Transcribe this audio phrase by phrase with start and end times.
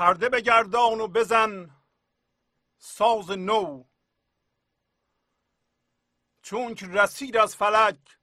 [0.00, 1.76] پرده بگردان و بزن
[2.78, 3.84] ساز نو.
[6.42, 8.18] چون که رسید از فلک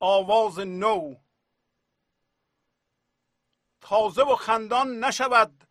[0.00, 1.14] آواز نو.
[3.80, 5.68] تازه و خندان نشود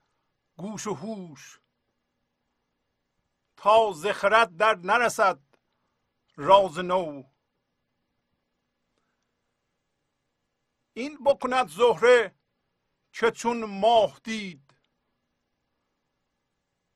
[0.58, 1.60] گوش و هوش.
[3.58, 5.40] تا زخرت در نرسد
[6.36, 7.24] راز نو.
[10.94, 12.36] این بکند زهره
[13.12, 14.65] که چون ماه دید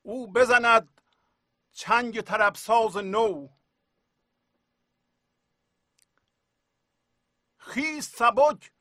[0.10, 1.02] او بزند
[1.72, 2.22] چنگ
[2.56, 3.48] ساز نو.
[7.58, 8.72] خیز سبک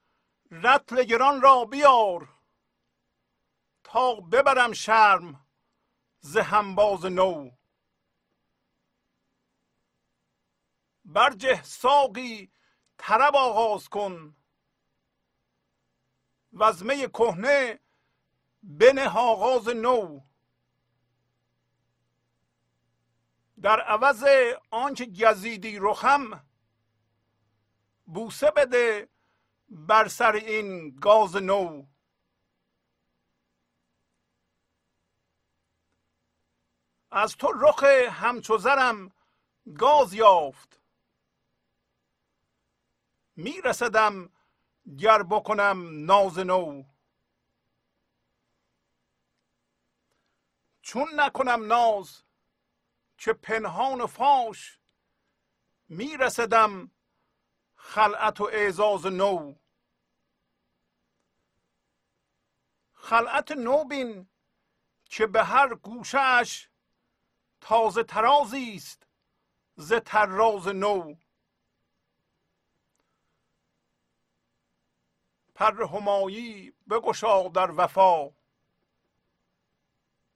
[0.50, 2.28] رتل گران را بیار
[3.84, 5.46] تا ببرم شرم
[6.20, 7.50] ز همباز نو.
[11.04, 12.52] برجه ساقی
[12.98, 14.36] طرب آغاز کن
[16.52, 17.80] وزمه کهنه
[18.62, 20.27] بنه آغاز نو.
[23.62, 24.24] در عوض
[24.70, 26.46] آنچه گزیدی رخم
[28.06, 29.08] بوسه بده
[29.68, 31.86] بر سر این گاز نو.
[37.10, 39.12] از تو رخ همچو زرم
[39.78, 40.80] گاز یافت.
[43.36, 44.30] میرسدم
[44.98, 46.82] گر بکنم ناز نو.
[50.82, 52.22] چون نکنم ناز
[53.18, 54.78] که پنهان فاش
[55.88, 56.90] میرسدم
[57.74, 59.54] خلعت و اعزاز نو.
[62.94, 64.28] خلعت نو بین
[65.04, 66.68] که به هر گوشش
[67.60, 69.06] تازه ترازی است
[69.76, 71.14] ز طراز نو.
[75.54, 78.30] پر همایی بگشا در وفا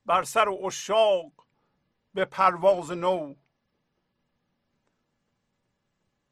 [0.06, 1.46] بر سر و اشاق
[2.14, 3.34] به پرواز نو.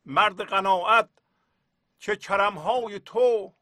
[0.04, 1.08] مرد قناعت
[1.98, 3.54] که کرمهای تو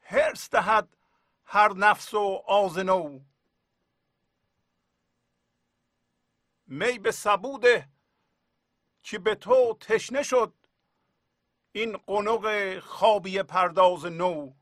[0.00, 0.96] هرس دهد
[1.44, 3.20] هر نفس و آز نو.
[6.66, 7.88] می به سبوده
[9.02, 10.54] که به تو تشنه شد
[11.72, 14.52] این قنق خوابی پرداز نو.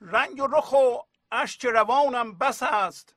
[0.00, 3.16] رنگ و رخ و اشک روانم بس است.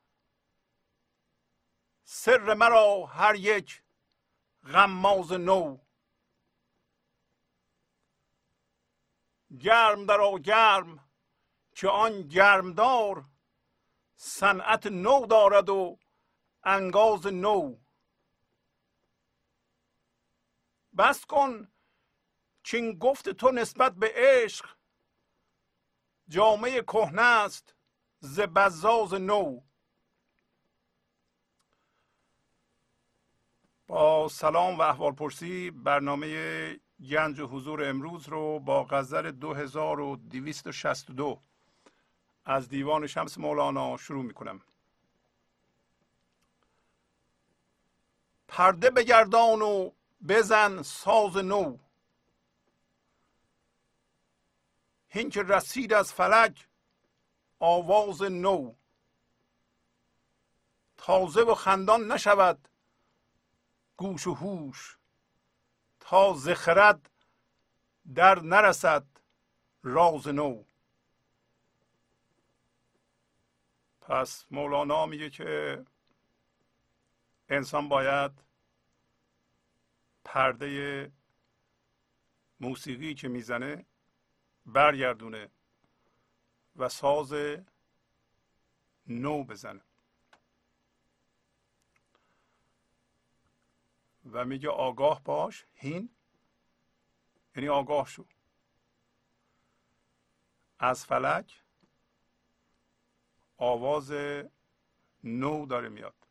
[2.03, 3.83] سر مرا هر یک
[4.63, 5.77] غماز نو.
[9.59, 11.09] گرم در گرم
[11.75, 13.25] که آن گرمدار
[14.15, 15.99] صنعت نو دارد و
[16.63, 17.77] انگاز نو.
[20.97, 21.71] بس کن
[22.63, 24.77] چین گفت تو نسبت به عشق
[26.27, 27.75] جامعه کهنه است.
[28.19, 29.61] ز بزاز نو
[33.87, 41.41] با سلام و احوال پرسی برنامه گنج حضور امروز رو با غزل 2262
[42.45, 44.61] از دیوان شمس مولانا شروع می کنم
[48.47, 49.91] پرده بگردان و
[50.27, 51.77] بزن ساز نو.
[55.09, 56.68] هین که رسید از فلک
[57.59, 58.73] آواز نو.
[60.97, 62.67] تازه و خندان نشود
[63.97, 64.97] گوش و هوش.
[65.99, 67.09] تا زخرد
[68.15, 69.05] در نرسد
[69.83, 70.63] راز نو.
[74.01, 75.85] پس مولانا میگه که
[77.49, 78.31] انسان باید
[80.23, 81.11] پرده
[82.59, 83.85] موسیقی که می‌زنه
[84.65, 85.49] برگردونه.
[86.79, 87.33] و ساز
[89.07, 89.81] نو بزنه
[94.31, 96.09] و میگه آگاه باش هین.
[97.55, 98.25] یعنی آگاه شو.
[100.79, 101.63] از فلک
[103.57, 104.11] آواز
[105.23, 106.27] نو داره میاد.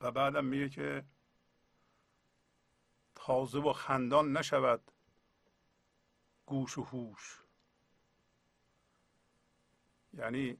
[0.00, 1.04] و بعدم میگه که
[3.14, 4.92] تازه و خندان نشود
[6.46, 7.47] گوش و هوش.
[10.18, 10.58] یعنی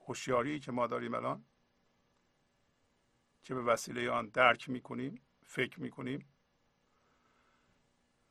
[0.00, 1.44] هوشیاری که ما داریم الان
[3.42, 6.32] که به وسیله آن درک می‌کنیم فکر می‌کنیم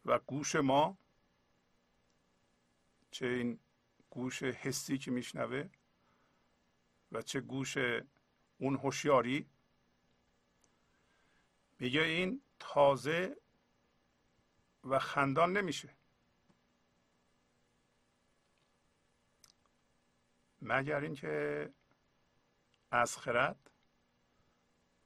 [0.06, 0.98] و گوش ما
[3.12, 3.60] چه این
[4.10, 5.70] گوش حسی که میشنوه
[7.12, 7.78] و چه گوش
[8.58, 9.50] اون هوشیاری
[11.80, 13.38] میگه این تازه
[14.84, 15.97] و خندان نمیشه.
[20.68, 21.70] مگر اینکه
[22.92, 23.72] از خرد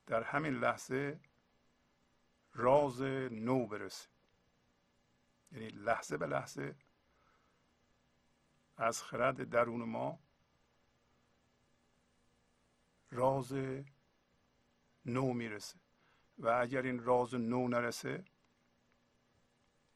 [0.05, 1.19] در همین لحظه
[2.53, 3.01] راز
[3.31, 4.09] نو برسه.
[5.51, 6.75] یعنی لحظه به لحظه
[8.77, 10.19] از خرد درون ما
[13.11, 13.53] راز
[15.05, 15.79] نو می‌رسه.
[16.37, 18.25] و اگر این راز نو نرسه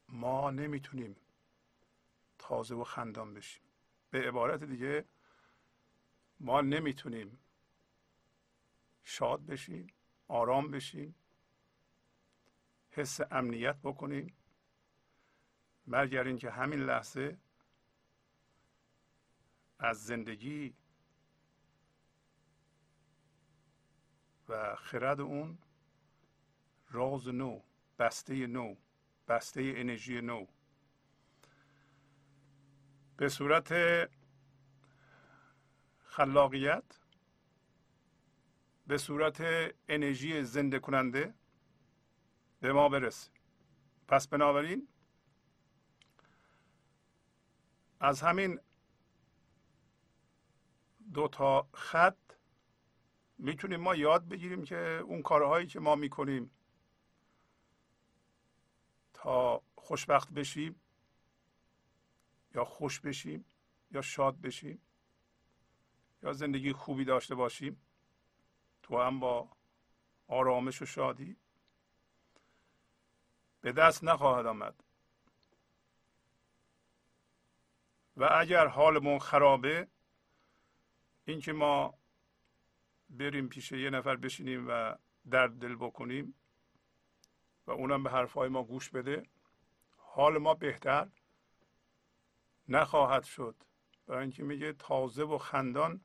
[0.10, 1.16] ما نمی‌تونیم
[2.38, 3.64] تازه و خندان بشیم.
[4.10, 5.06] به عبارت دیگه
[6.40, 7.40] ما نمی‌تونیم
[9.04, 9.88] شاد بشیم
[10.28, 11.16] آرام بشیم
[12.90, 14.34] حس امنیت بکنیم
[15.88, 17.38] مگر اینکه همین لحظه
[19.80, 20.76] از زندگی
[24.50, 25.58] و خرد اون
[26.90, 27.62] راز نو
[28.00, 28.76] بسته نو
[29.28, 30.46] بسته انرژی نو.
[33.18, 33.72] به صورت
[36.16, 37.00] خلاقیت
[38.88, 39.42] به صورت
[39.90, 41.34] انرژی زنده کننده
[42.60, 43.32] به ما برسه.
[44.08, 44.88] پس بنابراین
[48.00, 48.60] از همین
[51.14, 52.18] دو تا خط
[53.38, 56.52] می‌تونیم ما یاد بگیریم که اون کارهایی که ما می‌کنیم
[59.14, 60.82] تا خوشبخت بشیم
[62.54, 63.46] یا خوش بشیم
[63.92, 64.82] یا شاد بشیم
[66.24, 67.82] یا زندگی خوبی داشته باشیم
[68.84, 69.50] تو هم با
[70.28, 71.38] آرامش و شادی.
[73.62, 74.84] به دست نخواهد آمد.
[78.18, 79.88] و اگر حالمون خرابه
[81.26, 81.94] اینکه ما
[83.10, 84.96] بریم پیش یه نفر بشینیم و
[85.32, 86.36] درد دل بکنیم
[87.68, 89.24] و اونم به حرفهای ما گوش بده
[89.98, 91.08] حال ما بهتر
[92.68, 93.56] نخواهد شد.
[94.08, 96.02] برای اینکه میگه تازه و خندان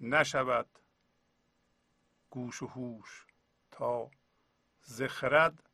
[0.00, 0.78] نشود
[2.30, 3.26] گوش و هوش
[3.70, 4.10] تا
[4.82, 5.70] زخرد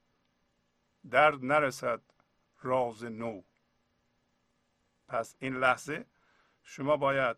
[1.11, 2.02] در نرسد
[2.62, 3.42] راز نو.
[5.08, 6.06] پس این لحظه
[6.62, 7.37] شما باید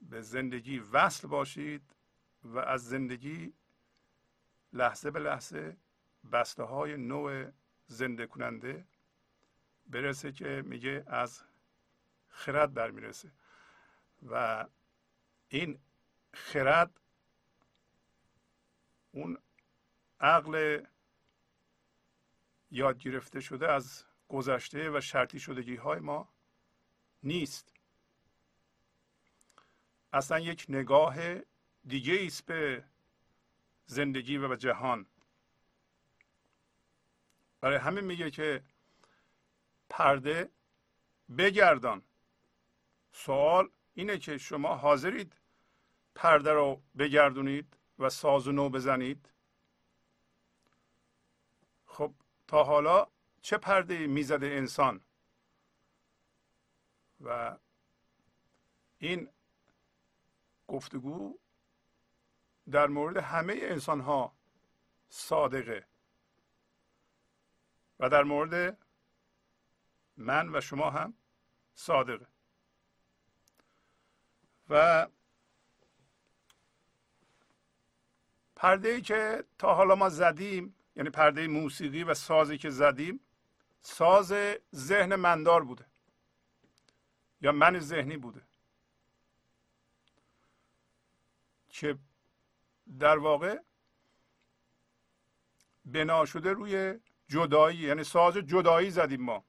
[0.00, 1.94] به زندگی وصل باشید
[2.44, 3.54] و از زندگی
[4.72, 5.76] لحظه به لحظه
[6.32, 7.50] بسته های نوع
[7.86, 8.86] زنده کننده
[9.86, 11.42] برسه که میگه از
[12.34, 13.32] خرد برمیرسه
[14.22, 14.66] و
[15.48, 15.78] این
[16.32, 17.00] خرد
[19.12, 19.38] اون
[20.20, 20.84] عقل
[22.70, 26.28] یاد گرفته شده از گذشته و شرطی شدگی های ما
[27.22, 27.72] نیست.
[30.12, 31.16] اصلا یک نگاه
[31.86, 32.84] دیگه است به
[33.86, 35.06] زندگی و به جهان.
[37.60, 38.64] برای همین میگه که
[39.88, 40.50] پرده
[41.38, 42.02] بگردان.
[43.16, 45.36] سوال اینه که شما حاضرید
[46.14, 49.30] پرده رو بگردونید و ساز نو بزنید.
[51.86, 52.14] خب
[52.46, 53.06] تا حالا
[53.42, 55.00] چه پرده می‌زده انسان؟
[57.20, 57.58] و
[58.98, 59.28] این
[60.68, 61.38] گفتگو
[62.70, 64.34] در مورد همه انسان ها
[65.08, 65.86] صادقه
[68.00, 68.78] و در مورد
[70.16, 71.14] من و شما هم
[71.74, 72.33] صادقه.
[74.74, 75.08] و
[78.56, 83.20] پرده ای که تا حالا ما زدیم یعنی پرده موسیقی و سازی که زدیم
[83.80, 84.34] ساز
[84.74, 85.86] ذهن مندار بوده
[87.40, 88.42] یا من ذهنی بوده
[91.68, 91.98] که
[92.98, 93.58] در واقع
[95.84, 99.44] بنا شده روی جدایی یعنی ساز جدایی زدیم ما.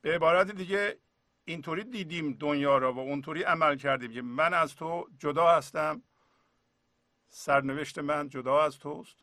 [0.00, 0.98] به عبارت دیگه
[1.44, 6.02] اینطوری دیدیم دنیا را و اونطوری عمل کردیم که من از تو جدا هستم.
[7.28, 9.16] سرنوشت من جدا از توست.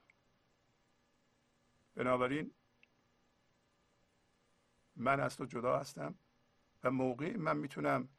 [1.95, 2.51] بنابراین
[4.95, 6.15] من از تو جدا هستم
[6.83, 8.09] و موقعی من می‌تونم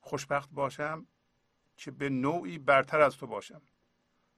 [0.00, 1.06] خوشبخت باشم
[1.76, 3.62] که به نوعی برتر از تو باشم.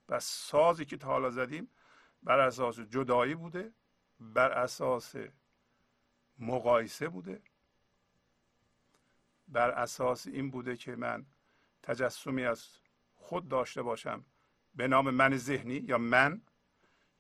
[0.09, 1.71] و سازی که تا حالا زدیم
[2.23, 3.73] بر اساس جدایی بوده
[4.21, 5.15] بر اساس
[6.39, 7.43] مقایسه بوده
[9.49, 11.27] بر اساس این بوده که من
[11.83, 12.69] تجسمی از
[13.15, 14.25] خود داشته باشم
[14.75, 16.43] به نام من ذهنی یا من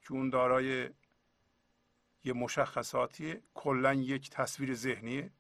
[0.02, 0.90] که اون دارای
[2.24, 5.30] یه مشخصاتی کلا یک تصویر ذهنیه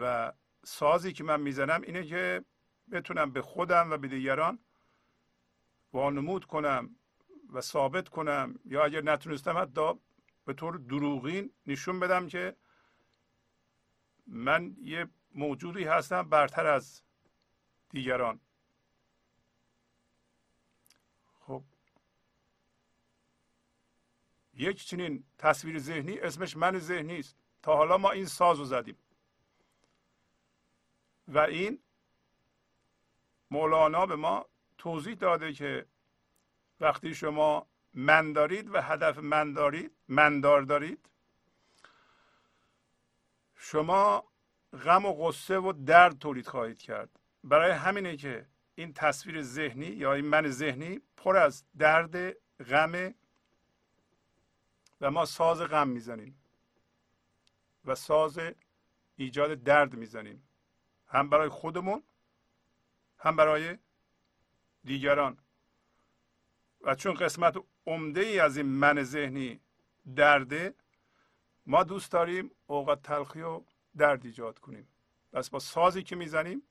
[0.00, 0.32] و
[0.64, 2.44] سازی که من می‌زنم اینه که
[2.92, 4.58] بتونم به خودم و به دیگران
[5.92, 6.96] وانمود کنم
[7.52, 9.92] و ثابت کنم یا اگر نتونستم حتی
[10.44, 12.56] به طور دروغین نشون بدم که
[14.28, 17.02] من یه موجودی هستم برتر از
[17.90, 18.40] دیگران.
[21.40, 21.62] خب.
[24.54, 28.96] یک چنین تصویر ذهنی اسمش من ذهنی است تا حالا ما این ساز رو زدیم.
[31.28, 31.78] و این
[33.50, 34.46] مولانا به ما
[34.78, 35.86] توضیح داده که
[36.80, 41.08] وقتی شما من دارید و هدف من دارید مندار دارید
[43.60, 44.24] شما
[44.84, 47.10] غم و غصه و درد تولید خواهید کرد.
[47.44, 52.36] برای همینه که این تصویر ذهنی یا این من ذهنی پر از درد
[52.70, 53.14] غم
[55.00, 56.42] و ما ساز غم می‌زنیم
[57.84, 58.40] و ساز
[59.16, 60.48] ایجاد درد می‌زنیم.
[61.06, 62.02] هم برای خودمون
[63.18, 63.78] هم برای
[64.84, 65.38] دیگران.
[66.80, 69.60] و چون قسمت عمده ای از این من ذهنی
[70.16, 70.74] درده
[71.68, 73.62] ما دوست داریم اوقات تلخی و
[73.96, 74.88] درد ایجاد کنیم.
[75.32, 76.62] پس با سازی که می‌زنیم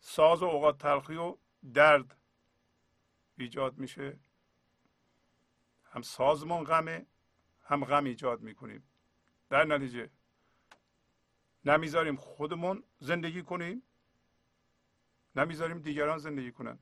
[0.00, 1.36] ساز و اوقات تلخی و
[1.74, 2.16] درد
[3.38, 4.18] ایجاد میشه.
[5.84, 7.06] هم سازمون غمه
[7.64, 8.82] هم غم ایجاد می‌کنیم.
[9.50, 10.10] در نتیجه
[11.64, 13.82] نمی‌ذاریم خودمون زندگی کنیم
[15.36, 16.78] نمی‌ذاریم دیگران زندگی کنن.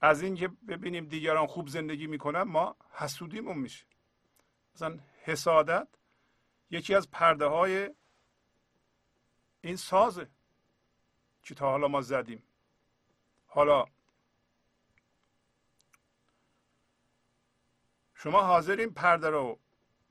[0.00, 3.86] از اینکه ببینیم دیگران خوب زندگی می‌کنن ما حسودیمون میشه.
[4.74, 5.88] مثلا حسادت
[6.70, 7.90] یکی از پرده های
[9.60, 10.30] این سازه
[11.42, 12.42] که تا حالا ما زدیم.
[13.46, 13.84] حالا
[18.14, 19.60] شما حاضرین پرده رو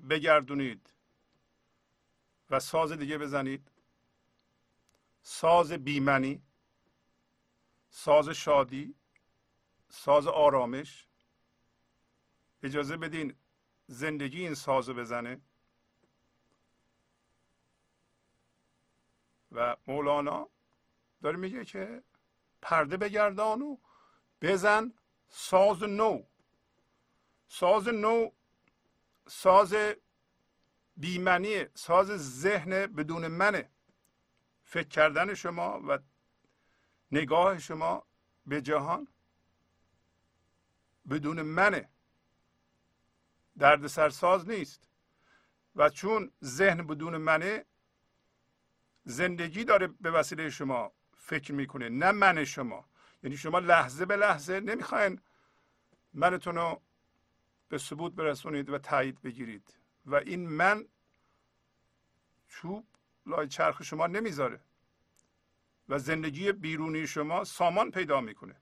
[0.10, 0.94] بگردونید
[2.50, 3.72] و ساز دیگه بزنید.
[5.22, 6.42] ساز بیمنی
[7.90, 8.96] ساز شادی
[9.90, 11.08] ساز آرامش.
[12.64, 13.36] اجازه بدین
[13.88, 15.42] زندگی این ساز بزنه.
[19.52, 20.50] و مولانا
[21.22, 22.04] داره میگه که
[22.62, 23.78] پرده بگردان و
[24.42, 24.94] بزن
[25.30, 26.24] ساز نو.
[27.48, 28.30] ساز نو
[29.28, 29.76] ساز
[30.98, 32.08] بیمنی ساز
[32.42, 33.70] ذهن بدون منه.
[34.64, 36.00] فکر کردن شما و
[37.12, 38.06] نگاه شما
[38.46, 39.08] به جهان
[41.10, 41.93] بدون منه.
[43.60, 44.90] درد سرساز نیست.
[45.76, 47.66] و چون ذهن بدون منه
[49.04, 52.90] زندگی داره به وسیله شما فکر می‌کنه نه من شما.
[53.24, 55.22] یعنی شما لحظه به لحظه نمی‌خواین
[56.14, 56.82] منتون رو
[57.70, 59.78] به ثبوت برسونید و تایید بگیرید.
[60.06, 60.88] و این من
[62.48, 62.88] چوب
[63.26, 64.62] لای چرخ شما نمی‌ذاره.
[65.90, 68.56] و زندگی بیرونی شما سامان پیدا می‌کنه.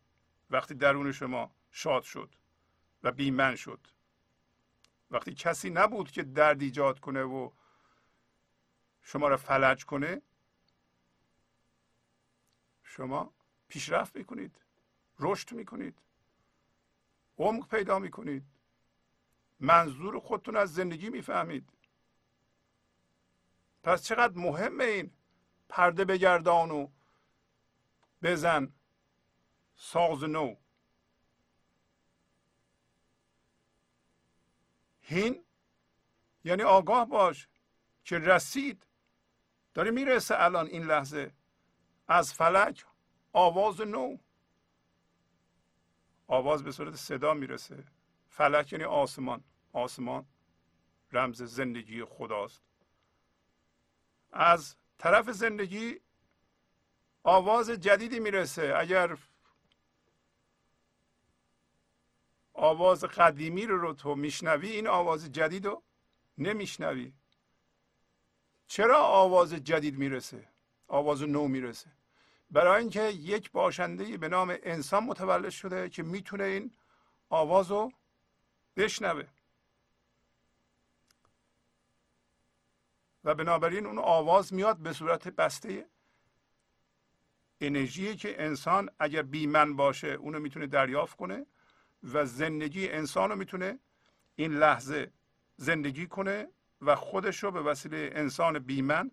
[0.49, 2.35] وقتی درون شما شاد شد
[3.03, 3.87] و بیمن شد.
[5.11, 7.51] وقتی کسی نبود که درد ایجاد کنه و
[9.01, 10.21] شما را فلج کنه
[12.83, 13.33] شما
[13.67, 14.61] پیشرفت می‌کنید
[15.19, 16.01] رشد می‌کنید
[17.37, 18.43] عمق پیدا می‌کنید
[19.59, 21.69] منظور خودتون از زندگی می‌فهمید.
[23.83, 25.13] پس چقدر مهمه این
[25.69, 26.87] پرده بگردان و
[28.23, 28.73] بزن
[29.75, 30.55] ساز نو.
[35.11, 35.43] هین؟
[36.43, 37.47] یعنی آگاه باش
[38.03, 38.85] که رسید.
[39.73, 41.31] داره می‌رسه الان این لحظه.
[42.07, 42.85] از فلک
[43.33, 44.17] آواز نو.
[46.27, 47.83] آواز به صورت صدا می‌رسه.
[48.29, 49.43] فلک یعنی آسمان.
[49.73, 50.25] آسمان
[51.11, 52.61] رمز زندگی خداست.
[54.31, 55.99] از طرف زندگی
[57.23, 58.73] آواز جدیدی می‌رسه.
[58.77, 59.17] اگر
[62.61, 65.83] آواز قدیمی رو, رو تو میشنوی؟ این آواز جدید رو
[66.37, 67.13] نمیشنوی.
[68.67, 70.47] چرا آواز جدید می‌رسه؟
[70.87, 71.91] آواز نو می‌رسه.
[72.51, 76.71] برای اینکه یک باشنده به نام انسان متولد شده که می‌تونه این
[77.29, 77.91] آواز رو
[78.77, 79.27] بشنوه.
[83.23, 85.85] و بنابراین اون آواز میاد به صورت بسته
[87.61, 91.45] انرژی که انسان اگر بیمن باشه اونو می‌تونه دریافت کنه.
[92.03, 93.79] و زندگی انسان رو می‌تونه
[94.35, 95.11] این لحظه
[95.57, 96.47] زندگی کنه
[96.81, 99.11] و خودش رو به وسیله انسان بیمن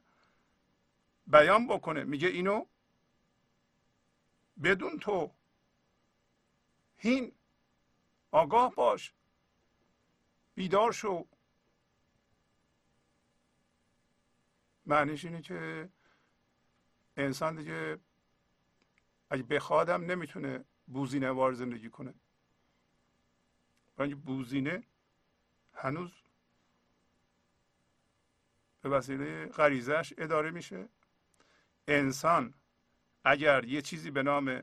[1.27, 2.05] بیان بکنه.
[2.05, 2.67] میگه اینو
[4.63, 5.31] بدون تو
[6.97, 7.33] هین
[8.31, 9.13] آگاه باش
[10.55, 11.27] بیدار شو.
[14.87, 15.89] معنیش اینه که
[17.17, 17.99] انسان دیگه
[19.31, 22.15] اگه بخوادم نمی‌تونه بوزینه وار زندگی کنه.
[23.99, 24.83] برای بوزینه
[25.75, 26.11] هنوز
[28.83, 30.89] به وسیله غریزش اداره میشه.
[31.89, 32.55] انسان
[33.25, 34.63] اگر یه چیزی به نام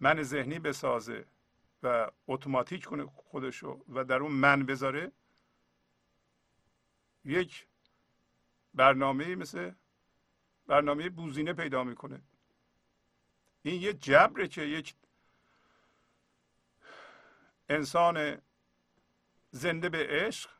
[0.00, 1.26] من ذهنی بسازه
[1.82, 5.12] و اتوماتیک کنه خودشو و در اون من بذاره
[7.24, 7.66] یک
[8.74, 9.72] برنامه مثل
[10.66, 12.22] برنامه بوزینه پیدا می‌کنه.
[13.62, 14.94] این یه جبره که یک
[17.70, 18.42] انسان
[19.50, 20.50] زنده به عشق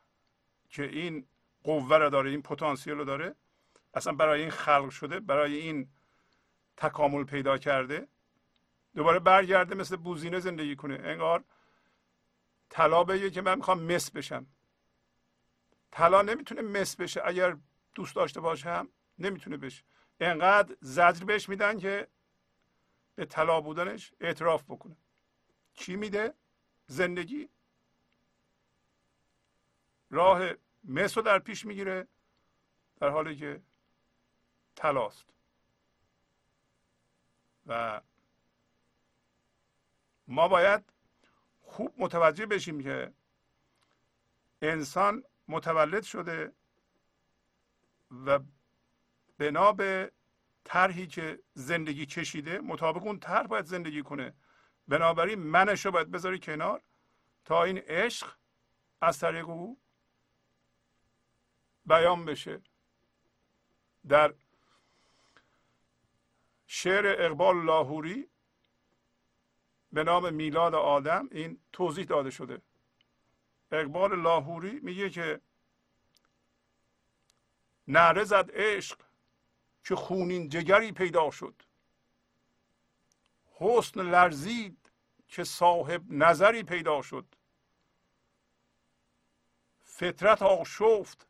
[0.69, 1.27] که این
[1.63, 3.35] قوه رو داره این پتانسیل رو داره
[3.93, 5.89] اصلا برای این خلق شده برای این
[6.77, 8.07] تکامل پیدا کرده
[8.95, 10.93] دوباره برگرده مثل بوزینه زندگی کنه.
[11.03, 11.43] انگار
[12.69, 14.47] طلا بگه که من می‌خوام مس بشم.
[15.91, 17.57] طلا نمی‌تونه مس بشه اگر
[17.95, 19.83] دوست داشته باشم نمی‌تونه بشه.
[20.19, 22.07] انقدر زجر بهش میدن که
[23.15, 24.97] به طلا بودنش اعتراف بکنه.
[25.73, 26.33] چی میده؟
[26.91, 27.49] زندگی.
[30.09, 32.07] راه مس رو در پیش می‌گیره
[32.99, 33.61] در حالی که
[34.75, 35.25] تلاست.
[37.67, 38.01] و
[40.27, 40.93] ما باید
[41.61, 43.13] خوب متوجه بشیم که
[44.61, 46.53] انسان متولد شده
[48.25, 48.39] و
[49.37, 50.11] بنا به
[50.63, 54.33] طرحی که زندگی کشیده مطابق اون طرح باید زندگی کنه.
[54.87, 56.81] بنابراین منش رو باید بذاری کنار
[57.45, 58.35] تا این عشق
[59.01, 59.77] از طریق او
[61.85, 62.61] بیان بشه.
[64.07, 64.33] در
[66.67, 68.29] شعر اقبال لاهوری
[69.91, 72.61] به نام میلاد آدم این توضیح داده شده.
[73.71, 75.41] اقبال لاهوری میگه که
[77.87, 78.99] نعره زد عشق
[79.83, 81.63] که خونین جگری پیدا شد.
[83.61, 84.91] حسن لرزید
[85.27, 87.35] که صاحب نظری پیدا شد.
[89.83, 91.27] فطرت آشفت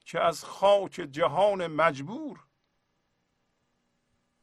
[0.00, 2.44] که از خاک جهان مجبور.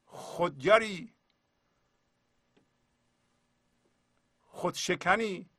[0.06, 1.14] خودگری
[4.40, 5.50] خودشکنی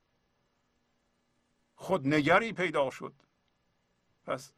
[1.76, 3.14] خودنگری پیدا شد.
[4.26, 4.54] پس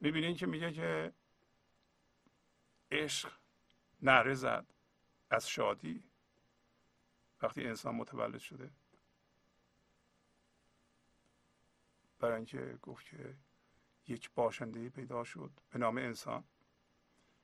[0.00, 1.12] می‌بینین که میگه که
[2.90, 3.32] عشق
[4.02, 4.66] نره زد
[5.30, 6.07] از شادی.
[7.42, 8.70] وقتی انسان متولد شده.
[12.18, 13.36] برای اینکه گفت که
[14.08, 16.44] یک باشنده پیدا شد به نام انسان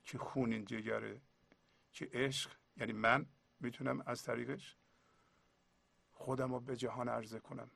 [0.05, 1.21] که خونین جگره
[1.93, 3.27] که عشق یعنی من
[3.61, 4.77] می‌تونم از طریقش
[6.13, 7.71] خودم رو به جهان عرضه کنم.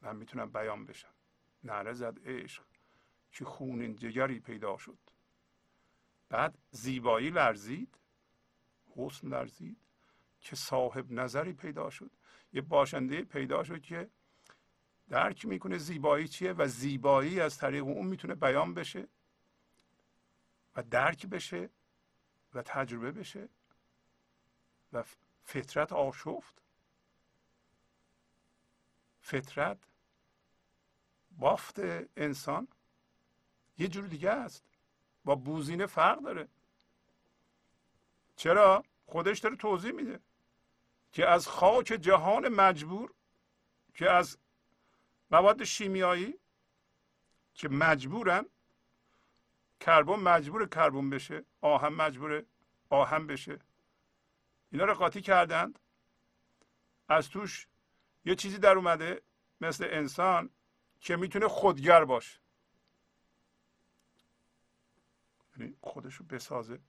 [0.00, 1.14] من می‌تونم بیان بشم.
[1.64, 2.64] نعره زد عشق
[3.32, 4.98] که خونین جگری پیدا شد.
[6.28, 7.98] بعد زیبایی لرزید
[8.96, 9.78] حسن لرزید.
[10.44, 12.10] که صاحب نظری پیدا شد.
[12.52, 14.10] یه باشنده پیدا شد که
[15.08, 19.08] درک می‌کنه زیبایی چیه و زیبایی از طریق اون می‌تونه بیان بشه
[20.76, 21.70] و درک بشه
[22.54, 23.48] و تجربه بشه
[24.92, 25.04] و
[25.44, 26.62] فطرت آشفت.
[29.20, 29.78] فطرت
[31.38, 31.78] بافت
[32.16, 32.68] انسان
[33.78, 34.64] یه جور دیگه است.
[35.24, 36.48] با بوزینه فرق داره.
[38.36, 40.20] چرا؟ خودش داره توضیح میده.
[41.14, 43.14] که از خاک جهان مجبور
[43.94, 44.38] که از
[45.30, 46.38] مواد شیمیایی
[47.54, 48.46] که مجبورن
[49.80, 52.44] کربن مجبور کربن بشه آهن مجبور
[52.90, 53.58] آهن بشه.
[54.72, 55.78] اینا رو قاطی کردند.
[57.08, 57.68] از توش
[58.24, 59.22] یه چیزی در اومده
[59.60, 60.50] مثل انسان
[61.00, 62.40] که می‌تونه خودگر باشه.
[65.56, 66.80] یعنی خودش رو بسازه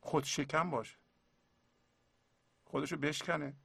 [0.00, 1.05] خود شکم باشه.
[2.66, 3.56] خودش رو بشکنه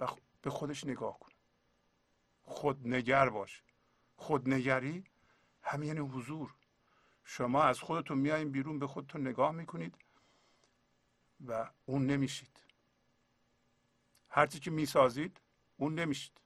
[0.00, 0.06] و
[0.42, 1.34] به خودش نگاه کنه
[2.42, 3.62] خودنگر باشه
[4.16, 5.04] خودنگری
[5.62, 6.54] همین یعنی حضور.
[7.24, 9.98] شما از خودتون میایین بیرون به خودتون نگاه می‌کنید
[11.46, 12.62] و اون نمیشید.
[14.28, 15.40] هرچی که می‌سازید
[15.76, 16.40] اون نمیشید.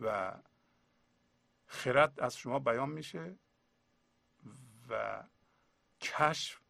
[0.00, 0.34] و
[1.66, 3.38] خرد از شما بیان میشه
[4.88, 5.24] و
[6.00, 6.63] کشف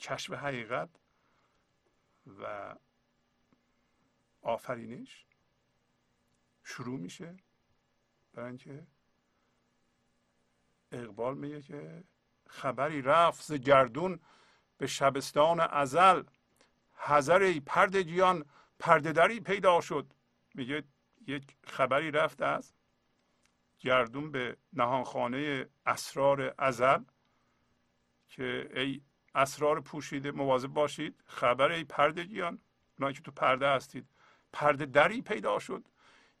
[0.00, 0.88] کشف حقیقت
[2.26, 2.74] و
[4.42, 5.26] آفرینش
[6.64, 7.36] شروع میشه
[8.32, 8.86] برای اینکه
[10.92, 12.04] اقبال میگه که
[12.46, 14.20] خبری رفت ز گردون
[14.78, 16.22] به شبستان ازل.
[16.94, 18.44] حذر پرد جیان
[18.78, 20.12] پرده پیدا شد.
[20.54, 20.84] میگه
[21.26, 22.72] یک خبری رفت از
[23.78, 27.02] گردون به نهانخانه اسرار ازل
[28.28, 29.02] که ای
[29.34, 31.22] اسرار پوشیده مواظب باشید.
[31.26, 32.58] خبر ای پردگیان
[32.98, 34.06] اونایی که تو پرده هستید.
[34.52, 35.84] پرده دری پیدا شد.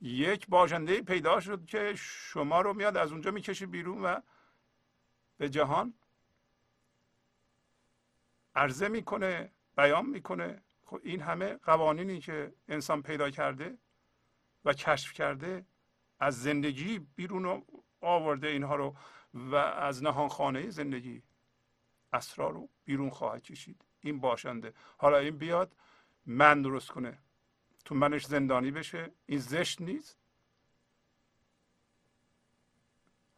[0.00, 4.20] یک باجنده پیدا شد که شما رو میاد از اونجا می‌کشه بیرون و
[5.38, 5.94] به جهان
[8.54, 10.62] عرضه می‌کنه بیان می‌کنه.
[10.84, 13.78] خب این همه قوانینی که انسان پیدا کرده
[14.64, 15.66] و کشف کرده
[16.20, 17.64] از زندگی بیرون
[18.00, 18.96] آورده اینها رو
[19.34, 21.22] و از نهانخانه زندگی
[22.12, 22.68] اسرار رو.
[22.90, 23.84] بیرون خواهد کشید.
[24.00, 24.74] این باشنده.
[24.98, 25.76] حالا این بیاد
[26.26, 27.18] من درست کنه.
[27.84, 29.12] تو منش زندانی بشه.
[29.26, 30.18] این زشت نیست.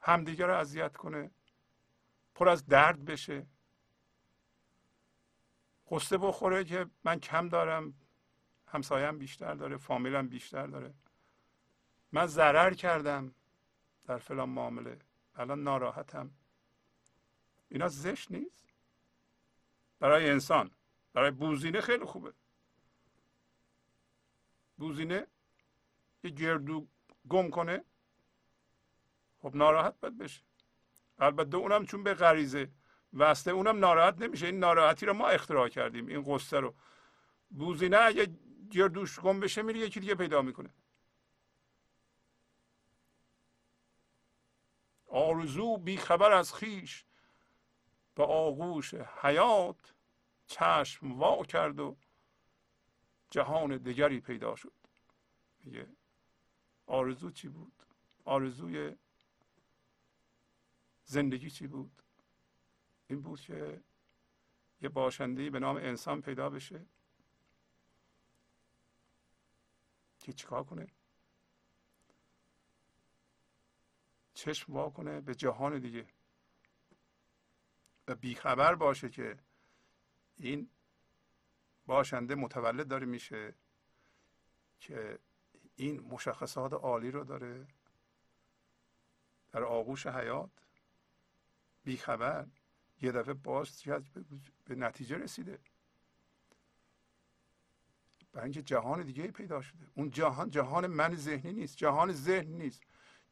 [0.01, 1.31] همدیگه رو اذیت کنه.
[2.35, 3.47] پر از درد بشه.
[5.91, 7.95] قصه بخوره که من کم دارم.
[8.67, 9.77] همسایم بیشتر داره.
[9.77, 10.95] فامیلم بیشتر داره.
[12.13, 13.35] من ضرر کردم
[14.05, 14.99] در فلان معامله.
[15.35, 16.31] الان ناراحتم.
[17.69, 18.62] اینا زشت نیست.
[20.03, 20.71] برای انسان.
[21.13, 22.33] برای بوزینه خیلی خوبه.
[24.77, 25.27] بوزینه
[26.25, 26.87] یه گردو
[27.29, 27.85] گم کنه
[29.39, 30.43] خب ناراحت باید بشه.
[31.19, 32.71] البته اونم چون به غریزه
[33.13, 34.47] وسته اونم ناراحت نمیشه.
[34.47, 36.75] این ناراحتی رو ما اختراع کردیم این قصه رو.
[37.51, 38.27] بوزینه اگه
[38.71, 40.71] گردوش گم بشه میره یکی دیگه پیدا می‌کنه.
[45.07, 47.05] آرزو بیخبر از خیش
[48.15, 49.92] به آغوش حیات
[50.53, 51.97] چشم وا کرد و
[53.31, 54.73] جهان دیگری پیدا شد.
[55.65, 55.89] میگه
[56.87, 57.73] آرزو چی بود؟
[58.25, 58.97] آرزوی
[61.05, 62.03] زندگی چی بود؟
[63.07, 63.83] این بود که
[64.81, 66.87] یه باشنده به نام انسان پیدا بشه
[70.19, 70.87] که چیکار کنه؟
[74.35, 76.07] چشم وا کنه به جهان دیگه
[78.09, 79.39] و بیخبر باشه که
[80.37, 80.71] این
[81.87, 83.55] باشنده متولد داره میشه
[84.81, 85.19] که
[85.77, 87.67] این مشخصات عالی رو داره
[89.53, 90.51] در آغوش حیات.
[91.85, 92.47] بیخبر.
[93.03, 93.83] یه دفعه باز
[94.65, 95.59] به نتیجه رسیده.
[98.33, 99.87] برای اینکه جهان دیگه پیدا شده.
[99.95, 101.77] اون جهان جهان من ذهنی نیست.
[101.77, 102.83] جهان ذهن نیست.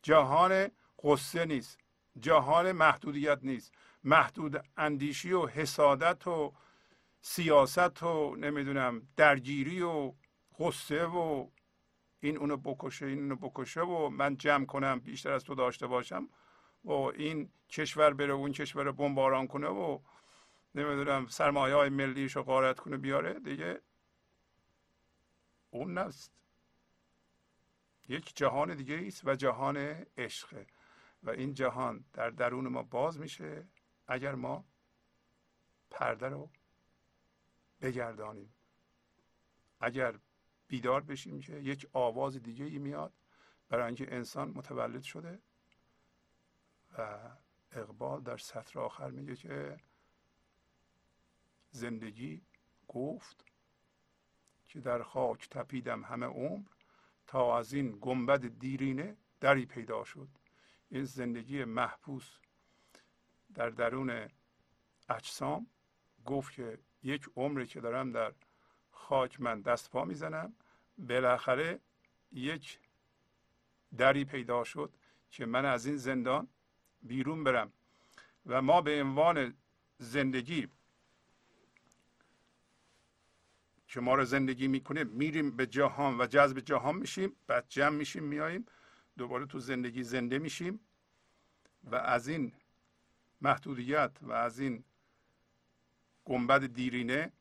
[0.02, 0.70] جهان
[1.02, 1.78] قصه نیست.
[2.20, 3.72] جهان محدودیت نیست.
[4.04, 6.54] محدود اندیشی و حسادت و
[7.20, 10.12] سیاست و نمی‌دونم درگیری و
[10.58, 11.50] قصه و
[12.20, 16.28] این اونو بکشه این اونو بکشه و من جمع کنم بیشتر از تو داشته باشم
[16.84, 19.98] و این کشور بره اون کشور رو بمباران کنه و
[20.74, 23.80] نمی‌دونم سرمایه های ملیش رو غارت کنه بیاره دیگه
[25.70, 26.32] اون نست.
[28.08, 29.76] یک جهان دیگه است و جهان
[30.18, 30.66] عشقه
[31.22, 33.68] و این جهان در درون ما باز میشه
[34.06, 34.64] اگر ما
[35.90, 36.50] پرده رو
[37.80, 38.54] بگردانیم.
[39.80, 40.18] اگر
[40.68, 43.12] بیدار بشیم که یک آواز دیگه ای میاد
[43.68, 45.42] برای اینکه انسان متولد شده
[46.98, 47.18] و
[47.72, 49.80] اقبال در سطر آخر میگه که
[51.70, 52.42] زندگی
[52.88, 53.44] گفت
[54.66, 56.66] که در خاک تپیدم همه عمر
[57.26, 60.28] تا از این گنبد دیرینه دری پیدا شد.
[60.88, 62.38] این زندگی محبوس
[63.54, 64.28] در درون
[65.08, 65.66] اجسام
[66.24, 68.32] گفت که یک عمری که دارم در
[68.90, 70.54] خاک من دست پا می‌زنم.
[70.98, 71.80] بالاخره
[72.32, 72.78] یک
[73.98, 74.92] دری پیدا شد
[75.30, 76.48] که من از این زندان
[77.02, 77.72] بیرون برم
[78.46, 79.54] و ما به عنوان
[79.98, 80.68] زندگی
[83.88, 88.24] که ما رو زندگی می‌کنه میریم به جهان و جذب جهان میشیم بعد جمع میشیم
[88.24, 88.66] میاییم
[89.18, 90.80] دوباره تو زندگی زنده میشیم
[91.84, 92.52] و از این
[93.40, 94.84] محدودیت و از این
[96.24, 97.32] گنبد دیرینه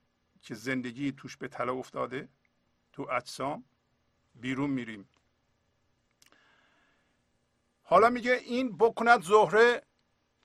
[0.42, 2.30] که زندگی توش به طلا افتاده
[2.94, 3.64] تو اجسام
[4.36, 5.10] بیرون میریم.
[7.84, 9.84] حالا میگه این بکند زهره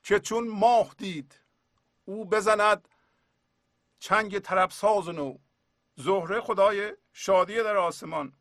[0.03, 1.39] که چون ماه دید
[2.05, 2.87] او بزند
[3.99, 5.37] چنگ طرب ساز نو.
[5.95, 8.33] زهره خدای شادی در آسمان.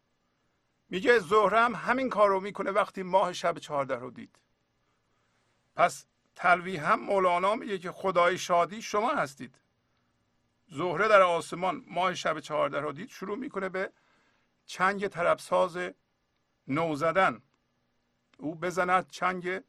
[0.88, 4.38] میگه زهره هم همین کار رو می‌کنه وقتی ماه شب چهارده رو دید.
[5.76, 9.60] پس تلوی هم مولانا میگه که خدای شادی شما هستید.
[10.68, 13.92] زهره در آسمان ماه شب چهارده رو دید شروع می‌کنه به
[14.66, 15.78] چنگ طربساز
[16.68, 17.42] نو زدن.
[18.38, 19.60] او بزند چنگ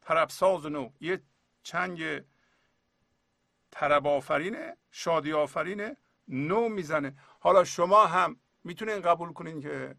[0.00, 0.92] طربساز نو.
[1.00, 1.22] یه
[1.62, 2.22] چنگ
[3.70, 5.96] طرب آفرینه شادی آفرینه
[6.28, 7.16] نو می‌زنه.
[7.40, 9.96] حالا شما هم می‌تونین قبول کنین که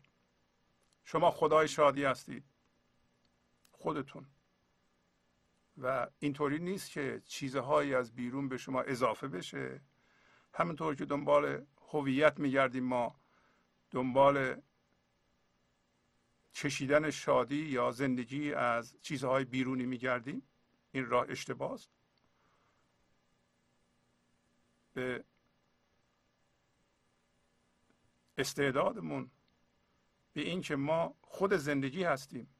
[1.05, 2.45] شما خدای شادی هستید
[3.71, 4.25] خودتون.
[5.77, 9.81] و اینطوری نیست که چیزهایی از بیرون به شما اضافه بشه.
[10.53, 13.19] همینطور که دنبال هویت میگردیم ما
[13.91, 14.61] دنبال
[16.51, 20.47] چشیدن شادی یا زندگی از چیزهای بیرونی میگردیم.
[20.91, 21.89] این راه اشتباه است
[24.93, 25.23] به
[28.37, 29.31] استعدادمون
[30.33, 32.55] به اینکه ما خود زندگی هستیم.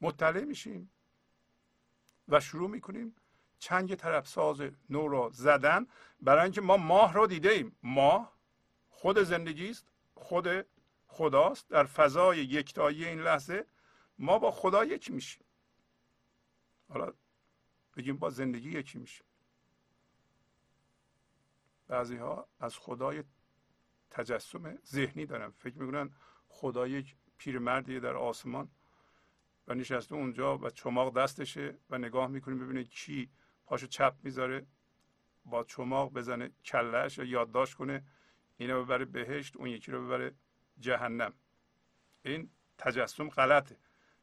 [0.00, 0.90] مطلع میشیم
[2.28, 3.16] و شروع می‌کنیم
[3.60, 5.86] چنگ طرفساز نو را زدن
[6.20, 7.76] برای اینکه ما ماه رو دیده ایم.
[7.82, 8.32] ماه
[8.88, 10.48] خود زندگی است خود
[11.06, 11.68] خداست.
[11.68, 13.66] در فضای یکتایی این لحظه
[14.18, 15.44] ما با خدا یکی میشیم.
[16.88, 17.12] حالا
[17.96, 19.26] بگیم با زندگی یکی میشیم.
[21.88, 23.24] بعضی ها از خدای
[24.10, 25.50] تجسم ذهنی دارن.
[25.50, 26.10] فکر می‌کنن
[26.48, 28.70] خدا یک پیرمردی در آسمان
[29.68, 33.30] و نشسته اونجا و چماق دستشه و نگاه می‌کنیم ببینه کی
[33.70, 34.66] پاشو چپ می‌ذاره
[35.44, 38.04] با چماق بزنه کلش یا یادداشت کنه
[38.56, 40.34] اینو ببره بهشت اون یکی رو ببره
[40.80, 41.34] جهنم.
[42.24, 43.76] این تجسم غلطه.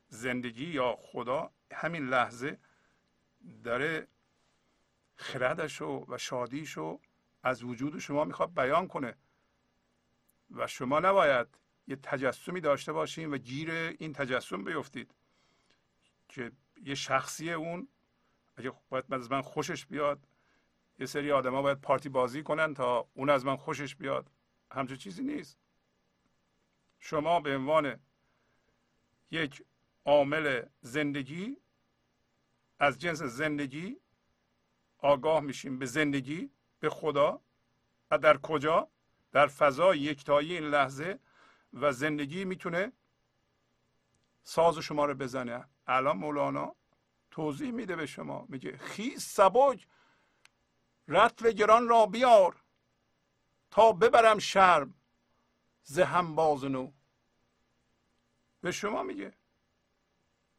[0.07, 2.59] زندگی یا خدا همین لحظه
[3.63, 4.07] داره
[5.15, 6.99] خردشو و شادیشو
[7.43, 9.15] از وجود شما می‌خواد بیان کنه.
[10.51, 11.47] و شما نباید
[11.87, 15.15] یه تجسمی داشته باشین و گیر این تجسم بیفتید
[16.29, 16.51] که
[16.83, 17.87] یه شخصی اون
[18.57, 20.27] اگه باید از من خوشش بیاد
[20.99, 24.31] یه سری آدما باید پارتی بازی کنن تا اون از من خوشش بیاد.
[24.71, 25.57] همچون چیزی نیست.
[26.99, 27.99] شما به عنوان
[29.31, 29.65] یک
[30.05, 31.57] عامل زندگی
[32.79, 33.97] از جنس زندگی
[34.97, 37.41] آگاه میشیم به زندگی به خدا
[38.11, 38.87] و در کجا؟
[39.31, 41.19] در فضای یکتایی این لحظه
[41.73, 42.91] و زندگی می‌تونه
[44.43, 45.65] ساز شما رو بزنه.
[45.87, 46.75] الان مولانا
[47.37, 48.45] توضیح میده به شما.
[48.49, 49.87] میگه خیز سبک
[51.07, 52.63] رتل گران را بیار
[53.71, 54.93] تا ببرم شرم
[55.83, 56.63] ز هم باز
[58.61, 59.33] به شما میگه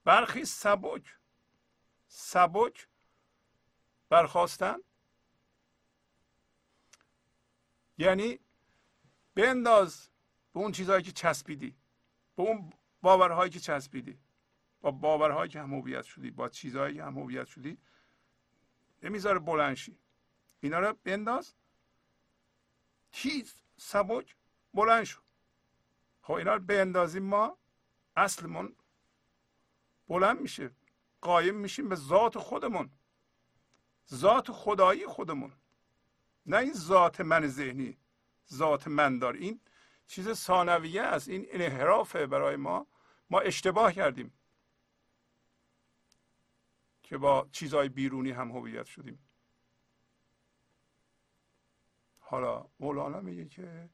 [0.05, 1.19] برخی سبک
[2.09, 2.89] سبک
[4.09, 4.77] برخواستن؟
[7.99, 8.39] یعنی
[9.35, 10.11] بنداز
[10.53, 11.77] به اون چیزهایی که چسبیدی
[12.37, 12.73] به اون
[13.03, 14.19] باورهایی که چسبیدی.
[14.91, 17.79] با باورهایی که هم هویت شدی با چیزهایی که هم هویت شدی
[19.03, 19.99] نمی‌ذاره بلنشی
[20.61, 21.55] اینا رو بنداز.
[23.13, 24.37] تیز سبک
[24.75, 25.21] بلند شو.
[26.23, 27.59] خب اینا رو بندازیم ما.
[28.17, 28.77] اصلمون
[30.09, 30.71] بلند میشه.
[31.21, 32.91] قایم میشیم به ذات خودمون.
[34.15, 35.53] ذات خدایی خودمون.
[36.47, 37.99] نه این ذات من ذهنی
[38.53, 39.35] ذات من دار.
[39.35, 39.61] این
[40.07, 41.29] چیز ثانویه است.
[41.29, 42.87] این انحرافه برای ما.
[43.31, 44.38] ما اشتباه کردیم.
[47.09, 49.19] که با چیزهای بیرونی هم هویت شدیم.
[52.19, 53.91] حالا مولانا میگه که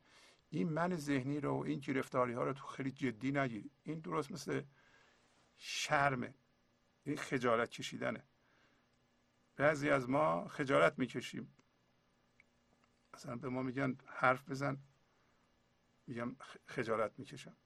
[0.50, 4.62] این من ذهنی رو این گرفتاری ها رو تو خیلی جدی نگیر این درست مثل
[5.56, 6.34] شرمه
[7.04, 8.24] این خجالت کشیدنه.
[9.56, 11.56] بعضی از ما خجالت می‌کشیم.
[13.14, 14.78] مثلا به ما میگن حرف بزن
[16.06, 16.36] میگم
[16.66, 17.56] خجالت می‌کشم.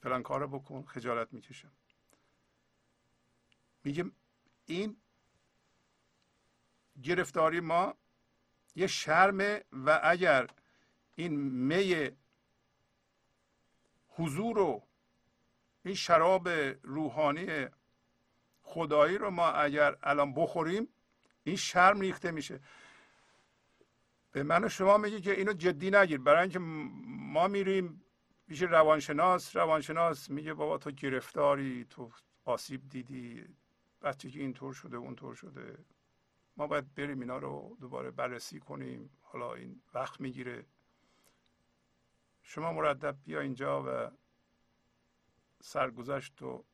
[0.00, 1.72] فلان کار بکن خجالت می‌کشم.
[3.86, 4.12] میگم
[4.66, 4.96] این
[7.02, 7.94] گرفتاری ما
[8.74, 10.46] یه شرمه و اگر
[11.14, 12.10] این می
[14.08, 14.82] حضور و
[15.84, 16.48] این شراب
[16.82, 17.66] روحانی
[18.62, 20.88] خدایی رو ما اگر الان بخوریم
[21.44, 22.60] این شرم ریخته میشه.
[24.32, 26.18] به من و شما میگه که اینو جدی نگیر.
[26.18, 28.04] برای اینکه ما میریم
[28.48, 32.10] پیش روانشناس روانشناس میگه بابا تو گرفتاری تو
[32.44, 33.44] آسیب دیدی.
[34.12, 35.78] که اینطور شده اونطور شده.
[36.56, 39.10] ما باید بریم اینا رو دوباره بررسی کنیم.
[39.22, 40.66] حالا این وقت می‌گیره.
[42.42, 44.10] شما مردب بیا اینجا و
[45.60, 46.64] سرگذشت و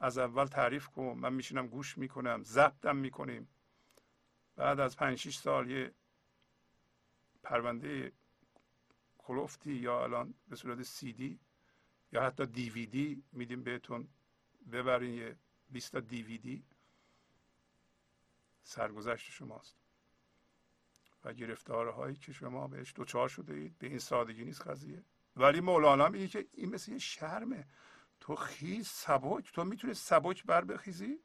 [0.00, 1.02] از اول تعریف کن.
[1.02, 3.48] من میشینم گوش می‌کنم ضبطم می‌کنیم.
[4.56, 5.94] بعد از پنج شیش سال یه
[7.42, 8.12] پرونده
[9.18, 11.40] کلوفتی یا الان به صورت سی دی
[12.12, 14.08] یا حتی دیویدی میدیم بهتون.
[14.72, 15.36] ببرین یه
[15.72, 16.64] 20 تا دیویدی
[18.62, 19.76] سرگذشت شماست.
[21.24, 25.04] و گرفتارهایی که شما بهش دوچار شده اید به این سادگی نیست قضیه.
[25.36, 27.68] ولی مولانا میگه که این مثل یه شرمه.
[28.20, 31.18] تو خیز سبک تو می‌تونی سبک بر بخیزی؟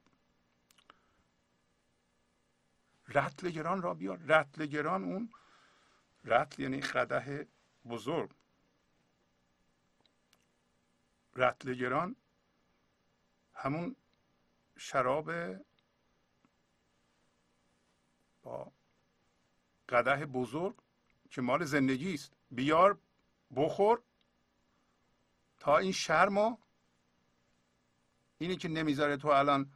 [3.08, 4.18] رتلگران را بیار.
[4.18, 5.34] رتلگران اون
[6.26, 7.48] رتل یعنی خده
[7.90, 8.32] بزرگ.
[11.36, 12.16] رتلگران
[13.54, 13.96] همون
[14.78, 15.32] شراب
[18.44, 18.72] با
[19.90, 20.76] قده بزرگ
[21.30, 22.34] که مال زندگی است.
[22.52, 23.00] بیار
[23.56, 24.02] بخور
[25.60, 26.60] تا این شرما
[28.38, 29.72] اینی که نمی‌ذاره تو الان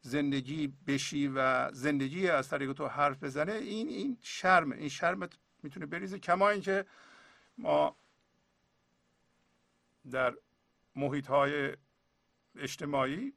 [0.00, 5.28] زندگی بشی و زندگی از طریق تو حرف بزنه این این شرم این شرم
[5.62, 6.18] می‌تونه بریزه.
[6.18, 6.86] کما اینکه
[7.58, 7.96] ما
[10.10, 10.34] در
[10.96, 11.76] محیط های
[12.54, 13.32] اجتماعی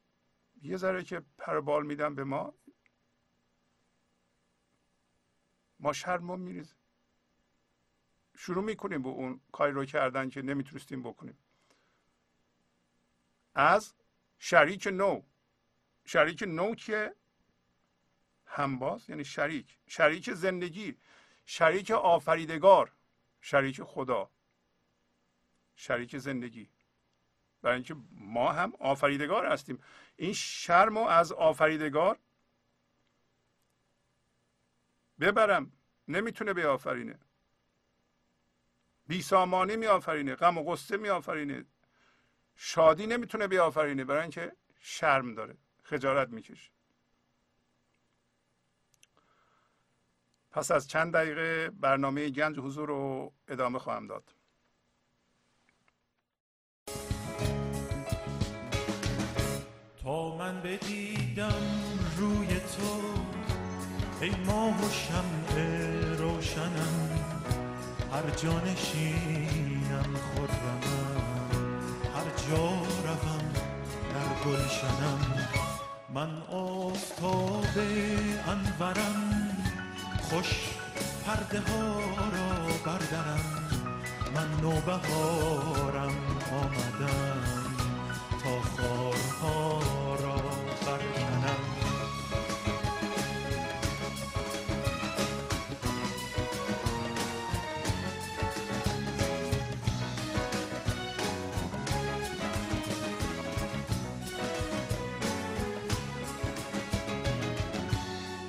[0.64, 2.54] یه ذره که پربال میدن به ما.
[5.80, 6.76] ما شرم میریزه
[8.38, 11.38] شروع می‌کنیم به اون کاری رو کردن که نمی‌تونستیم بکنیم.
[13.56, 13.94] از
[14.40, 15.22] شریک نو.
[16.06, 17.16] شریک نو که
[18.46, 19.80] همباز یعنی شریک.
[19.88, 20.98] شریک زندگی.
[21.46, 22.92] شریک آفریدگار.
[23.42, 24.32] شریک خدا.
[25.76, 26.73] شریک زندگی.
[27.64, 29.80] برای اینکه ما هم آفریدگار هستیم.
[30.16, 32.20] این شرم از آفریدگار
[35.20, 35.72] ببرم.
[36.08, 37.20] نمی‌تونه بیافرینه.
[39.08, 41.66] بیسامانی میآفرینه غم و غصه میآفرینه
[42.56, 44.04] شادی نمی‌تونه بیافرینه.
[44.04, 45.58] برای اینکه شرم داره.
[45.84, 46.72] خجالت می‌کشه.
[50.52, 54.34] پس از چند دقیقه برنامه گنج حضور رو ادامه خواهم داد.
[60.54, 61.64] من بدیدم
[62.18, 63.02] روی تو.
[64.22, 65.62] ای ماه و شمع
[66.18, 67.10] روشنم
[68.14, 70.84] هر جا نشینم خرمم
[72.16, 72.68] هر جا
[73.06, 73.54] روم
[74.14, 75.20] در گلشنم.
[76.14, 77.78] من آفتاب
[78.48, 79.58] انورم
[80.22, 80.70] خوش
[81.26, 83.70] پرده ها را بردرم.
[84.36, 86.16] من نوبهارم
[86.52, 87.73] آمدم.
[88.44, 90.36] خارها را
[90.86, 91.64] برکنم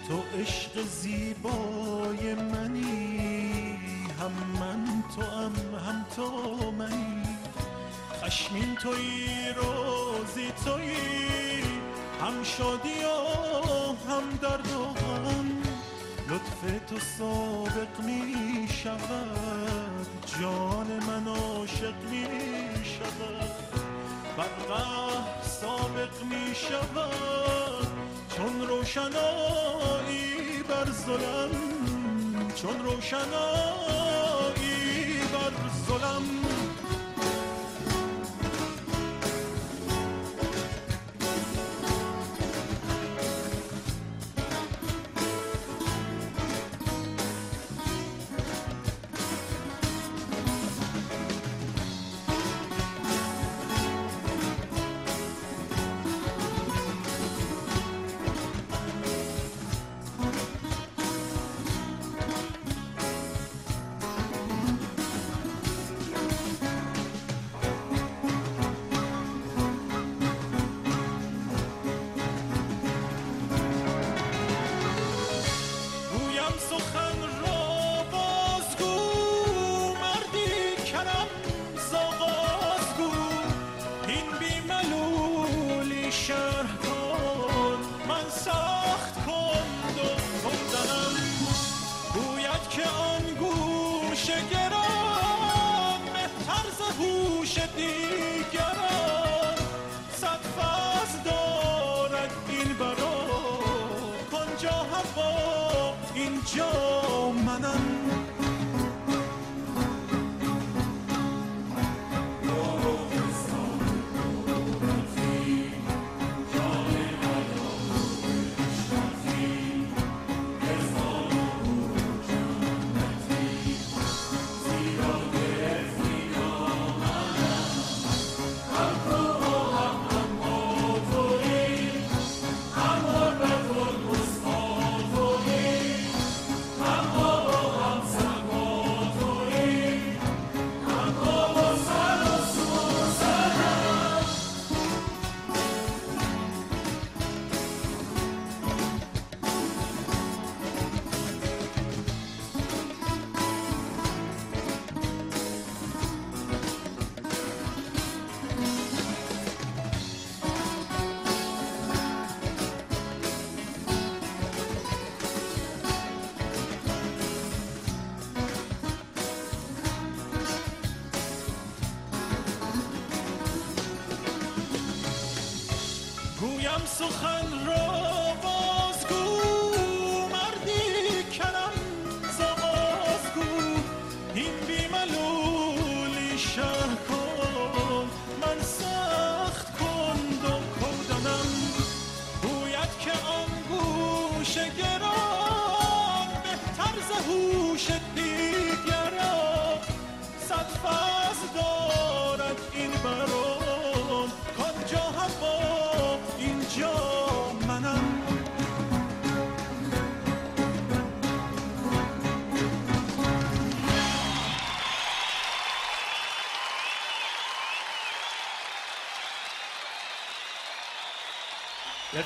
[0.08, 3.78] تو عشق زیبای منی
[4.20, 5.52] هم من تو هم,
[5.88, 7.23] هم تو منی.
[8.34, 9.26] خشمین توی
[9.56, 10.94] روزی توی.
[12.20, 13.08] هم شادی و
[14.08, 15.62] هم درد و غم.
[16.28, 16.60] لطف
[16.90, 20.06] تو سابق می شود.
[20.40, 22.26] جان من عاشق می
[22.84, 23.50] شود.
[24.36, 24.46] بر
[25.42, 27.86] سابق می شود.
[28.36, 31.50] چون روشنایی بر ظلم.
[32.54, 34.23] چون روشنایی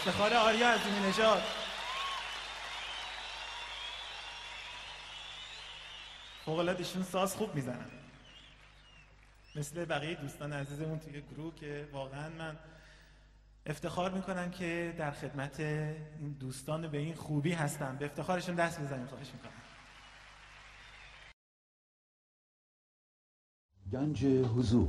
[0.08, 1.42] افتخار آریا عظیمی نژاد.
[6.44, 7.90] فوق ایشون ساز خوب می‌زنن.
[9.56, 12.58] مثل بقیه دوستان عزیزمون توی گروه که واقعا من
[13.66, 17.96] افتخار می‌کنم که در خدمت این دوستان به این خوبی هستم.
[17.96, 19.62] به افتخارشون دست بزنیم خواهش می‌کنم.
[23.92, 24.88] گنج حضور.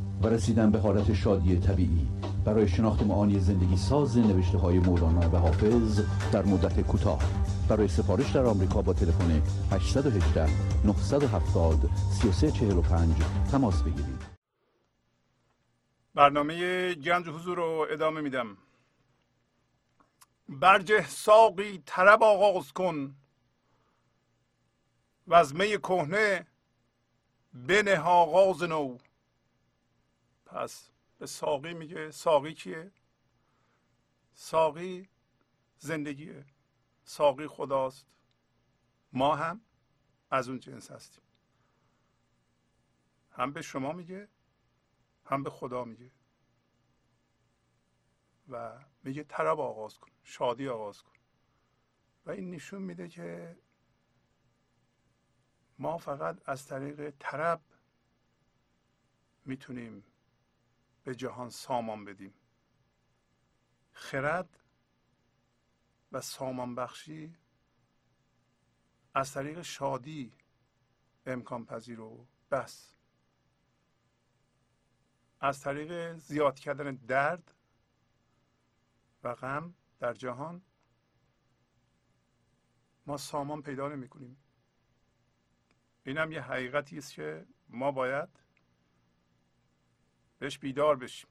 [0.23, 2.07] و رسیدن به حالت شادی طبیعی.
[2.45, 6.01] برای شناخت معانی زندگی ساز نوشته های مولانا و حافظ
[6.31, 7.19] در مدت کوتاه.
[7.69, 9.41] برای سفارش در آمریکا با تلفن
[9.71, 10.49] 818
[10.85, 11.89] 970
[12.21, 13.15] 3345
[13.51, 14.21] تماس بگیرید.
[16.15, 18.57] برنامه گنج حضور رو ادامه میدم.
[20.49, 23.15] برجه ساقی طرب آغاز کن.
[25.27, 26.47] و از می کهنه
[27.53, 28.97] بنه آغاز نو.
[30.51, 30.89] پس
[31.19, 32.91] به ساقی میگه ساقی کیه
[34.33, 35.09] ساقی
[35.77, 36.45] زندگیه.
[37.03, 38.07] ساقی خداست.
[39.13, 39.61] ما هم
[40.31, 41.23] از اون جنس هستیم.
[43.31, 44.29] هم به شما میگه
[45.25, 46.11] هم به خدا میگه.
[48.49, 51.15] و میگه طرب آغاز کن شادی آغاز کن.
[52.25, 53.57] و این نشون میده که
[55.77, 57.61] ما فقط از طریق طرب
[59.45, 60.03] می‌تونیم
[61.03, 62.33] به جهان سامان بدیم.
[63.91, 64.59] خرد
[66.11, 67.35] و سامان بخشی
[69.13, 70.33] از طریق شادی
[71.25, 72.95] امکان پذیر و بس.
[75.39, 77.53] از طریق زیاد کردن درد
[79.23, 80.61] و غم در جهان
[83.05, 84.37] ما سامان پیدا نمی کنیم
[86.03, 88.29] این هم یه حقیقتی است که ما باید
[90.41, 91.29] بهش بیدار بشیم.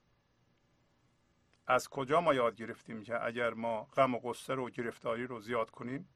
[1.67, 5.71] از کجا ما یاد گرفتیم که اگر ما غم و قصه رو گرفتاری رو زیاد
[5.71, 6.09] کنیم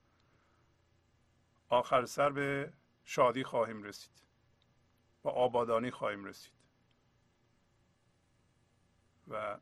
[1.69, 2.73] آخر سر به
[3.05, 4.23] شادی خواهیم رسید.
[5.25, 6.53] و آبادانی خواهیم رسید.
[9.29, 9.59] و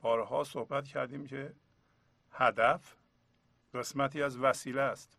[0.00, 1.54] بارها صحبت کردیم که
[2.30, 2.96] هدف
[3.74, 5.18] قسمتی از وسیله است.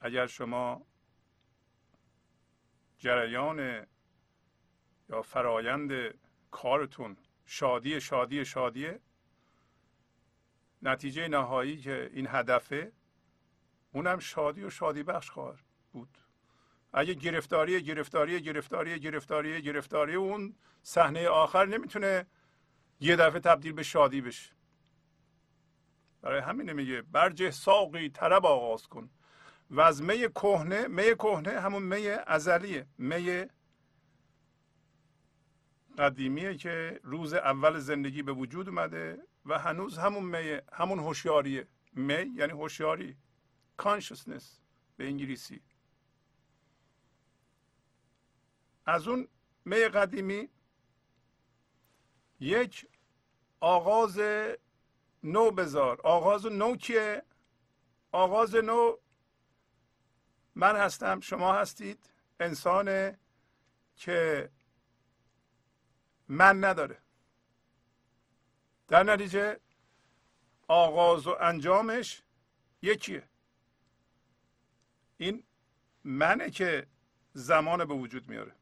[0.00, 0.86] اگر شما
[2.98, 3.86] جریان
[5.10, 5.92] یا فرایند
[6.50, 9.00] کارتون شادی شادی شادیه
[10.82, 12.92] نتیجه نهایی که این هدفه
[13.92, 15.58] اونم شادی و شادی بخش خواهد
[15.92, 16.18] بود.
[16.92, 22.26] اگه گرفتاری گرفتاری گرفتاری گرفتاری گرفتاری اون صحنه آخر نمی‌تونه
[23.00, 24.50] یه دفعه تبدیل به شادی بشه.
[26.22, 29.10] برای همینه میگه برجه ساقی طرب آغاز کن.
[29.70, 32.86] و از می کهنه می کهنه همون می ازلیه.
[32.98, 33.46] می
[35.98, 42.32] قدیمیه که روز اول زندگی به وجود اومده و هنوز همون می همون هوشیاریه می
[42.34, 43.16] یعنی هوشیاری
[43.82, 44.44] consciousness
[44.96, 45.62] به انگلیسی.
[48.86, 49.28] از اون
[49.64, 50.48] می قدیمی
[52.40, 52.86] یک
[53.60, 54.20] آغاز
[55.22, 56.00] نو بذار.
[56.04, 57.22] آغاز نو کیه؟
[58.12, 58.96] آغاز نو
[60.54, 63.16] من هستم شما هستید انسان
[63.96, 64.50] که
[66.28, 66.98] من نداره.
[68.88, 69.60] در نتیجه
[70.68, 72.22] آغاز و انجامش
[72.82, 73.28] یکیه.
[75.16, 75.44] این
[76.04, 76.86] منه که
[77.32, 78.52] زمان به وجود میاره.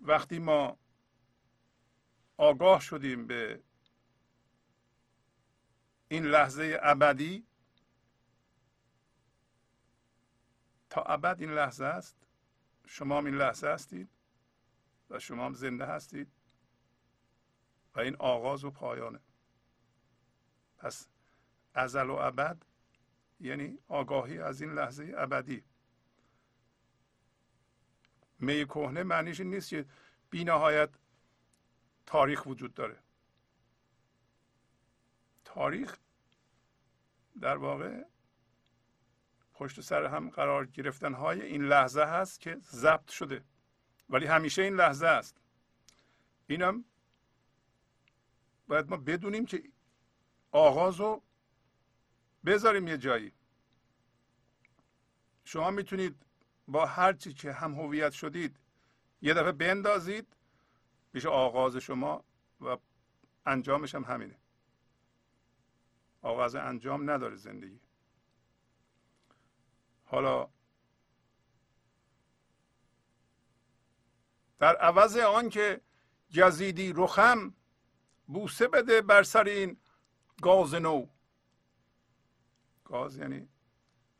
[0.00, 0.78] وقتی ما
[2.36, 3.62] آگاه شدیم به
[6.08, 7.46] این لحظه ابدی
[10.90, 12.16] تا ابد این لحظه است.
[12.92, 14.08] شما هم این لحظه هستید
[15.10, 16.32] و شما هم زنده هستید
[17.94, 19.20] و این آغاز و پایانه.
[20.78, 21.08] پس
[21.74, 22.62] ازل و ابد
[23.40, 25.64] یعنی آگاهی از این لحظه ابدی.
[28.38, 29.86] می کهنه معنیش این نیست که
[30.30, 30.90] بی نهایت
[32.06, 32.98] تاریخ وجود داره.
[35.44, 35.98] تاریخ
[37.40, 38.04] در واقع
[39.54, 43.44] پشت سر هم قرار گرفتن های این لحظه هست که ضبط شده.
[44.08, 45.40] ولی همیشه این لحظه است.
[46.46, 46.84] اینم
[48.66, 49.62] باید ما بدونیم که
[50.50, 51.22] آغاز رو
[52.44, 53.32] بذاریم یه جایی.
[55.44, 56.26] شما می‌تونید
[56.68, 58.56] با هر چی که هم هویت شدید
[59.22, 60.36] یه دفعه بندازید
[61.12, 62.24] میشه آغاز شما
[62.60, 62.76] و
[63.46, 64.38] انجامش هم همینه.
[66.22, 67.80] آغاز انجام نداره زندگی.
[70.12, 70.48] حالا
[74.58, 75.80] در عوض آن که
[76.28, 77.54] جزیدی رخم
[78.26, 79.80] بوسه بده بر سر این
[80.42, 81.06] گاز نو.
[82.84, 83.48] گاز یعنی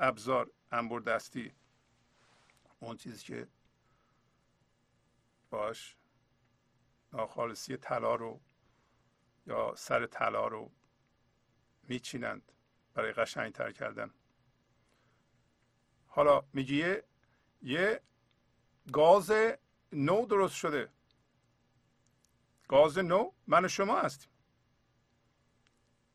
[0.01, 1.53] ابزار انبر دستی.
[2.81, 3.49] اون چیزی که
[5.51, 5.97] باش
[7.13, 8.41] ناخالصی طلا رو
[9.47, 10.73] یا سر طلا رو
[11.83, 12.53] میچینند
[12.95, 14.15] برای قشنگ تر کردن.
[16.15, 17.05] حالا میگه
[17.63, 18.01] یه
[18.93, 19.33] گاز
[19.93, 20.89] نو درست شده.
[22.69, 24.31] گاز نو من و شما هستیم.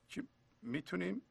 [0.09, 0.23] که
[0.61, 1.21] می‌تونیم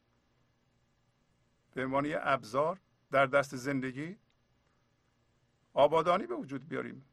[1.75, 2.79] به عنوان یه ابزار
[3.11, 4.17] در دست زندگی
[5.75, 7.07] آبادانی به وجود بیاریم.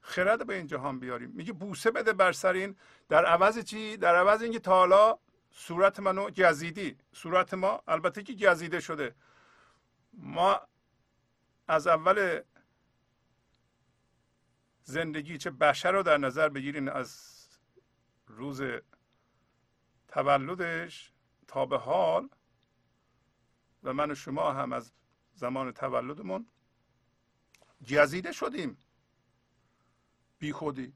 [0.00, 1.30] خرد به این جهان بیاریم.
[1.30, 2.76] میگه بوسه بده بر سر این.
[3.08, 5.18] در عوض چی؟ در عوض اینکه تا حالا
[5.50, 6.96] صورت منو جزیدی.
[7.12, 9.14] صورت ما البته که جزیده شده.
[10.12, 10.60] ما
[11.68, 12.40] از اول
[14.82, 17.36] زندگی چه بشر رو در نظر بگیرین از
[18.26, 18.62] روز
[20.08, 21.12] تولدش
[21.46, 22.28] تا به حال
[23.82, 24.92] و من و شما هم از
[25.34, 26.46] زمان تولدمون
[27.84, 28.78] جزیده شدیم.
[30.38, 30.94] بی خودی.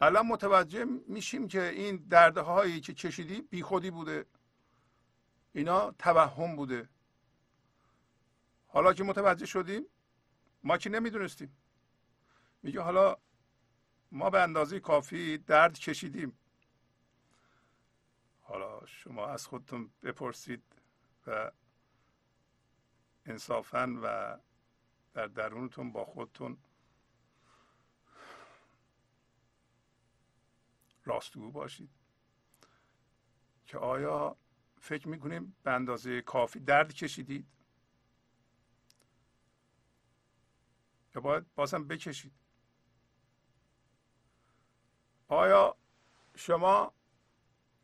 [0.00, 4.26] الان متوجه میشیم که این دردهایی که چشیدی بی خودی بوده.
[5.52, 6.88] اینا توهم بوده.
[8.74, 9.86] حالا که متوجه شدیم
[10.62, 11.56] ما که نمی‌دونستیم.
[12.62, 13.16] میگه حالا
[14.12, 16.38] ما به اندازه کافی درد کشیدیم.
[18.40, 20.62] حالا شما از خودتون بپرسید
[21.26, 21.50] و
[23.26, 24.38] انصافا و
[25.14, 26.58] در درونتون با خودتون
[31.04, 31.90] راستگو باشید.
[33.66, 34.36] که آیا
[34.80, 37.53] فکر می‌کنیم به اندازه کافی درد کشیدید؟
[41.14, 42.32] یا باید بازم بکشید.
[45.28, 45.76] آیا
[46.34, 46.94] شما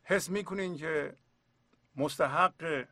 [0.02, 1.16] حس می‌کنین که
[1.96, 2.88] مستحق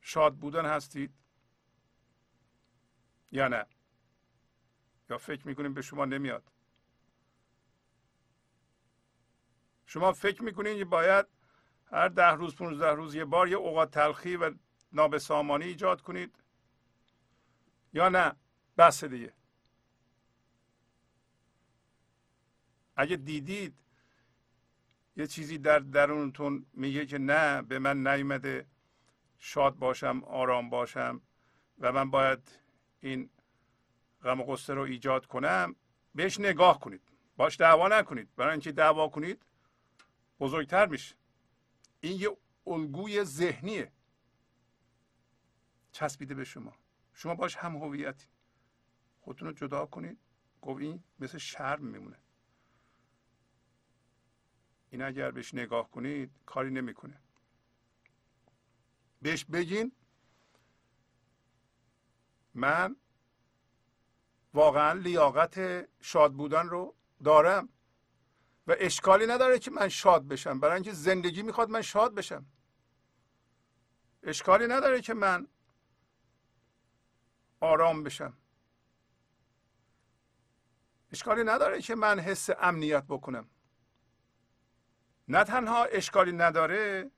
[0.00, 1.14] شاد بودن هستید
[3.32, 3.66] یا نه؟
[5.10, 6.52] یا فکر می‌کنیم به شما نمیاد؟
[9.86, 11.26] شما فکر می‌کنید باید
[11.92, 14.54] هر ده روز 15 روز یه بار یه اوقات تلخی و
[14.92, 16.39] نابسامانی ایجاد کنید؟
[17.92, 18.36] یا نه؟
[18.78, 19.32] بس دیگه.
[22.96, 23.74] اگه دیدید
[25.16, 28.66] یه چیزی در درونتون میگه که نه به من نیومده
[29.38, 31.20] شاد باشم آرام باشم
[31.78, 32.58] و من باید
[33.00, 33.30] این
[34.22, 35.76] غم و غصه رو ایجاد کنم
[36.14, 37.02] بهش نگاه کنید.
[37.36, 38.28] باش دعوا نکنید.
[38.36, 39.42] برای اینکه دعوا کنید
[40.40, 41.14] بزرگتر میشه.
[42.00, 42.36] این یه
[42.66, 43.92] الگوی ذهنیه.
[45.92, 46.79] چسبیده به شما.
[47.20, 48.26] شما باش هم هویتی.
[49.20, 50.18] خودتون رو جدا کنید.
[50.62, 52.16] گفت این مثل شرم میمونه.
[54.90, 57.20] این اگر بهش نگاه کنید کاری نمی‌کنه.
[59.22, 59.92] بهش بگین
[62.54, 62.96] من
[64.54, 66.94] واقعا لیاقت شاد بودن رو
[67.24, 67.68] دارم
[68.66, 70.60] و اشکالی نداره که من شاد بشم.
[70.60, 72.46] برای اینکه زندگی می‌خواد من شاد بشم.
[74.22, 75.48] اشکالی نداره که من
[77.60, 78.36] آرام بشم.
[81.12, 83.50] اشکالی نداره که من حس امنیت بکنم.
[85.28, 87.10] نه تنها اشکالی نداره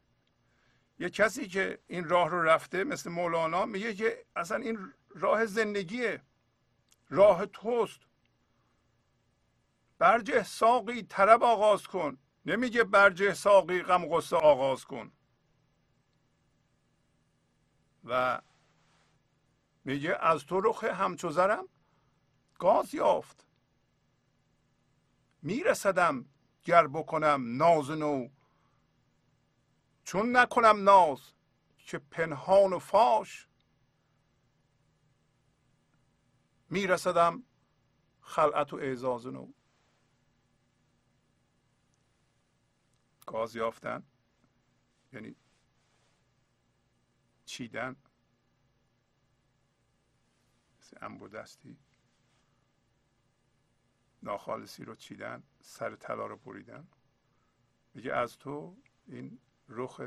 [0.98, 6.22] یه کسی که این راه رو رفته مثل مولانا میگه که اصلا این راه زندگیه.
[7.10, 8.00] راه توست.
[9.98, 12.18] برجه ساقی طرب آغاز کن.
[12.46, 15.12] نمیگه برجه ساقی غم غصه آغاز کن.
[18.04, 18.40] و
[19.84, 21.68] میگه از تو رخ همچو زرم
[22.58, 23.46] گاز یافت.
[25.42, 26.26] میرسدم
[26.62, 28.28] گر بکنم ناز نو.
[30.04, 31.32] چون نکنم ناز
[31.78, 33.48] که پنهان و فاش.
[36.70, 37.42] میرسدم
[38.20, 39.52] خلعت و اعزاز نو.
[43.26, 44.02] گاز یافتن
[45.12, 45.36] یعنی
[47.44, 47.96] چیدن.
[50.92, 51.76] مثل انبودستی
[54.22, 56.88] ناخالصی رو چیدن سر طلا رو بریدن.
[57.94, 58.76] میگه از تو
[59.06, 59.38] این
[59.68, 60.00] رخ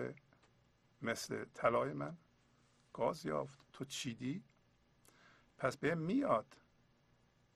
[1.02, 2.18] مثل طلای من
[2.94, 3.60] گاز یافت.
[3.74, 4.44] تو چیدی؟
[5.58, 6.58] پس به میاد.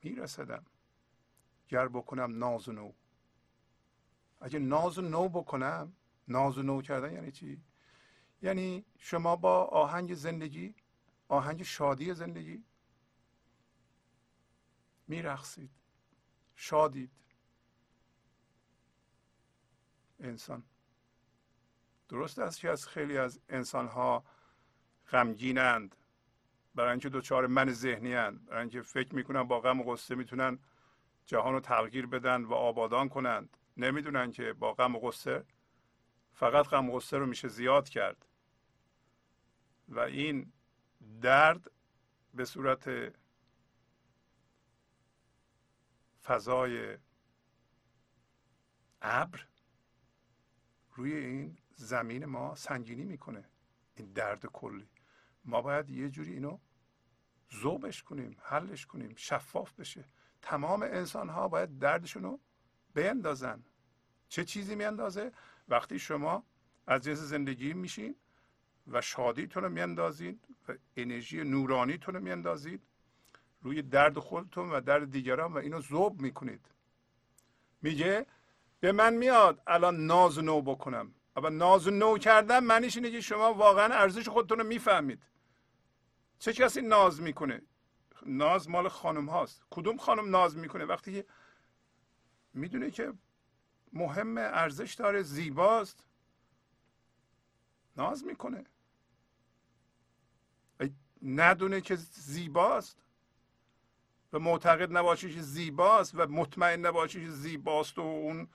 [0.04, 0.66] میرسدم.
[1.68, 2.94] گر بکنم ناز و نو.
[4.42, 5.94] اگه ناز و نو بکنم
[6.28, 7.62] ناز و نو کردن یعنی چی؟
[8.42, 10.76] یعنی شما با آهنگ زندگی
[11.28, 12.64] آهنگ شادی زندگی
[15.10, 15.72] میرقصید.
[16.56, 17.12] شادید.
[20.20, 20.64] انسان.
[22.10, 24.24] درست است که از خیلی از انسان ها
[25.12, 25.96] غمگینند.
[26.76, 30.60] برای اینکه دچار من ذهنی هند برای اینکه فکر می‌کنن با غم و غصه می‌تونن
[31.26, 33.58] جهان رو تغییر بدن و آبادان کنند.
[33.78, 35.46] نمی‌دونن که با غم و غصه
[36.34, 38.26] فقط غم و غصه رو میشه زیاد کرد.
[39.88, 40.54] و این
[41.22, 41.72] درد
[42.34, 43.14] به صورت
[46.24, 46.98] فضای
[49.02, 49.48] ابر
[50.96, 53.44] روی این زمین ما سنگینی می‌کنه.
[53.96, 54.90] این درد کلی.
[55.46, 56.60] ما باید یه جوری اینو
[57.50, 60.06] زوبش کنیم حلش کنیم شفاف بشه.
[60.42, 62.40] تمام انسان ها باید دردشون رو
[62.94, 63.64] بیندازن.
[64.30, 65.32] چه چیزی میاندازه؟
[65.68, 66.44] وقتی شما
[66.88, 68.16] از جنس زندگی میشین
[68.88, 72.84] و شادیتون رو میاندازید و انرژی نورانیتون رو میاندازید
[73.62, 76.66] روی درد خودتون و درد دیگران و اینو زوب می‌کنید.
[77.82, 78.26] میگه
[78.80, 81.14] به من میاد الان ناز نو بکنم.
[81.36, 85.24] اما ناز نو کردن معنیش اینه که شما واقعا ارزش خودتون رو می‌فهمید.
[86.40, 87.62] چه کسی ناز می‌کنه؟
[88.26, 89.64] ناز مال خانم هاست.
[89.70, 91.26] کدوم خانم ناز می‌کنه؟ وقتی که
[92.54, 93.14] می‌دونه که
[93.94, 96.08] مهم ارزش داره زیباست
[97.98, 98.66] ناز می‌کنه.
[101.22, 102.98] ندونه که زیباست.
[104.34, 108.48] و معتقد نباشه که زیباست و مطمئن نباشه که زیباست و اون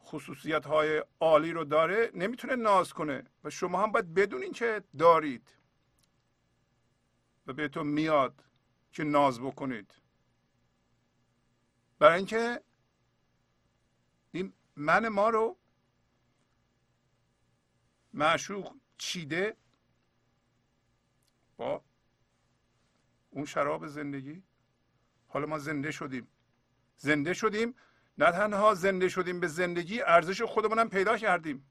[0.00, 3.24] خصوصیت های عالی رو داره نمی‌تونه ناز کنه.
[3.44, 5.48] و شما هم باید بدونین که دارید.
[7.46, 8.44] و بهتون میاد
[8.92, 9.94] که ناز بکنید.
[11.98, 12.62] برای اینکه
[14.32, 15.56] این من ما رو
[18.12, 19.56] معشوق چیده
[21.56, 21.84] با
[23.30, 24.42] اون شراب زندگی.
[25.36, 26.28] حالا ما زنده شدیم.
[26.96, 27.74] زنده شدیم
[28.18, 31.66] نه تنها زنده شدیم به زندگی ارزش خودمون هم پیدا کردیم.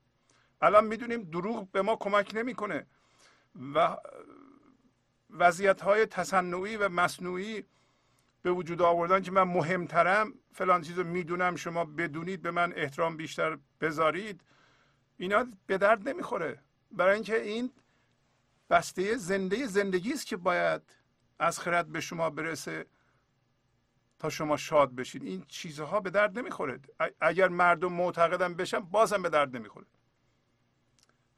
[0.62, 2.86] الان می‌دونیم دروغ به ما کمک نمی‌کنه.
[3.76, 3.98] و
[5.30, 7.64] وضعیت های تصنعی و مصنوعی
[8.42, 13.18] به وجود آوردن که من مهمترم فلان چیز رو می‌دونم شما بدونید به من احترام
[13.18, 14.42] بیشتر بذارید.
[15.18, 16.60] اینا به درد نمی‌خوره.
[16.92, 17.72] برای اینکه این
[18.70, 20.82] بسته زنده زندگی است که باید
[21.40, 22.86] از خرد به شما برسه.
[24.20, 26.80] تا شما شاد بشید این چیزها به درد نمی‌خوره.
[27.20, 29.88] اگر مردم معتقدم بشن بازم به درد نمی‌خوره.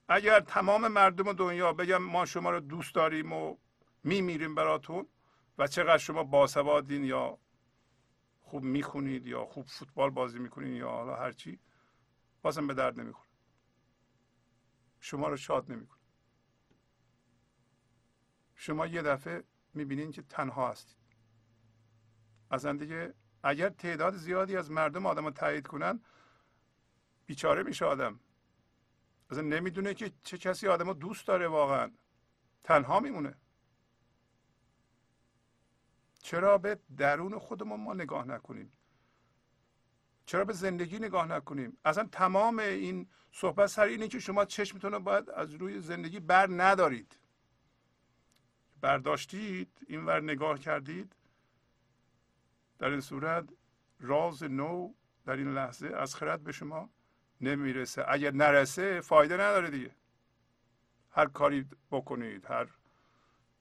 [0.07, 3.57] اگر تمام مردم دنیا بگم ما شما رو دوست داریم و
[4.03, 5.07] میمیریم براتون
[5.57, 7.37] و چقدر شما باسوادین یا
[8.41, 11.59] خوب می‌خونید یا خوب فوتبال بازی می‌کنید یا حالا هرچی
[12.41, 13.29] بازم به درد نمی‌خوره.
[14.99, 15.99] شما رو شاد نمی‌کنه.
[18.55, 20.96] شما یه دفعه می‌بینین که تنها هستید.
[22.51, 25.99] اصلا دیگه اگر تعداد زیادی از مردم آدم رو تایید کنن
[27.25, 28.19] بیچاره میشه آدم.
[29.29, 31.91] اصلا نمی‌دونه که چه کسی آدم رو دوست داره واقعا.
[32.63, 33.35] تنها میمونه.
[36.21, 38.71] چرا به درون خودمون ما نگاه نکنیم؟
[40.25, 44.99] چرا به زندگی نگاه نکنیم؟ اصلا تمام این صحبت سر اینه که شما چشمتون رو
[44.99, 47.19] باید از روی زندگی بر ندارید.
[48.81, 51.15] برداشتید اینور نگاه کردید.
[52.79, 53.45] در این صورت
[53.99, 54.93] راز نو
[55.25, 56.89] در این لحظه از خرد به شما
[57.41, 58.05] نمی‌رسه.
[58.07, 59.95] اگر نرسه فایده نداره دیگه.
[61.11, 62.67] هر کاری بکنید هر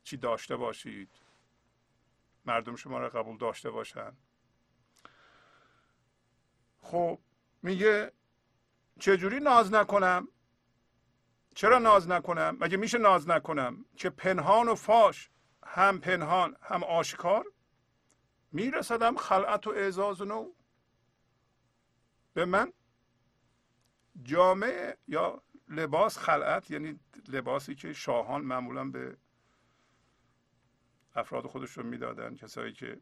[0.02, 1.10] چی داشته باشید
[2.44, 4.12] مردم شما را قبول داشته باشن.
[6.80, 7.18] خب
[7.62, 8.12] میگه
[9.00, 10.28] چجوری ناز نکنم؟
[11.54, 15.30] چرا ناز نکنم؟ مگه میشه ناز نکنم؟ که پنهان و فاش
[15.64, 17.44] هم پنهان هم آشکار؟
[18.57, 20.52] میرسدم خلعت و اعزاز نو.
[22.34, 22.72] به من
[24.22, 29.16] جامعه یا لباس خلعت یعنی لباسی که شاهان معمولا به
[31.14, 33.00] افراد خودشون می‌دادن کسایی که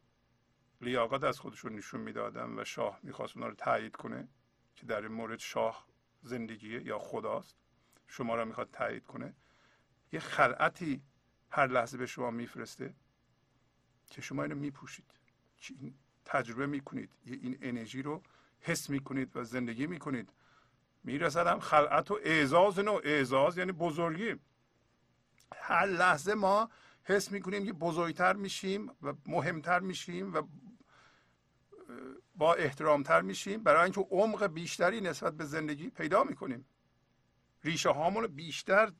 [0.81, 4.27] لیاقت از خودشون نشون می‌دادن و شاه می‌خواست اونا رو تایید کنه
[4.75, 5.87] که در این مورد شاه
[6.21, 7.55] زندگیه یا خداست
[8.07, 9.35] شما را می‌خواد تایید کنه.
[10.11, 11.03] یه خلعتی
[11.49, 12.95] هر لحظه به شما میفرسته
[14.09, 15.14] که شما اینو میپوشید.
[16.25, 17.09] تجربه می‌کنید.
[17.25, 18.21] این انرژی رو
[18.61, 20.29] حس می‌کنید و زندگی می‌کنید.
[21.03, 24.35] میرسدم خلعت و اعزاز نو اعزاز یعنی بزرگی.
[25.55, 26.69] هر لحظه ما
[27.03, 30.41] حس می‌کنیم که بزرگتر میشیم و مهمتر میشیم و
[32.35, 33.63] با احترامتر میشیم.
[33.63, 36.65] برای اینکه عمق بیشتری نسبت به زندگی پیدا می‌کنیم.
[37.63, 38.91] ریشه هامون بیشتر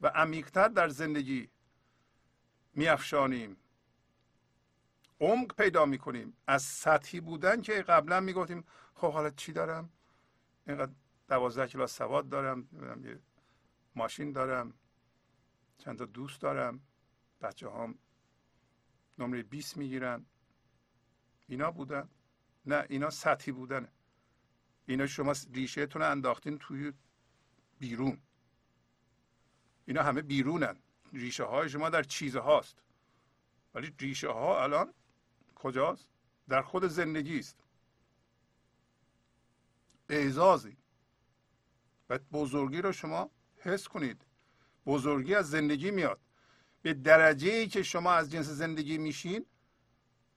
[0.00, 1.48] و عمیقتر در زندگی
[2.74, 3.56] میافشانیم.
[5.20, 6.36] عمق پیدا می‌کنیم.
[6.46, 8.64] از سطحی بودن که قبلا می‌گفتیم
[8.94, 9.90] خب حالا چی دارم؟
[10.66, 10.92] اینقدر
[11.28, 12.68] دوازده کلاس سواد دارم
[13.04, 13.20] یه
[13.94, 14.74] ماشین دارم
[15.78, 16.80] چند تا دوست دارم
[17.40, 17.98] بچه هم
[19.18, 20.26] نمره 20 می‌گیرن.
[21.48, 22.08] اینا بودن.
[22.66, 23.88] نه اینا سطحی بودن.
[24.86, 26.92] اینا شما ریشه تون انداختین توی
[27.78, 28.18] بیرون.
[29.86, 30.76] اینا همه بیرونن.
[31.12, 32.82] ریشه های شما در چیزه هاست
[33.74, 34.94] ولی ریشه ها الان
[35.66, 36.08] کجاست؟
[36.48, 37.56] در خود زندگی است
[40.08, 40.76] اعزازی.
[42.10, 44.22] و بزرگی رو شما حس کنید.
[44.86, 46.20] بزرگی از زندگی میاد.
[46.82, 49.46] به درجه ای که شما از جنس زندگی میشین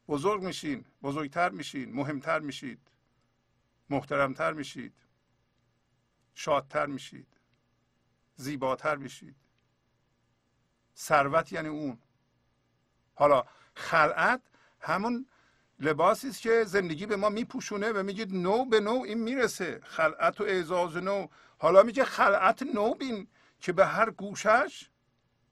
[0.08, 2.92] بزرگ میشین بزرگتر میشین مهمتر میشید
[3.90, 4.94] محترمتر میشید
[6.34, 7.28] شادتر میشید
[8.36, 9.36] زیباتر میشید.
[10.96, 12.00] ثروت یعنی اون.
[13.16, 13.44] حالا
[13.76, 14.49] خلعت
[14.82, 15.28] همون
[15.80, 19.80] لباسی است که زندگی به ما میپوشونه و میگه نو به نو این می‌رسه.
[19.84, 21.28] خلعت و اعزاز نو.
[21.58, 23.28] حالا میگه خلعت نو بین
[23.60, 24.90] که به هر گوشش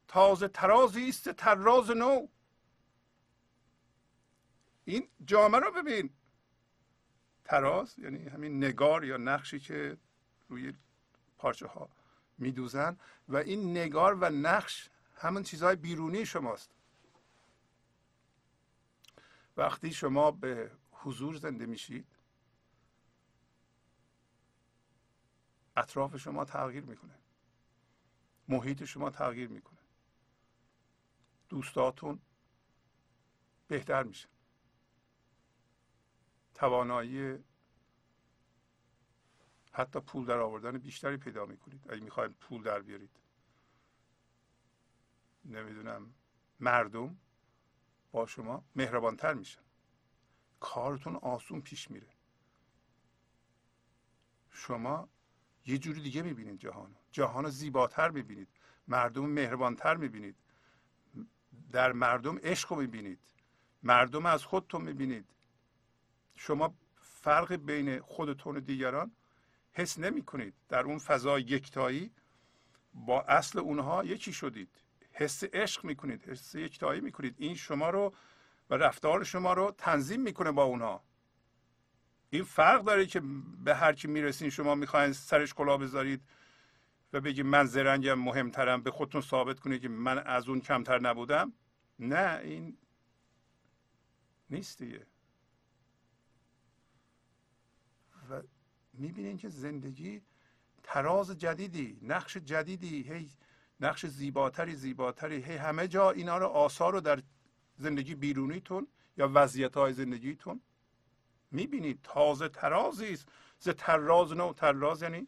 [0.08, 2.28] تازه ترازی است تراز نو.
[4.86, 6.10] این جامعه رو ببین.
[7.46, 9.98] تراز یعنی همین نگار یا نقشی که
[10.50, 10.74] روی
[11.38, 11.90] پارچه ها
[12.38, 12.98] میدوزن
[13.28, 16.77] و این نگار و نقش همون چیزهای بیرونی شماست.
[19.58, 22.08] وقتی شما به حضور زنده میشید
[25.76, 27.20] اطراف شما تغییر می‌کنه.
[28.48, 29.80] محیط شما تغییر می‌کنه.
[31.50, 32.20] دوستاتون
[33.68, 34.30] بهتر میشه
[36.54, 37.44] توانایی
[39.72, 41.92] حتی پول در آوردن بیشتری پیدا می‌کنید.
[41.92, 43.20] اگه می‌خواید پول در بیارید.
[45.46, 46.14] نمی‌دونم
[46.60, 47.18] مردم
[48.12, 49.62] با شما مهربانتر میشن
[50.60, 52.08] کارتون آسون پیش میره.
[54.52, 55.10] شما
[55.66, 58.48] یه جوری دیگه می‌بینید جهان جهان رو زیباتر می‌بینید.
[58.88, 60.36] مردم مهربانتر می‌بینید.
[61.72, 63.20] در مردم عشق رو می‌بینید.
[63.84, 65.26] مردم از خودتون می‌بینید.
[66.36, 69.12] شما فرق بین خودتون و دیگران
[69.74, 72.12] حس نمی کنید در اون فضای یکتایی
[72.94, 74.82] با اصل اونها یکی شدید.
[75.18, 77.36] حس عشق می‌کنید حس یکتایی می‌کنید.
[77.38, 78.14] این شما رو
[78.70, 81.04] و رفتار شما رو تنظیم می‌کنه با اونها
[82.30, 83.22] این فرق داره که
[83.64, 86.22] به هر کی می‌رسین شما می‌خواین سرش کلا بذارید
[87.14, 88.84] و بگید من زرنگم مهمترم.
[88.84, 91.54] به خودتون ثابت کنید که من از اون کمتر نبودم.
[92.00, 92.78] نه این
[94.50, 95.08] نیست دیگه.
[98.30, 98.42] و
[98.94, 100.22] می‌بینین که زندگی
[100.84, 103.14] تراز جدیدی نقش جدیدی.
[103.14, 103.30] هی
[103.80, 105.44] نقش زیباتری زیباتری.
[105.44, 107.24] هی همه جا اینا رو آثار رو در
[107.78, 110.62] زندگی بیرونیتون یا وضعیت های زندگیتون
[111.52, 112.00] می‌بینید.
[112.04, 113.28] تازه ترازی است.
[113.60, 115.28] ز تراز نو تراز یعنی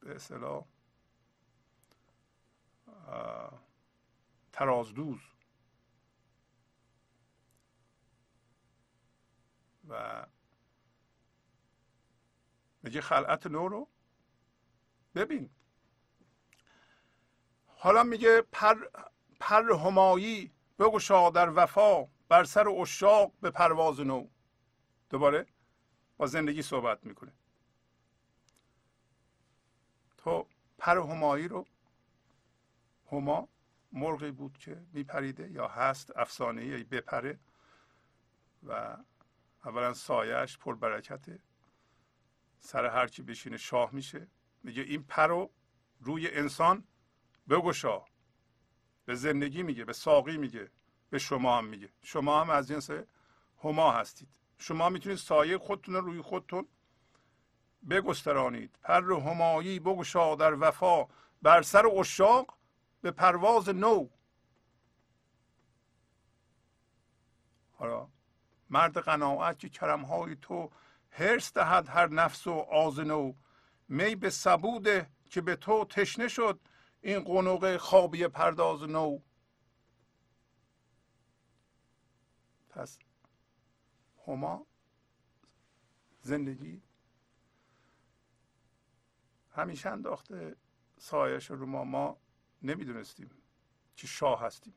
[0.00, 0.64] به اصطلاح
[4.52, 5.20] ترازدوز
[9.88, 10.26] و
[12.82, 13.88] میگه خلعت نو رو
[15.14, 15.50] ببین.
[17.66, 18.74] حالا میگه پر
[19.40, 24.28] پر همایی بگشا در وفا بر سر اشاق به پرواز نو.
[25.10, 25.46] دوباره
[26.16, 27.32] با زندگی صحبت می‌کنه.
[30.16, 30.46] تو
[30.78, 31.66] پر همایی رو
[33.12, 33.48] هما
[33.92, 37.38] مرغی بود که میپریده یا هست افسانه ای بپره
[38.62, 38.96] و
[39.64, 41.38] اولا سایش پر برکته
[42.60, 44.26] سر هرچی بشینه شاه میشه.
[44.64, 45.50] میگه این پر رو
[46.00, 46.84] روی انسان
[47.48, 48.04] بگشا.
[49.04, 50.70] به زندگی میگه به ساقی میگه
[51.10, 51.92] به شما هم میگه.
[52.02, 52.90] شما هم از جنس
[53.64, 54.28] هما هستید.
[54.58, 56.68] شما می‌تونید سایه خودتون رو روی خودتون
[57.90, 58.78] بگسترانید.
[58.82, 61.06] پر همایی بگشا در وفا.
[61.42, 62.58] بر سر اشاق
[63.00, 64.08] به پرواز نو.
[67.72, 68.08] حالا
[68.70, 70.70] مرد قناعت که کرمهای تو
[71.10, 73.32] هرس دهد هر نفس و آز نو.
[73.88, 76.60] می به سبوده که به تو تشنه شد
[77.00, 79.18] این قنوق خوابی پرداز نو.
[82.68, 82.98] پس
[84.26, 84.66] هما
[86.20, 86.82] زندگی
[89.50, 90.56] همیشه انداخته
[90.98, 91.84] سایش رو ما.
[91.84, 92.20] ما
[92.62, 93.30] نمی‌دونستیم
[93.96, 94.74] که شاه هستیم.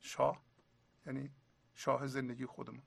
[0.00, 0.42] شاه
[1.06, 1.30] یعنی
[1.74, 2.82] شاه زندگی خودمون.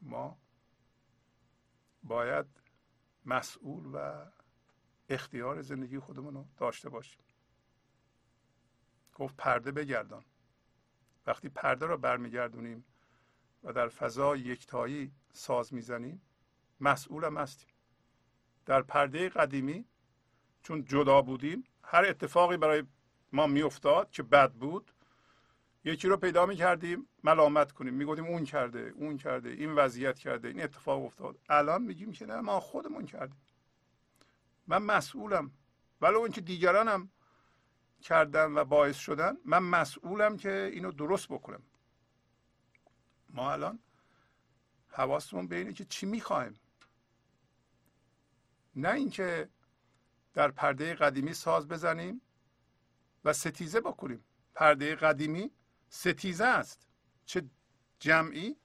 [0.00, 0.38] ما
[2.08, 2.46] باید
[3.26, 4.26] مسئول و
[5.08, 7.22] اختیار زندگی خودمون رو داشته باشیم.
[9.14, 10.24] گفت پرده بگردان.
[11.26, 12.84] وقتی پرده رو برمیگردونیم
[13.64, 16.22] و در فضای یکتایی ساز می‌زنیم
[16.80, 17.68] مسئولم هستیم.
[18.66, 19.84] در پرده قدیمی
[20.62, 22.82] چون جدا بودیم هر اتفاقی برای
[23.32, 24.92] ما میافتاد که بد بود
[25.84, 27.94] یکی رو پیدا می‌کردیم ملامت کنیم.
[27.94, 31.38] می‌گفتیم اون کرده اون کرده این وضعیت کرده این اتفاق افتاد.
[31.48, 33.40] الان میگیم که نه ما خودمون کردیم.
[34.66, 35.50] من مسئولم.
[36.00, 37.10] ولو اینکه دیگرانم
[38.00, 41.62] کردن و باعث شدن من مسئولم که اینو درست بکنم.
[43.30, 43.78] ما الان
[44.88, 46.60] حواستمون به اینه که چی می‌خوایم.
[48.76, 49.48] نه اینکه
[50.34, 52.20] در پرده قدیمی ساز بزنیم
[53.24, 54.24] و ستیزه بکنیم.
[54.54, 55.50] پرده قدیمی
[55.88, 56.88] ستیزه است.
[57.24, 57.44] چه
[58.00, 58.56] جمعی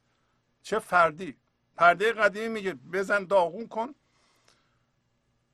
[0.62, 1.38] چه فردی.
[1.78, 3.96] پرده قدیمی میگه بزن داغون کن.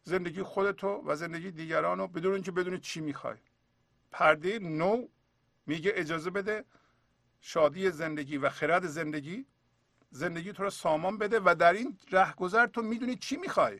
[0.03, 3.37] زندگی خودتو و زندگی دیگران رو بدون اینکه بدون چی می‌خوای.
[4.11, 5.07] پرده نو
[5.65, 6.65] میگه اجازه بده
[7.41, 9.45] شادی زندگی و خرد زندگی
[10.11, 13.79] زندگی تو رو سامان بده و در این رهگذر تو می‌دونی چی می‌خوای.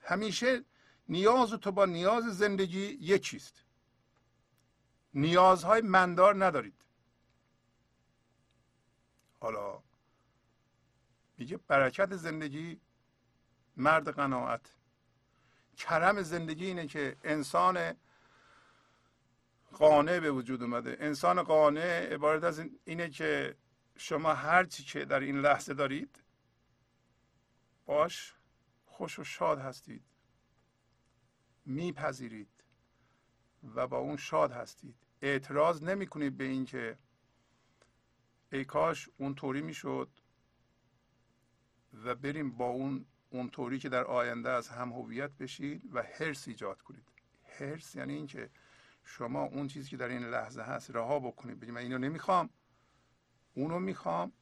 [0.00, 0.64] همیشه
[1.08, 3.64] نیاز تو با نیاز زندگی یکیست.
[5.18, 6.84] نیازهای مندار ندارید.
[9.40, 9.82] حالا
[11.38, 12.80] میگه برکت زندگی
[13.76, 14.74] مرد قناعت.
[15.76, 17.94] کرم زندگی اینه که انسان
[19.72, 20.96] قانع به وجود اومده.
[21.00, 23.56] انسان قانع عبارت از اینه که
[23.96, 26.22] شما هر چی که در این لحظه دارید
[27.86, 28.34] باش
[28.86, 30.04] خوش و شاد هستید.
[31.64, 32.64] میپذیرید
[33.74, 35.07] و با اون شاد هستید.
[35.22, 36.98] اعتراض نمی کنید به اینکه
[38.52, 40.10] ای کاش اونطوری می‌شد
[42.04, 46.82] و بریم با اون اونطوری که در آینده از هم هویت بشید و هرس ایجاد
[46.82, 47.08] کنید.
[47.44, 48.50] هرس یعنی اینکه
[49.04, 51.60] شما اون چیزی که در این لحظه هست رها بکنید.
[51.60, 52.50] بگید من اینو نمی‌خوام
[53.54, 54.32] اونو می‌خوام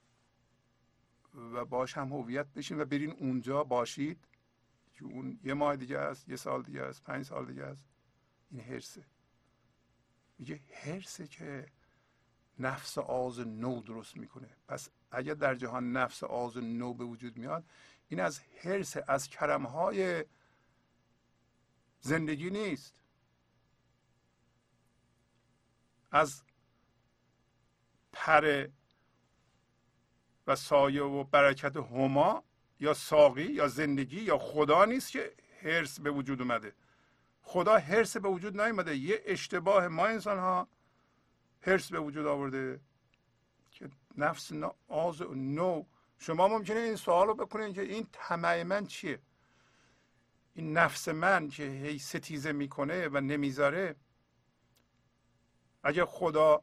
[1.34, 4.28] و باش هم هویت بشین و برین اونجا باشید
[4.92, 7.84] که اون یه ماه دیگه است یه سال دیگه است پنج سال دیگه است.
[8.50, 9.04] این هرسه
[10.38, 11.66] میگه هرسه که
[12.58, 14.48] نفس آز نو درست می‌کنه.
[14.68, 17.64] پس اگر در جهان نفس آز نو به وجود میاد
[18.08, 20.24] این از هرس از کرمهای
[22.00, 23.00] زندگی نیست.
[26.10, 26.42] از
[28.12, 28.68] پر
[30.46, 32.44] و سایه و برکت هما
[32.80, 36.74] یا ساقی یا زندگی یا خدا نیست که هرس به وجود اومده.
[37.48, 40.68] خدا هرس به وجود نیومده یه اشتباه ما انسان ها
[41.62, 42.80] هرس به وجود آورده
[43.70, 44.52] که نفس
[44.88, 45.84] آز نو.
[46.18, 49.18] شما ممکنه این سوال رو بکنید که این طمع من چیه؟
[50.54, 53.96] این نفس من که هی ستیزه می‌کنه و نمی‌ذاره.
[55.82, 56.62] اگه خدا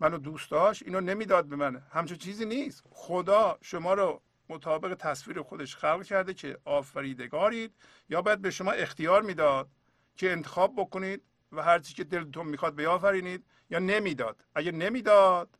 [0.00, 1.76] منو دوست داشت اینو نمی‌داد به من.
[1.76, 2.82] همچون چیزی نیست.
[2.90, 7.74] خدا شما رو مطابق تصویر خودش خلق کرده که آفریدگارید
[8.08, 9.68] یا باید به شما اختیار می‌داد
[10.16, 11.22] که انتخاب بکنید
[11.52, 14.44] و هر چی که دلتون می‌خواد بیافرینید یا نمی‌داد.
[14.54, 15.58] اگه نمی‌داد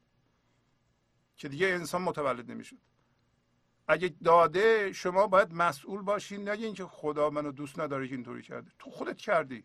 [1.36, 2.76] که دیگه انسان متولد نمی‌شد.
[3.88, 8.70] اگه داده شما باید مسئول باشین نگه اینکه خدا منو دوست نداره که اینطوری کرده.
[8.78, 9.64] تو خودت کردی.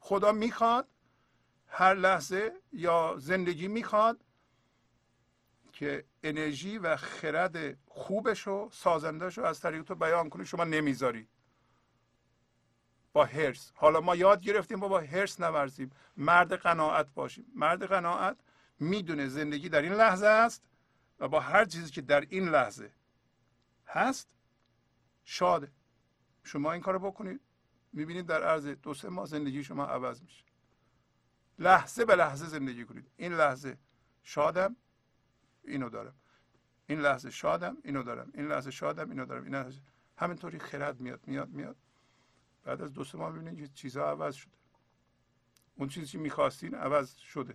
[0.00, 0.88] خدا می‌خواد
[1.66, 4.24] هر لحظه یا زندگی می‌خواد
[5.74, 11.28] که انرژی و خرد خوبش رو سازندش رو از طریق تو بیان کنی شما نمی‌ذاری.
[13.12, 13.72] با هرس.
[13.74, 15.90] حالا ما یاد گرفتیم با, با هرس نورزیم.
[16.16, 17.46] مرد قناعت باشیم.
[17.54, 18.36] مرد قناعت
[18.78, 20.62] می‌دونه زندگی در این لحظه است
[21.20, 22.92] و با هر چیزی که در این لحظه
[23.86, 24.28] هست
[25.24, 25.72] شاده.
[26.42, 27.40] شما این کارو بکنید
[27.92, 30.44] می‌بینید در عرض دو سه ماه زندگی شما عوض میشه.
[31.58, 33.10] لحظه به لحظه زندگی کنید.
[33.16, 33.78] این لحظه
[34.22, 34.76] شادم.
[35.66, 36.14] اینو دارم.
[36.86, 38.30] این لحظه شادم اینو دارم.
[38.34, 39.44] این لحظه شادم اینو دارم.
[39.44, 39.80] این لحظه
[40.16, 41.76] همینطوری خرد میاد میاد میاد.
[42.64, 44.52] بعد از دو سه ماه ببینید که چیزها عوض شده.
[45.74, 47.54] اون چیزی که می‌خواستین عوض شده.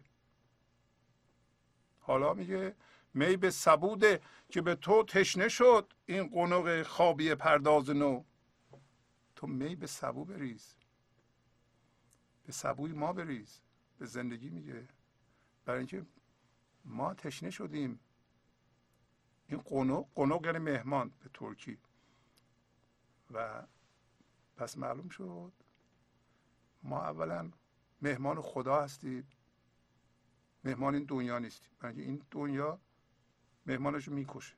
[2.00, 2.76] حالا میگه
[3.14, 8.24] می به سبوده که به تو تشنه شد این قنق خوابی پرداز نو.
[9.36, 10.76] تو می به سبو بریز.
[12.46, 13.62] به سبوی ما بریز.
[14.00, 14.88] به زندگی میگه.
[15.66, 16.06] برای اینکه
[16.86, 18.00] ما تشنه شدیم.
[19.50, 21.78] این قنق قنق یعنی مهمان به ترکی.
[23.32, 23.64] و
[24.56, 25.54] پس معلوم شد
[26.84, 27.52] ما اولا
[28.02, 29.28] مهمان خدا هستیم
[30.64, 31.72] مهمان این دنیا نیستیم.
[31.80, 32.80] برای این دنیا
[33.66, 34.56] مهمانش رو می‌کشه.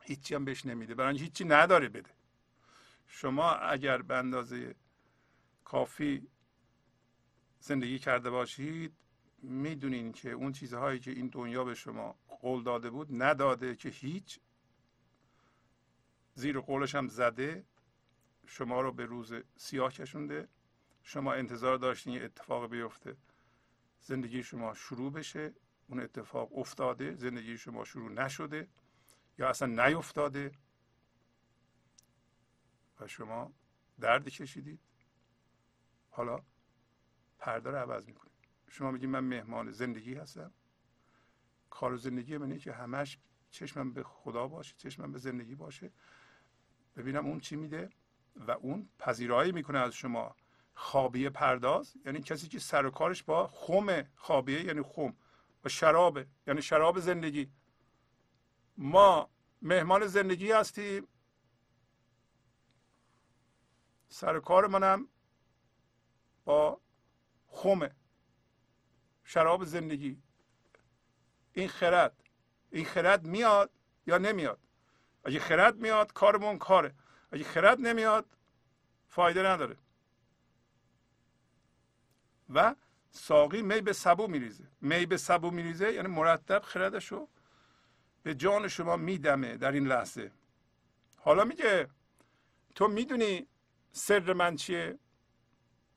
[0.00, 0.94] هیچی هم بهش نمیده.
[0.94, 2.10] برای هیچی نداره بده.
[3.06, 4.74] شما اگر به اندازه
[5.64, 6.28] کافی
[7.60, 8.96] زندگی کرده باشید
[9.42, 14.40] می‌دونین که اون چیزهایی که این دنیا به شما قول داده بود نداده که هیچ.
[16.34, 17.64] زیر قولش هم زده.
[18.46, 20.48] شما رو به روز سیاه کشونده.
[21.02, 23.16] شما انتظار داشتین یه اتفاق بیفته.
[24.00, 25.54] زندگی شما شروع بشه.
[25.88, 27.14] اون اتفاق افتاده.
[27.14, 28.68] زندگی شما شروع نشده.
[29.38, 30.52] یا اصلا نیفتاده.
[33.00, 33.52] و شما
[34.00, 34.80] درد کشیدید.
[36.10, 36.42] حالا
[37.38, 38.27] پرده رو عوض می‌کنید.
[38.68, 40.52] شما میگید من مهمان زندگی هستم.
[41.70, 43.18] کار زندگی منه که همش
[43.50, 45.92] چشمم به خدا باشه چشمم به زندگی باشه.
[46.96, 47.90] ببینم اون چی میده
[48.36, 50.36] و اون پذیرایی می‌کنه از شما.
[50.74, 55.16] خوابیه پرداز یعنی کسی که سر و کارش با خوم خوابیه یعنی خوم
[55.64, 57.50] و شرابه یعنی شراب زندگی.
[58.76, 59.30] ما
[59.62, 61.08] مهمان زندگی هستیم.
[64.08, 65.08] سر کار منم
[66.44, 66.80] با
[67.46, 67.94] خومه
[69.28, 70.22] شراب زندگی.
[71.52, 72.16] این خرد.
[72.70, 73.70] این خرد میاد
[74.06, 74.58] یا نمیاد؟
[75.24, 76.94] اگه خرد میاد کارمون کاره.
[77.30, 78.26] اگه خرد نمیاد
[79.08, 79.76] فایده نداره.
[82.54, 82.74] و
[83.10, 84.64] ساقی می به سبو میریزه.
[84.80, 87.28] می به سبو میریزه یعنی مرتب خردشو
[88.22, 90.32] به جان شما میدمه در این لحظه.
[91.16, 91.88] حالا میگه
[92.74, 93.46] تو می‌دونی
[93.92, 94.98] سر من چیه؟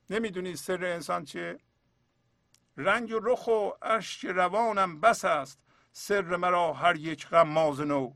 [0.09, 1.59] نمی‌دونی سر انسان چیه؟
[2.77, 5.59] رنگ رخ و اشک روانم بس است
[5.91, 8.13] سر مرا هر یک غماز نو.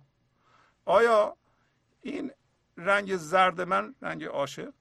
[0.85, 1.37] آیا
[2.01, 2.31] این
[2.77, 4.73] رنگ زرد من رنگ عاشق؟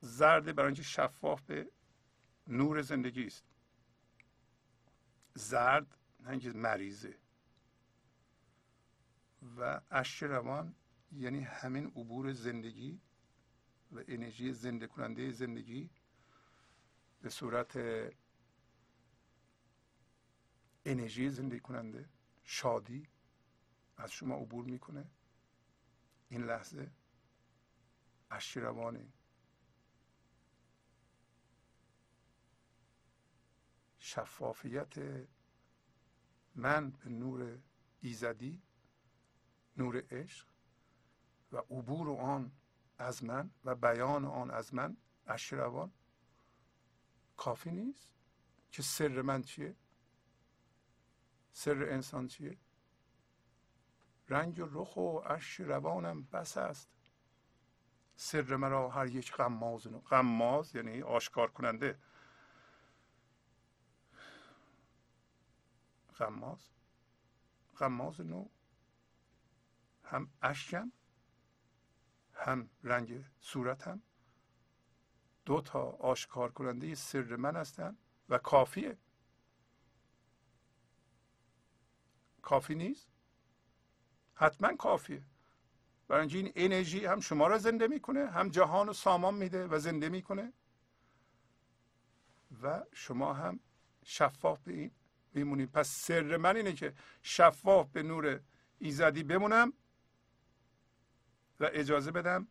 [0.00, 1.70] زرد برای اینکه شفاف به
[2.46, 3.44] نور زندگی است.
[5.34, 7.18] زرد رنگ مریضه.
[9.58, 10.74] و اشک روان
[11.12, 13.00] یعنی همین عبور زندگی
[13.92, 15.90] و انرژی زنده کننده زندگی
[17.22, 17.76] به صورت
[20.84, 22.08] انرژی زنده کننده
[22.44, 23.08] شادی
[23.96, 25.10] از شما عبور می‌کنه.
[26.28, 26.90] این لحظه
[28.30, 29.12] اشیروانی
[33.98, 34.94] شفافیت
[36.54, 37.58] من به نور
[38.00, 38.62] ایزدی
[39.76, 40.48] نور عشق
[41.52, 42.52] و عبور آن
[42.98, 44.96] از من و بیان آن از من
[45.26, 45.92] اشروان
[47.36, 48.12] کافی نیست؟
[48.70, 49.76] که سر من چیه؟
[51.52, 52.58] سر انسان چیه؟
[54.28, 56.88] رنگ و رخ و اش روانم بس است.
[58.16, 61.98] سر مرا هر یک غماز غماز یعنی آشکار کننده.
[66.18, 66.70] غماز.
[67.78, 68.48] غماز نو.
[70.04, 70.92] هم اشکم
[72.34, 74.02] هم رنگ صورتم.
[75.44, 77.98] دو تا آشکار کننده سر من هستند
[78.28, 78.98] و کافیه.
[82.42, 83.08] کافی نیست؟
[84.34, 85.22] حتما کافیه.
[86.08, 90.08] برای این انرژی هم شما را زنده می‌کنه هم جهان رو سامان میده و زنده
[90.08, 90.52] می‌کنه.
[92.62, 93.60] و شما هم
[94.04, 94.90] شفاف به این
[95.34, 98.40] میمونید پس سر من اینه که شفاف به نور
[98.78, 99.72] ایزدی بمونم
[101.60, 102.48] و اجازه بدم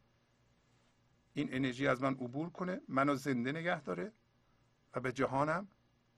[1.34, 4.12] این انرژی از من عبور کنه منو زنده نگه داره
[4.94, 5.68] و به جهانم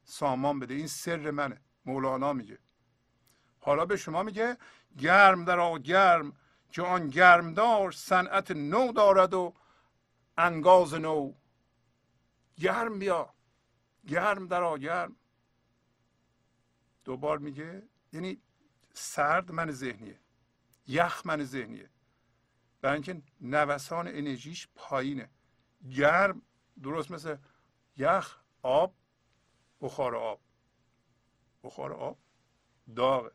[0.03, 0.73] سامان بده.
[0.73, 1.61] این سر منه.
[1.85, 2.59] مولانا میگه.
[3.63, 4.57] حالا به شما میگه
[4.97, 6.33] گرم در گرم.
[6.71, 9.53] جان گرمدار صنعت نو دارد و
[10.37, 11.33] انگاز نو.
[12.57, 13.33] گرم بیا.
[14.07, 15.15] گرم در گرم.
[17.05, 17.83] دوبار میگه
[18.13, 18.41] یعنی
[18.93, 20.19] سرد من ذهنیه.
[20.87, 21.89] یخ من ذهنیه.
[22.81, 25.29] برای اینکه نوسان انرژیش پایینه.
[25.91, 26.41] گرم
[26.83, 27.35] درست مثل
[27.97, 28.93] یخ آب
[29.81, 30.39] بخار آب.
[31.63, 32.17] بخار آب
[32.95, 33.31] داغه.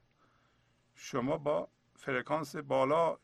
[1.01, 3.19] شما با فرکانس بالا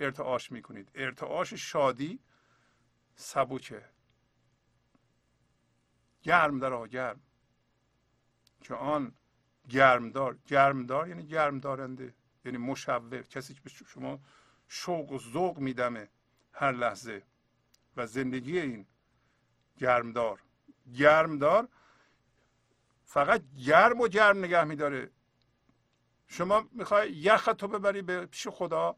[0.00, 0.90] ارتعاش می‌کنید.
[0.94, 2.18] ارتعاش شادی
[3.14, 3.84] سبوکه.
[6.22, 7.20] گرم در گرم.
[8.60, 9.14] که آن
[9.68, 14.20] گرمدار گرمدار یعنی گرم دارنده یعنی مشوق کسی که به شما
[14.68, 16.08] شوق و ذوق میدمه
[16.52, 17.22] هر لحظه.
[17.96, 18.86] و زندگی این
[19.78, 20.42] گرمدار.
[20.94, 21.68] گرمدار
[23.04, 25.10] فقط گرم و گرم نگه میداره.
[26.28, 28.96] شما می‌خوای یخ تو ببری به پیش خدا؟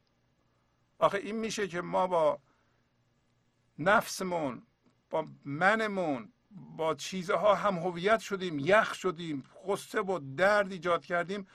[0.99, 2.39] آخه این میشه که ما با
[3.79, 4.63] نفسمون
[5.11, 11.47] با منمون با چیزها هم هویت شدیم یخ شدیم غصه و درد ایجاد کردیم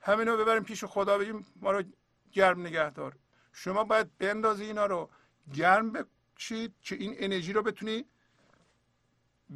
[0.00, 1.82] همین رو ببریم پیش خدا بگیم ما رو
[2.32, 3.16] گرم نگه دار.
[3.52, 5.10] شما باید بندازی اینا رو.
[5.54, 8.04] گرم بشید که این انرژی رو بتونی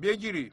[0.03, 0.53] بگیری.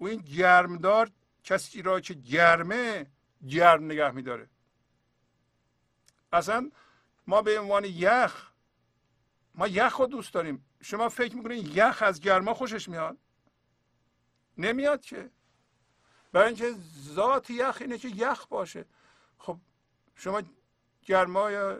[0.00, 1.10] و این گرمدار
[1.44, 3.06] کسی را که گرمه
[3.48, 4.48] گرم نگه میداره.
[6.34, 6.70] اصلا
[7.26, 8.50] ما به عنوان یخ
[9.54, 10.64] ما یخ رو دوست داریم.
[10.80, 13.18] شما فکر می‌کنید یخ از گرما خوشش میاد؟
[14.58, 15.30] نمیاد که.
[16.32, 18.84] برای اینکه ذات یخ اینه که یخ باشه.
[19.38, 19.58] خب
[20.14, 20.42] شما
[21.02, 21.76] گرمای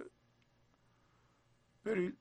[1.84, 2.18] برید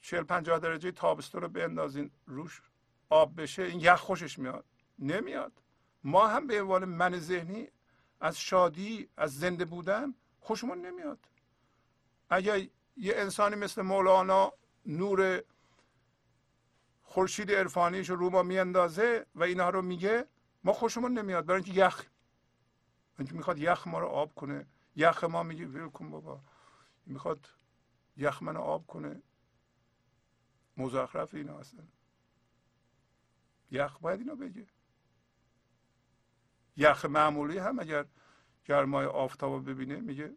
[0.00, 2.62] چهل پنجاه درجه تابستون رو بندازین روش
[3.08, 4.64] آب بشه این یخ خوشش میاد.
[4.98, 5.52] نمیاد.
[6.04, 7.68] ما هم به عنوان من ذهنی
[8.24, 11.18] از شادی از زنده بودن خوشمون نمیاد.
[12.30, 12.58] اگر
[12.96, 14.52] یه انسانی مثل مولانا
[14.86, 15.42] نور
[17.02, 20.26] خورشید عرفانیش رو ما میاندازه و اینها رو میگه
[20.64, 21.46] ما خوشمون نمیاد.
[21.46, 22.06] برای اینکه یخ
[23.18, 24.66] اینکه می‌خواد یخ ما رو آب کنه.
[24.96, 26.40] یخ ما میگه ول کن بابا.
[27.06, 27.48] می‌خواد
[28.16, 29.22] یخ منو آب کنه.
[30.76, 31.88] مزخرف اینا هستن
[33.70, 34.66] یخ باید اینو بگه.
[36.76, 38.04] یخ معمولی هم اگر
[38.64, 40.36] گرمای آفتاب رو ببینه میگه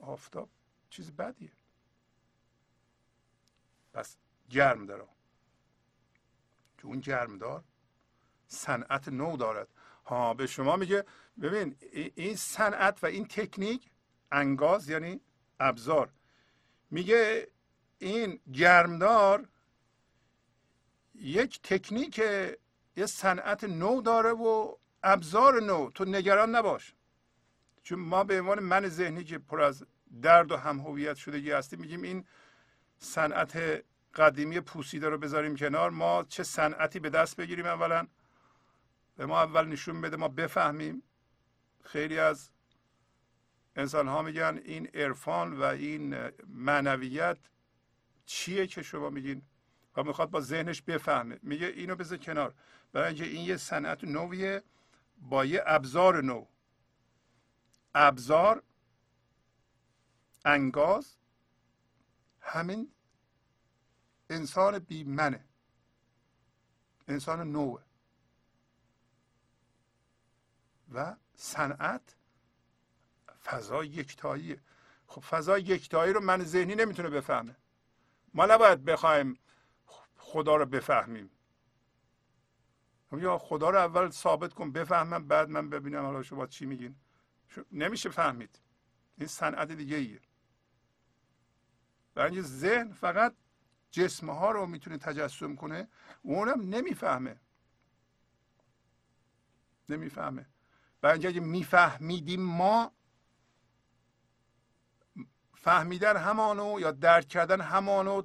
[0.00, 0.50] آفتاب
[0.90, 1.52] چیز بدیه.
[3.92, 4.16] پس
[4.50, 5.04] گرم داره
[6.78, 7.64] که اون گرمدار
[8.46, 9.68] صنعت نو دارد.
[10.06, 11.04] ها به شما میگه
[11.42, 11.76] ببین
[12.14, 13.90] این صنعت و این تکنیک
[14.32, 15.20] انگاز یعنی
[15.60, 16.12] ابزار.
[16.90, 17.48] میگه
[17.98, 19.48] این گرمدار
[21.14, 22.18] یک تکنیک
[22.96, 26.94] یه صنعت نو داره و ابزار نو تو نگران نباش.
[27.82, 29.86] چون ما به عنوان من ذهنی که پر از
[30.22, 32.24] درد و هم هویت شدگی هستیم میگیم این
[32.98, 35.90] صنعت قدیمی پوسیده رو بذاریم کنار.
[35.90, 38.06] ما چه صنعتی به دست بگیریم اولا؟
[39.16, 41.02] به ما اول نشون بده ما بفهمیم.
[41.82, 42.50] خیلی از
[43.76, 47.38] انسان ها میگن این عرفان و این معنویت
[48.26, 49.42] چیه که شما میگین؟
[49.96, 51.38] و می‌خواد با ذهنش بفهمه.
[51.42, 52.54] میگه اینو بذار کنار.
[52.92, 54.62] برای اینکه این یه صنعت نویه.
[55.24, 56.46] با یه ابزار نو.
[57.94, 58.62] ابزار
[60.44, 61.16] انگاز
[62.40, 62.92] همین
[64.30, 65.44] انسان بی منه.
[67.08, 67.82] انسان نوه.
[70.92, 72.16] و صنعت
[73.44, 74.60] فضا یکتاییه.
[75.06, 77.56] خب فضا یکتایی رو من ذهنی نمی‌تونه بفهمه.
[78.34, 79.38] ما نباید بخوایم
[80.16, 81.30] خدا رو بفهمیم.
[83.18, 86.96] یا خدا رو اول ثابت کن بفهمم بعد من ببینم حالا شما چی میگین.
[87.72, 88.60] نمیشه فهمید.
[89.18, 90.20] این صنعت دیگه ایه.
[92.14, 93.34] برای ذهن فقط
[93.90, 95.88] جسم ها رو می‌تونه تجسم کنه
[96.22, 97.40] اونم نمی‌فهمه.
[99.88, 100.46] نمی‌فهمه.
[101.00, 102.92] برای اگه میفهمیدیم ما
[105.54, 108.22] فهمیدن همانو یا درک کردن همانو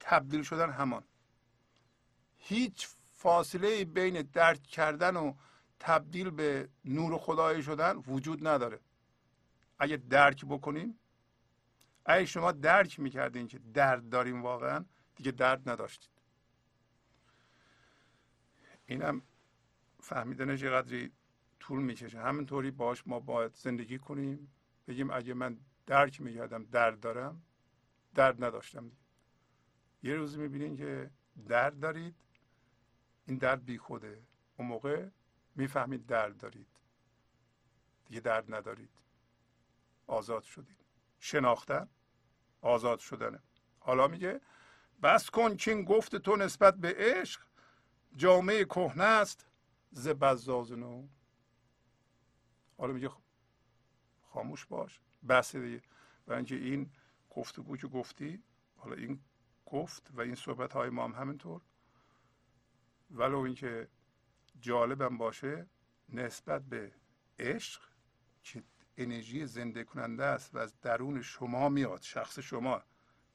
[0.00, 1.04] تبدیل شدن همان.
[2.36, 2.88] هیچ
[3.26, 5.34] فاصله بین درک کردن و
[5.80, 8.80] تبدیل به نور خدایی شدن وجود نداره.
[9.78, 10.98] اگه درک بکنیم
[12.04, 14.84] اگه شما درک می‌کردین که درد داریم واقعا
[15.16, 16.10] دیگه درد نداشتید.
[18.86, 19.22] اینم
[20.00, 21.12] فهمیدنش یه قدری
[21.60, 22.18] طول می‌کشه.
[22.20, 24.52] همینطوری باش ما باید زندگی کنیم.
[24.88, 27.42] بگیم اگه من درک می‌کردم درد دارم
[28.14, 28.92] درد نداشتم.
[30.02, 31.10] یه روز می‌بینین که
[31.48, 32.14] درد دارید.
[33.26, 34.22] این درد بی خوده.
[34.56, 35.08] اون موقع
[35.54, 36.68] می‌فهمید درد دارید.
[38.06, 38.90] دیگه درد ندارید.
[40.06, 40.84] آزاد شدید.
[41.18, 41.88] شناختن؟
[42.60, 43.42] آزاد شدنه.
[43.78, 44.40] حالا میگه
[45.02, 47.40] بس کن که این گفت تو نسبت به عشق
[48.16, 49.46] جامعه کهنه است.
[49.92, 51.08] ز بزاز نو.
[52.78, 53.10] حالا میگه
[54.22, 55.00] خاموش باش.
[55.28, 55.82] بس دیگه.
[56.26, 56.92] و اینکه این
[57.30, 58.42] گفتگو که گفتی
[58.76, 59.20] حالا این
[59.66, 61.60] گفت و این صحبت های ما هم همینطور.
[63.10, 63.88] ولو اینکه
[64.60, 65.66] جالبم باشه
[66.08, 66.92] نسبت به
[67.38, 67.82] عشق
[68.42, 68.62] که
[68.96, 72.82] انرژی زنده کننده است و از درون شما میاد شخص شما.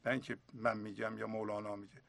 [0.05, 2.01] نه اینکه من میگم یا مولانا میگه.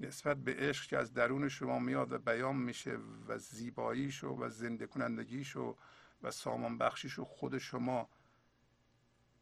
[0.00, 2.98] نسبت به عشق که از درون شما میاد و بیان میشه
[3.28, 5.76] و زیباییشو و زنده کنندگیشو
[6.22, 8.08] و سامان بخشیشو خود شما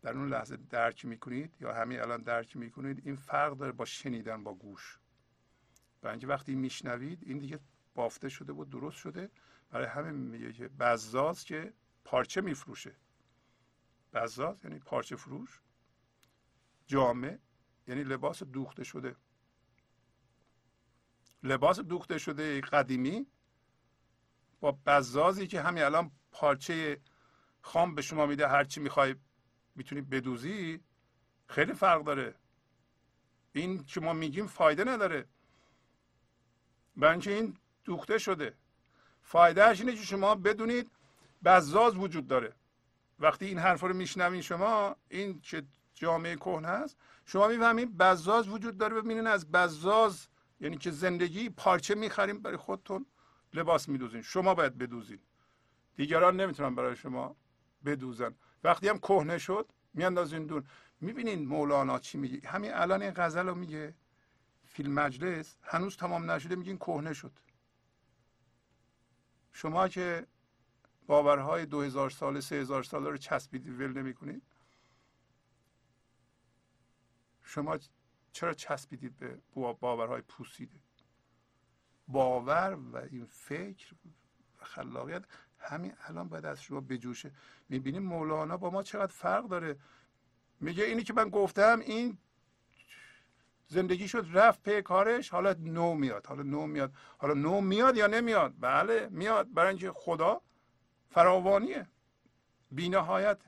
[0.02, 4.44] در اون لحظه درک می‌کنید یا همین الان درک می‌کنید این فرق داره با شنیدن
[4.44, 4.98] با گوش.
[6.02, 7.60] و اینکه وقتی میشنوید این دیگه
[7.94, 9.30] بافته شده و درست شده.
[9.70, 11.72] برای همین میگه که بزاز که
[12.04, 12.96] پارچه میفروشه.
[14.12, 15.60] بزاز یعنی پارچه فروش.
[16.86, 17.38] جامعه
[17.86, 19.16] یعنی لباس دوخته شده.
[21.42, 23.26] لباس دوخته شده قدیمی
[24.60, 27.00] با بزازی که همین الان پارچه
[27.60, 29.14] خام به شما میده هرچی می‌خوای
[29.74, 30.80] می‌تونی بدوزی
[31.46, 32.34] خیلی فرق داره.
[33.52, 35.28] این که ما میگیم فایده نداره.
[36.98, 38.54] برای این دوخته شده.
[39.22, 40.90] فایدهش اینه که شما بدونید
[41.44, 42.52] بزاز وجود داره.
[43.18, 45.62] وقتی این حرف رو میشنوین شما این که
[45.94, 49.00] جامعه کهنه هست شما می‌فهمید بزاز وجود داره.
[49.00, 50.26] ببینین از بزاز
[50.60, 53.06] یعنی که زندگی پارچه می‌خریم برای خودتون
[53.54, 54.22] لباس میدوزین.
[54.22, 55.18] شما باید بدوزین.
[55.96, 57.36] دیگران نمی‌تونن برای شما
[57.84, 58.34] بدوزن.
[58.64, 60.62] وقتی هم کهنه شد میاندازین دور.
[61.00, 63.94] می‌بینین مولانا چی میگه؟ همین الان این غزل رو میگه.
[64.78, 67.32] فیلم مجلس هنوز تمام نشده میگین کهنه شد.
[69.52, 70.26] شما که
[71.06, 74.42] باورهای دو هزار سال سه هزار سال رو چسبیدید ول نمی‌کنید.
[77.42, 77.78] شما
[78.32, 80.80] چرا چسبیدید به باورهای پوسیده؟
[82.08, 83.94] باور و این فکر
[84.60, 85.24] و خلاقیت
[85.58, 87.32] همین الان باید از شما بجوشه.
[87.68, 89.76] می‌بینیم مولانا با ما چقدر فرق داره.
[90.60, 92.18] میگه اینی که من گفتم این
[93.68, 96.94] زندگی شد رفت پی کارش حالا نو میاد حالا نو میاد.
[97.18, 99.52] حالا نو میاد یا نمیاد؟ بله میاد.
[99.52, 100.42] برای اینکه خدا
[101.10, 101.88] فراوانیه.
[102.70, 103.42] بینهایت.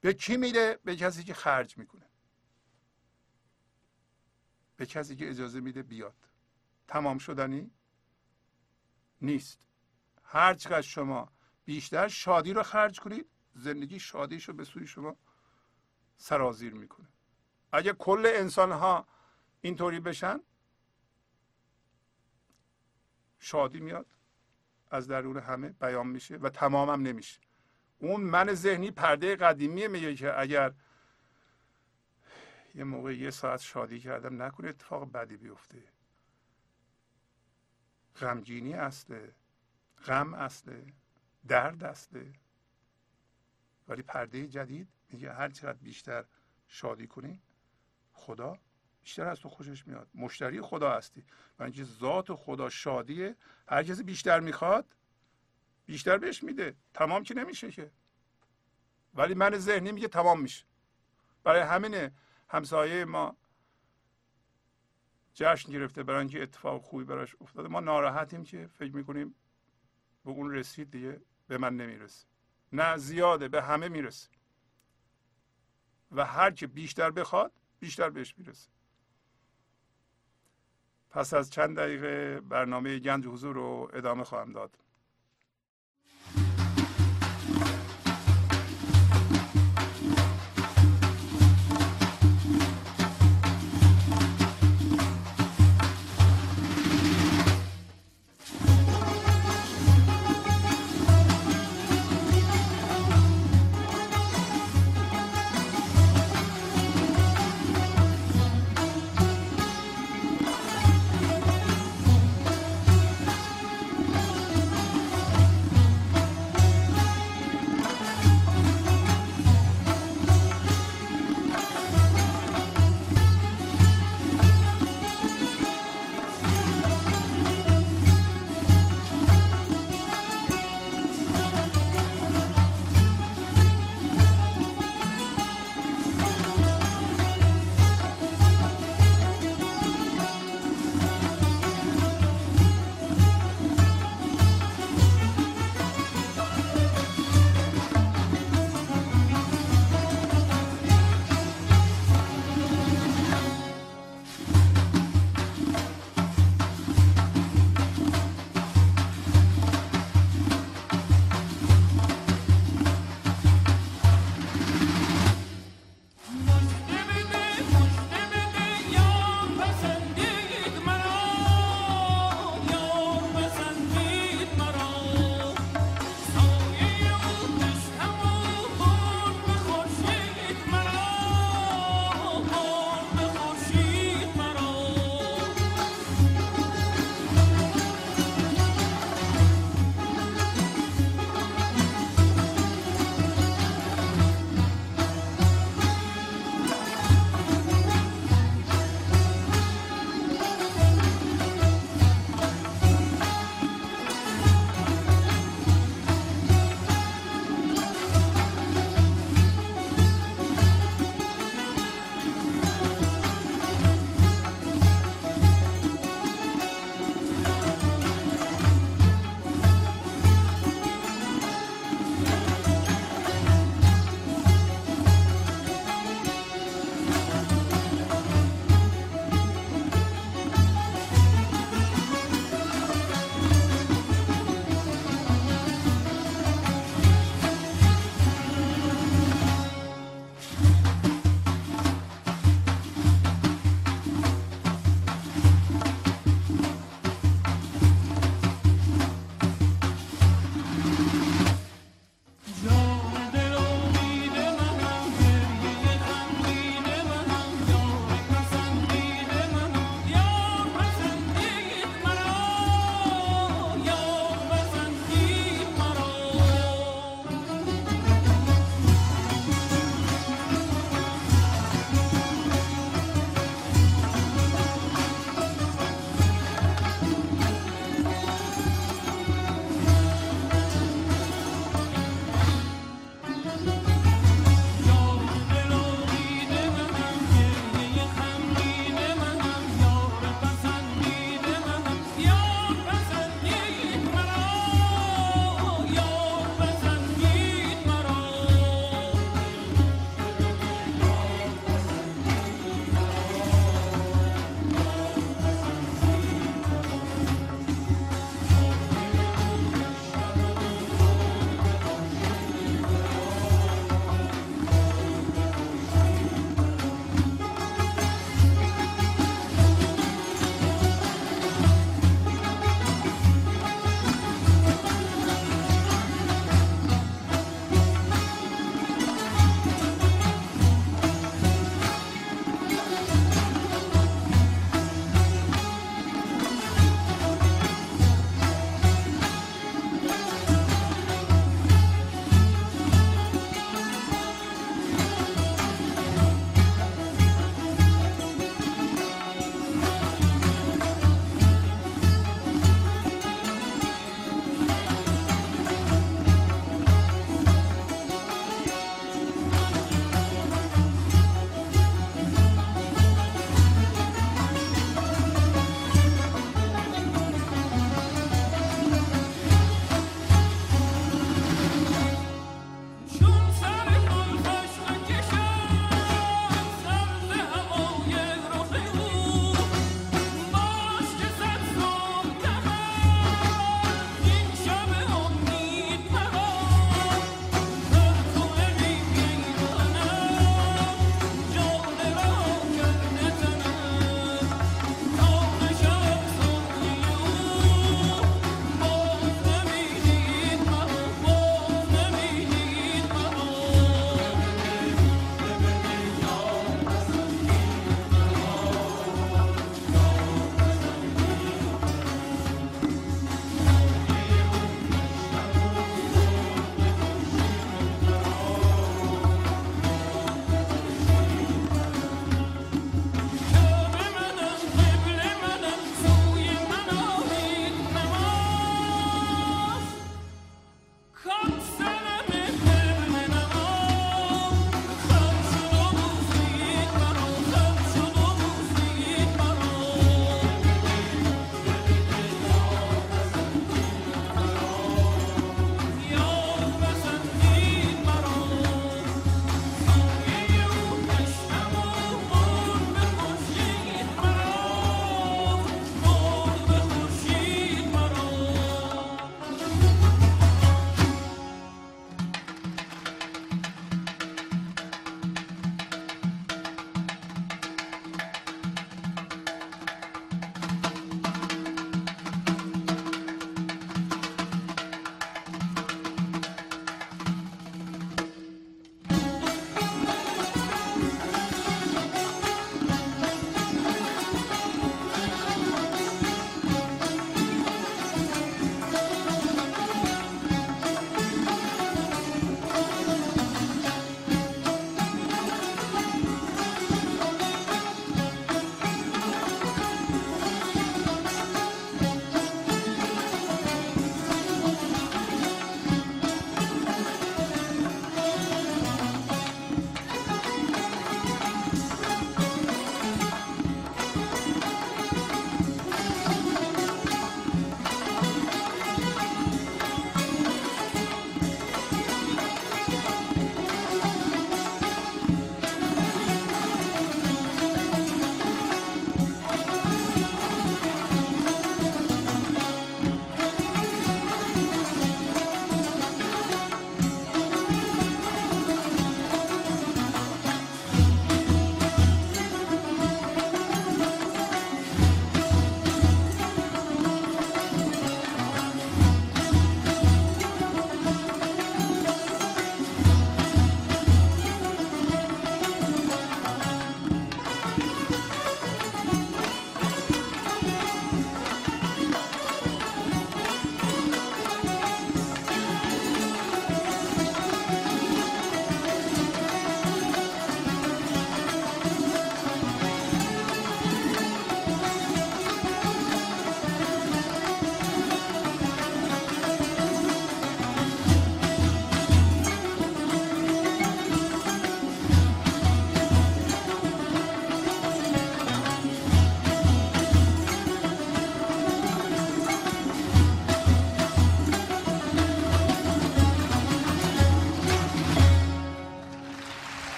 [0.00, 2.06] به کی میده؟ به کسی که خرج می‌کنه.
[4.76, 6.16] به کسی که اجازه میده بیاد.
[6.88, 7.70] تمام شدنی
[9.20, 9.60] نیست.
[10.24, 11.32] هر چقدر شما
[11.64, 15.16] بیشتر شادی رو خرج کنید زندگی شادیش رو به سوی شما
[16.16, 17.08] سرازیر می‌کنه.
[17.72, 19.06] اگه کل انسان ها
[19.60, 20.40] اینطوری بشن
[23.38, 24.06] شادی میاد
[24.90, 27.40] از درون همه بیان میشه و تمامم نمیشه.
[27.98, 30.74] اون من ذهنی پرده قدیمی میگه که اگر
[32.74, 35.82] یه موقع یه ساعت شادی کردم نکنه اتفاق بدی بیفته.
[38.16, 39.34] غمگینی اصله
[40.06, 40.86] غم اصله
[41.48, 42.32] درد اصله.
[43.88, 46.24] ولی پرده جدید میگه هر چقدر بیشتر
[46.66, 47.42] شادی کنی
[48.20, 48.58] خدا
[49.02, 50.08] بیشتر از تو خوشش میاد.
[50.14, 51.24] مشتری خدا هستی.
[51.58, 53.36] و اینکه ذات خدا شادیه
[53.68, 54.94] هر کسی بیشتر می‌خواد
[55.86, 56.76] بیشتر بهش میده.
[56.94, 57.90] تمام که نمیشه که.
[59.14, 60.64] ولی من ذهنی میگه تمام میشه.
[61.44, 62.10] برای همین
[62.48, 63.36] همسایه ما
[65.34, 67.68] جشن گرفته برای اینکه اتفاق خوبی براش افتاده.
[67.68, 69.34] ما ناراحتیم که فکر می‌کنیم
[70.24, 72.26] به اون رسید دیگه به من نمی‌رسه.
[72.72, 74.28] نه زیاده به همه می‌رسه.
[76.12, 78.70] و هر که بیشتر بخواد بیشتر بهش می‌رسه.
[81.10, 84.78] پس از چند دقیقه برنامه گنج حضور رو ادامه خواهم داد.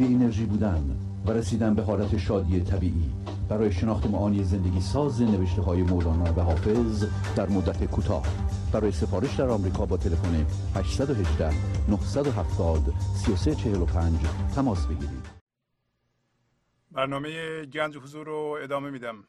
[0.00, 0.96] بی انرژی بودن
[1.26, 3.12] و رسیدن به حالت شادی طبیعی.
[3.48, 7.04] برای شناخت معانی زندگی ساز نوشته های مولانا و حافظ
[7.36, 8.26] در مدت کوتاه.
[8.72, 11.50] برای سفارش در آمریکا با تلفن 818
[11.88, 14.20] 970 3345
[14.54, 15.26] تماس بگیرید.
[16.90, 19.24] برنامه گنج حضور رو ادامه میدم.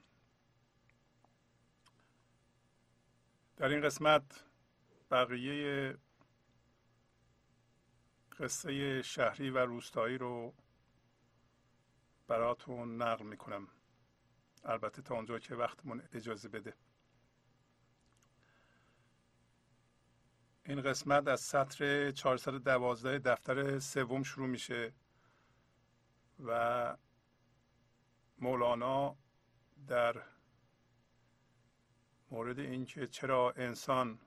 [3.57, 4.23] در این قسمت
[5.11, 5.93] بقیه
[8.39, 10.53] قصه شهری و روستایی رو
[12.31, 13.67] براتون نقل می‌کنم.
[14.63, 16.73] البته تا اونجا که وقتمون اجازه بده.
[20.65, 24.93] این قسمت از سطر 412 دفتر سوم شروع میشه
[26.45, 26.97] و
[28.39, 29.17] مولانا
[29.87, 30.21] در
[32.31, 34.19] مورد اینکه چرا انسان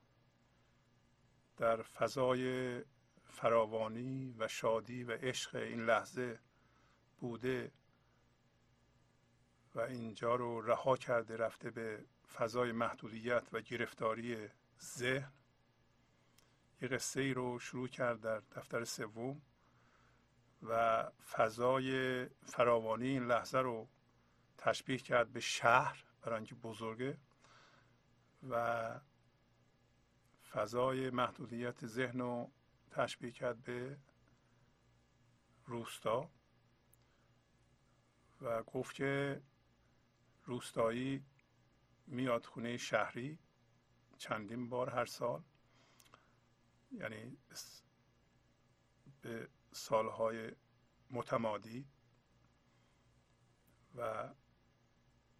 [1.56, 2.82] در فضای
[3.24, 6.38] فراوانی و شادی و عشق این لحظه
[7.20, 7.72] بوده
[9.80, 14.48] اینجا رو رها کرده رفته به فضای محدودیت و گرفتاری
[14.80, 15.32] ذهن.
[16.82, 19.42] یه قصه ای رو شروع کرد در دفتر سوم
[20.62, 23.88] و فضای فراوانی این لحظه رو
[24.58, 27.18] تشبیه کرد به شهر برای اینکه بزرگه
[28.50, 29.00] و
[30.50, 32.50] فضای محدودیت ذهن رو
[32.90, 33.98] تشبیه کرد به
[35.66, 36.30] روستا
[38.40, 39.42] و گفت که
[40.44, 41.24] روستایی
[42.06, 43.38] میاد خونه شهری
[44.18, 45.42] چندین بار هر سال.
[46.92, 47.36] یعنی
[49.20, 50.52] به سالهای
[51.10, 51.88] متمادی
[53.94, 54.34] و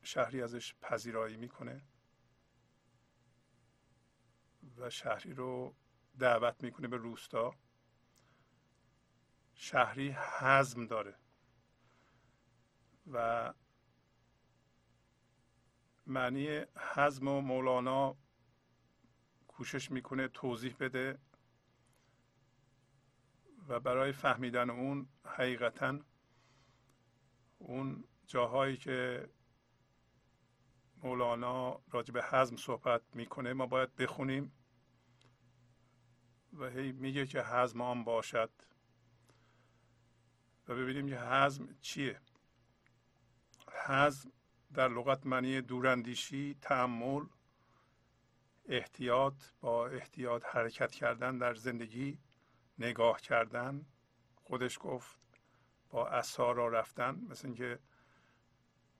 [0.03, 1.83] شهری ازش پذیرایی می‌کنه
[4.77, 5.77] و شهری رو
[6.19, 7.55] دعوت می‌کنه به روستا.
[9.55, 11.19] شهری حزم داره
[13.13, 13.55] و
[16.07, 16.61] معنی
[16.95, 18.17] حزم و مولانا
[19.49, 21.19] کوشش می‌کنه توضیح بده
[23.69, 26.01] و برای فهمیدن اون حقیقتا
[27.59, 29.29] اون جاهایی که
[31.03, 34.53] مولانا راجع به حزم صحبت می‌کنه ما باید بخونیم
[36.53, 38.51] و هی میگه که حزم آن باشد
[40.69, 42.21] و ببینیم که حزم چیه.
[43.87, 44.33] حزم
[44.75, 47.25] در لغت معنی دوراندیشی تعمل
[48.69, 52.19] احتیاط با احتیاط حرکت کردن در زندگی
[52.79, 53.87] نگاه کردن
[54.35, 55.19] خودش گفت
[55.91, 57.79] با اصا را رفتن مثل اینکه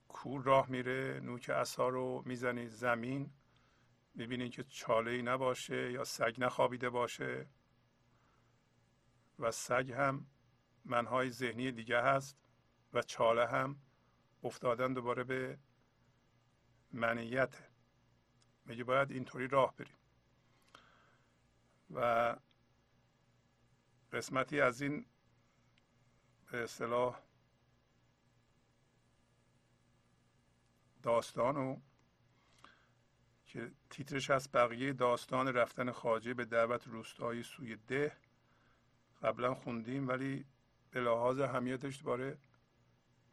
[0.09, 3.31] کور راه میره نوک اصا رو می‌زنی زمین
[4.15, 7.47] می‌بینید که چاله ای نباشه یا سگ نخوابیده باشه.
[9.39, 10.27] و سگ هم
[10.85, 12.39] منهای ذهنی دیگه هست
[12.93, 13.77] و چاله هم
[14.45, 15.59] افتادن دوباره به
[16.93, 17.57] منیت
[18.65, 19.97] میگه باید اینطوری راه بریم.
[21.91, 22.37] و
[24.13, 25.07] قسمتی از این
[26.51, 27.21] به اصطلاح
[31.03, 31.81] داستانو
[33.47, 38.17] که تیترش از بقیه داستان رفتن خاجه به دعوت روستایی سوی ده
[39.23, 40.45] قبلا خوندیم ولی
[40.91, 42.39] به لحاظ همیتش دوباره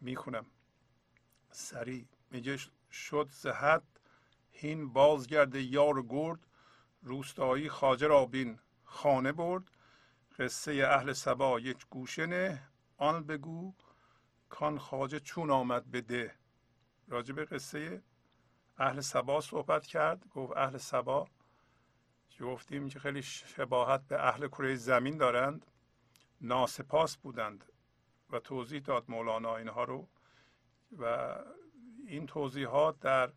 [0.01, 0.45] می‌خونم.
[1.51, 2.05] سریع.
[2.31, 2.57] میگه
[2.91, 3.83] شد زهد
[4.51, 6.47] هین بازگرد یار گرد
[7.01, 9.71] روستایی خاجه را بین خانه برد.
[10.39, 13.73] قصه اهل سبا یک گوشه نه آن بگو
[14.49, 16.35] کان خاجه چون آمد به ده.
[17.07, 18.03] راجع به قصه
[18.77, 20.27] اهل سبا صحبت کرد.
[20.27, 21.27] گفت اهل سبا
[22.41, 25.65] گفتیم که خیلی شباهت به اهل کره زمین دارند.
[26.41, 27.65] ناسپاس بودند
[28.29, 30.07] و توضیح داد مولانا اینها رو.
[30.97, 31.35] و
[32.07, 33.31] این توضیحات در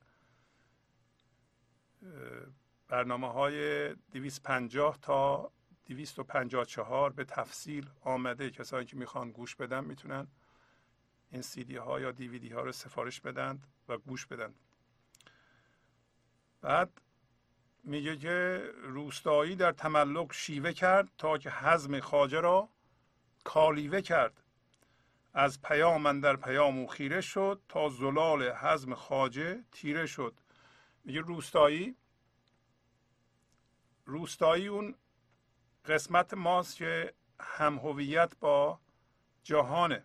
[2.89, 5.51] برنامه های 250 تا
[5.87, 8.51] 254 به تفصیل آمده.
[8.51, 10.27] کسانی که می‌خوان گوش بدن می‌تونن
[11.31, 14.55] این سی ها یا دیویدی ها رو سفارش بدن و گوش بدن.
[16.61, 17.01] بعد
[17.85, 22.69] میگه که روستایی در تملک شیوه کرد تا که حزم خاجه را
[23.45, 24.44] کالیوه کرد.
[25.35, 30.41] از پیام در پیام او خیره شد تا زلال حزم خاجه تیره شد.
[31.05, 31.97] میگه روستایی؟
[34.07, 34.95] روستایی اون
[35.85, 38.81] قسمت ماست که هم هویت با
[39.43, 40.05] جهانه.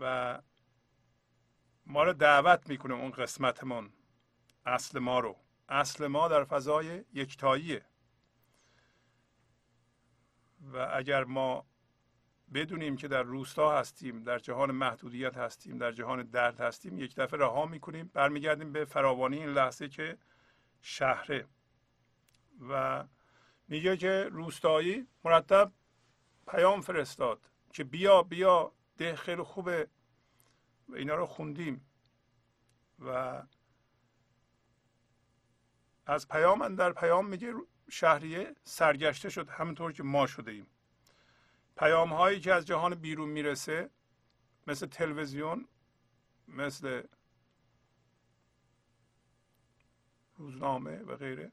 [0.00, 0.42] و
[1.86, 3.92] ما رو دعوت می‌کنه اون قسمتمون
[4.66, 5.36] اصل ما رو.
[5.68, 7.84] اصل ما در فضای یکتاییه.
[10.72, 11.66] و اگر ما
[12.54, 17.40] بدونیم که در روستا هستیم در جهان محدودیت هستیم در جهان درد هستیم یک دفعه
[17.40, 20.18] رها می‌کنیم برمیگردیم به فراوانی این لحظه که
[20.80, 21.46] شهره.
[22.70, 23.04] و
[23.68, 25.72] میگه که روستایی مرتب
[26.46, 27.40] پیام فرستاد
[27.72, 29.88] که بیا بیا ده خیلی خوبه.
[30.88, 31.86] و اینا رو خوندیم.
[32.98, 33.42] و
[36.06, 37.54] از پیام در پیام میگه
[37.90, 40.66] شهریه سرگشته شد همونطور که ما شده ایم
[41.76, 43.90] پیام هایی که از جهان بیرون می‌رسه
[44.66, 45.68] مثل تلویزیون
[46.48, 47.02] مثل
[50.36, 51.52] روزنامه و غیره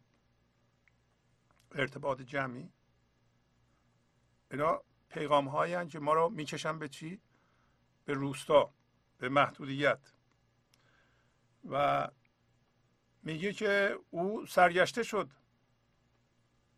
[1.72, 2.70] ارتباط جمعی
[4.52, 7.22] اینا پیغام هایی که ما رو می‌کشن به چی؟
[8.06, 8.74] به روستا
[9.18, 10.14] به محدودیت
[11.70, 12.08] و
[13.24, 15.30] میگه که او سرگشته شد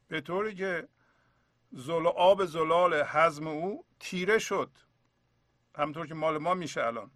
[0.08, 0.88] به طوری که
[1.72, 4.72] زل آب زلال حزم او تیره شد.
[5.76, 7.12] همطور که مال ما میشه الان.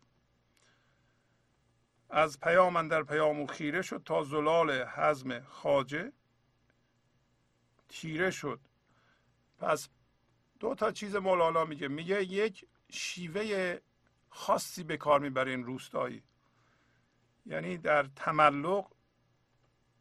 [2.10, 6.12] از پیام در پیام او خیره شد تا زلال حزم خاجه
[7.90, 8.60] تیره شد.
[9.58, 9.90] پس
[10.60, 11.88] دو تا چیز مولانا میگه.
[11.88, 13.78] میگه یک شیوه
[14.30, 16.24] خاصی به کار می‌بره این روستایی.
[17.46, 18.92] یعنی در تملق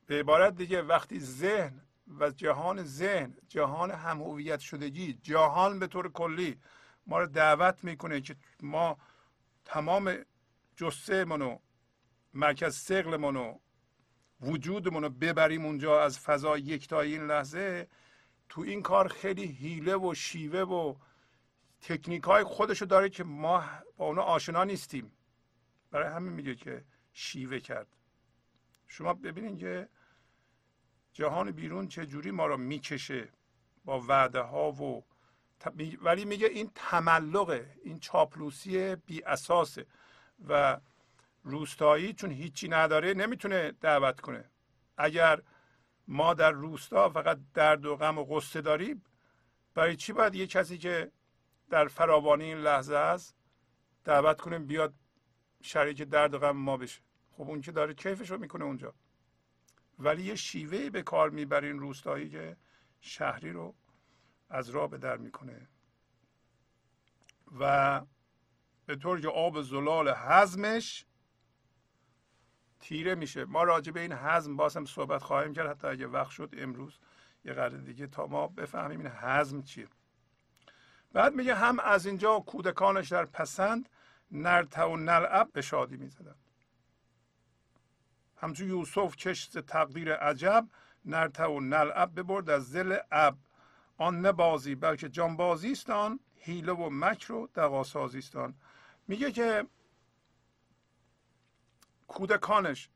[0.06, 1.87] به عبارت دیگه وقتی ذهن
[2.20, 6.60] و جهان ذهن جهان هم هویت شدگی جهان به طور کلی
[7.06, 8.98] ما رو دعوت می‌کنه که ما
[9.64, 10.16] تمام
[10.76, 11.58] جسه منو
[12.34, 13.58] مرکز سقل منو
[14.40, 17.88] وجودمون رو ببریم اونجا از فضا یکتایی این لحظه
[18.48, 20.94] تو این کار خیلی حیله و شیوه و
[21.80, 23.64] تکنیک های خودشو داره که ما
[23.96, 25.12] با اونا آشنا نیستیم.
[25.90, 27.96] برای همین میگه که شیوه کرد.
[28.86, 29.88] شما ببینید که
[31.18, 33.28] جهان بیرون چه جوری ما رو می‌کشه
[33.84, 35.04] با وعده ها و
[36.02, 39.86] ولی میگه این تملقه این چاپلوسی بی اساسه
[40.48, 40.80] و
[41.44, 44.44] روستایی چون هیچی نداره نمی‌تونه دعوت کنه.
[44.96, 45.42] اگر
[46.08, 49.04] ما در روستا فقط درد و غم و غصه داریم
[49.74, 51.12] برای چی باید یه کسی که
[51.70, 53.36] در فراوانی این لحظه است
[54.04, 54.94] دعوت کنیم بیاد
[55.62, 57.00] شریک درد و غم ما بشه؟
[57.32, 58.94] خب اون که داره کیفش رو می‌کنه اونجا.
[59.98, 62.56] ولی یه شیوه به کار می‌برین روستایی که
[63.00, 63.74] شهری رو
[64.50, 65.68] از راه به در می‌کنه.
[67.60, 68.02] و
[68.86, 71.06] به طور که آب زلال حزمش
[72.80, 73.44] تیره میشه.
[73.44, 75.70] ما راجع به این حزم بازم صحبت خواهیم کرد.
[75.70, 76.98] حتی اگه وقت شد امروز
[77.44, 79.88] یه قرار دیگه تا ما بفهمیم این حزم چیه.
[81.12, 83.88] بعد میگه هم از اینجا کودکانش در پسند
[84.30, 86.47] نرته و نلعب به شادی می‌زدند
[88.40, 90.68] همچون یوسف چشت تقدیر عجب
[91.04, 93.38] نرته و نلعب ببرد از زل اب.
[93.96, 98.36] آن نه بازی بلکه جانبازی است آن حیله و مکر و دقاسازی است
[99.08, 99.66] میگه که
[102.08, 102.88] کودکانش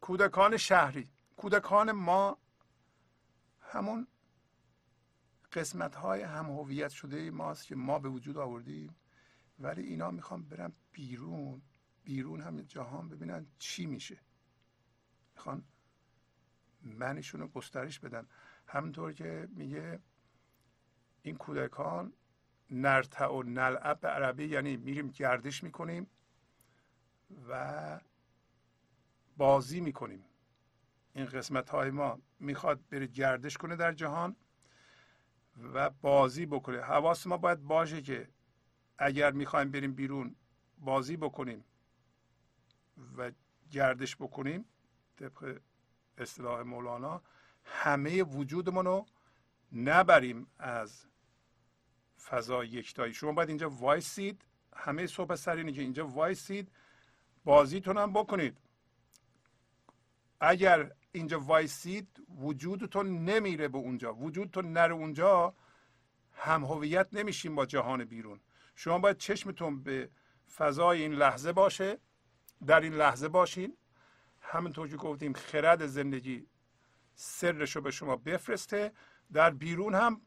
[0.00, 2.38] کودکان شهری کودکان ما
[3.60, 4.06] همون
[5.52, 8.96] قسمت های هم هویت شده ماست که ما به وجود آوردیم.
[9.58, 11.62] ولی اینا می‌خوام برن بیرون
[12.04, 14.20] بیرون هم جهان ببینن چی میشه.
[15.38, 15.64] می‌خوان
[16.82, 18.26] منشون رو گسترش بدن.
[18.66, 20.00] همونطور که میگه
[21.22, 22.12] این کودکان
[22.70, 26.06] نرتع و نلعب به عربی یعنی میریم گردش می‌کنیم
[27.48, 28.00] و
[29.36, 30.24] بازی می‌کنیم.
[31.14, 34.36] این قسمت های ما می‌خواد بره گردش کنه در جهان
[35.74, 36.80] و بازی بکنه.
[36.80, 38.28] حواس ما باید باشه که
[38.98, 40.36] اگر می‌خوایم بریم بیرون
[40.78, 41.64] بازی بکنیم
[43.16, 43.32] و
[43.70, 44.64] گردش بکنیم
[45.18, 45.58] طبق
[46.18, 47.22] اصطلاح مولانا
[47.64, 49.06] همه وجودمون رو
[49.72, 51.06] نبریم از
[52.28, 53.14] فضا یکتایی.
[53.14, 54.44] شما باید اینجا وایسید
[54.76, 56.72] همه صحبت سر که اینجا وایسید
[57.44, 58.58] بازیتون هم بکنید.
[60.40, 64.14] اگر اینجا وایسید وجودتون نمیره به اونجا.
[64.14, 65.54] وجودتون نره اونجا
[66.32, 68.40] هم هویت نمیشیم با جهان بیرون.
[68.74, 70.10] شما باید چشمتون به
[70.56, 71.98] فضای این لحظه باشه.
[72.66, 73.76] در این لحظه باشین.
[74.50, 76.46] همونطور که گفتیم خرد زندگی
[77.14, 78.92] سرش رو به شما بفرسته.
[79.32, 80.20] در بیرون هم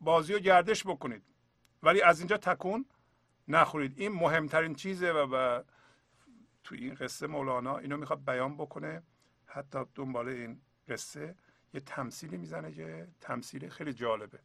[0.00, 1.22] بازی و گردش بکنید.
[1.82, 2.86] ولی از اینجا تکون
[3.48, 3.98] نخورید.
[3.98, 5.62] این مهمترین چیزه و, و
[6.64, 9.02] تو این قصه مولانا اینو می‌خواد بیان بکنه.
[9.46, 11.34] حتی دنبال این قصه
[11.74, 14.38] یه تمثیلی می‌زنه که تمثیل خیلی جالبه.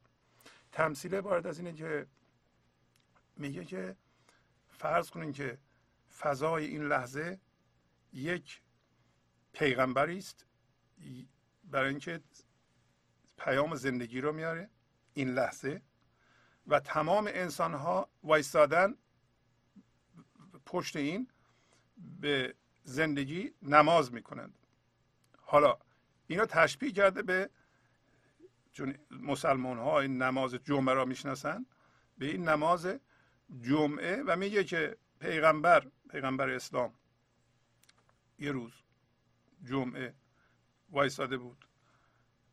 [0.71, 2.07] تمثیل وارد از اینه که
[3.37, 3.95] میگه که
[4.69, 5.57] فرض کنین که
[6.19, 7.39] فضای این لحظه
[8.13, 8.61] یک
[9.53, 10.45] پیغمبری است.
[11.63, 12.21] برای اینکه
[13.37, 14.69] پیام زندگی رو میاره
[15.13, 15.81] این لحظه
[16.67, 18.95] و تمام انسان ها وایستادن
[20.65, 21.27] پشت این
[22.19, 24.53] به زندگی نماز می‌کنند.
[25.37, 25.77] حالا
[26.27, 27.49] اینو تشبیه کرده به
[28.71, 31.65] چون مسلمان ها این نماز جمعه را می‌شناسن
[32.17, 32.87] به این نماز
[33.61, 36.93] جمعه و میگه که پیغمبر پیغمبر اسلام
[38.39, 38.71] یه روز
[39.63, 40.15] جمعه
[40.89, 41.67] وایساده بود.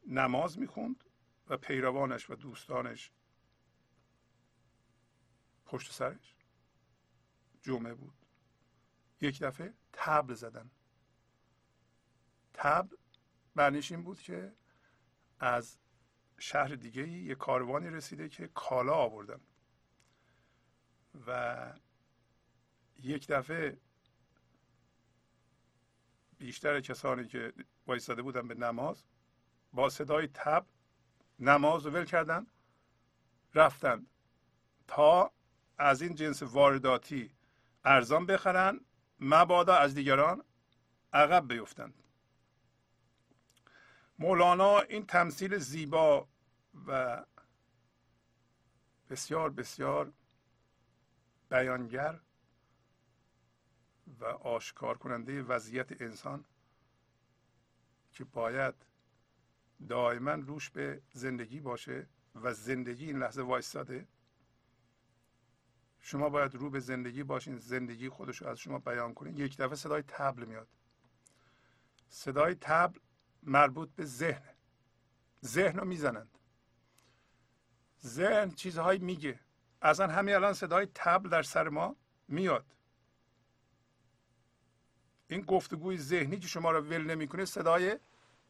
[0.06, 1.04] نماز می‌خوند
[1.48, 3.12] و پیروانش و دوستانش
[5.66, 6.36] پشت سرش.
[7.62, 8.14] جمعه بود.
[9.20, 10.70] یک دفعه تبل زدن.
[12.54, 12.96] تبل
[13.56, 14.56] معنیش این بود که
[15.40, 15.78] از
[16.38, 19.40] شهر دیگه یه کاروانی رسیده که کالا آوردن.
[21.26, 21.72] و
[22.96, 23.80] یک دفعه
[26.38, 27.52] بیشتر کسانی که
[27.86, 29.04] وایستاده بودن به نماز
[29.72, 30.66] با صدای تب
[31.38, 32.46] نماز رو ول کردن
[33.54, 34.06] رفتن
[34.86, 35.32] تا
[35.78, 37.30] از این جنس وارداتی
[37.84, 38.80] ارزان بخرن
[39.20, 40.44] مبادا از دیگران
[41.12, 42.02] عقب بیفتند
[44.18, 46.28] مولانا این تمثیل زیبا
[46.86, 47.24] و
[49.10, 50.12] بسیار بسیار
[51.50, 52.20] بیانگر
[54.20, 56.44] و آشکار کننده وضعیت انسان
[58.12, 58.74] که باید
[59.88, 64.08] دائما روش به زندگی باشه و زندگی این لحظه وایستاده.
[66.00, 69.36] شما باید رو به زندگی باشین زندگی خودش رو از شما بیان کنین.
[69.36, 70.68] یک دفعه صدای تبل میاد.
[72.08, 72.98] صدای تبل
[73.42, 74.54] مربوط به ذهن.
[75.44, 76.38] ذهن رو می‌زنند.
[78.06, 79.40] ذهن چیزهایی میگه.
[79.82, 81.96] اصلا همین الان صدای تبل در سر ما
[82.28, 82.74] میاد.
[85.28, 87.98] این گفتگوی ذهنی که شما رو ول نمی‌کنه صدای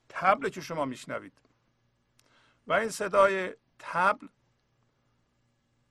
[0.08, 1.32] تبل که شما میشنوید.
[2.66, 4.26] و این صدای تبل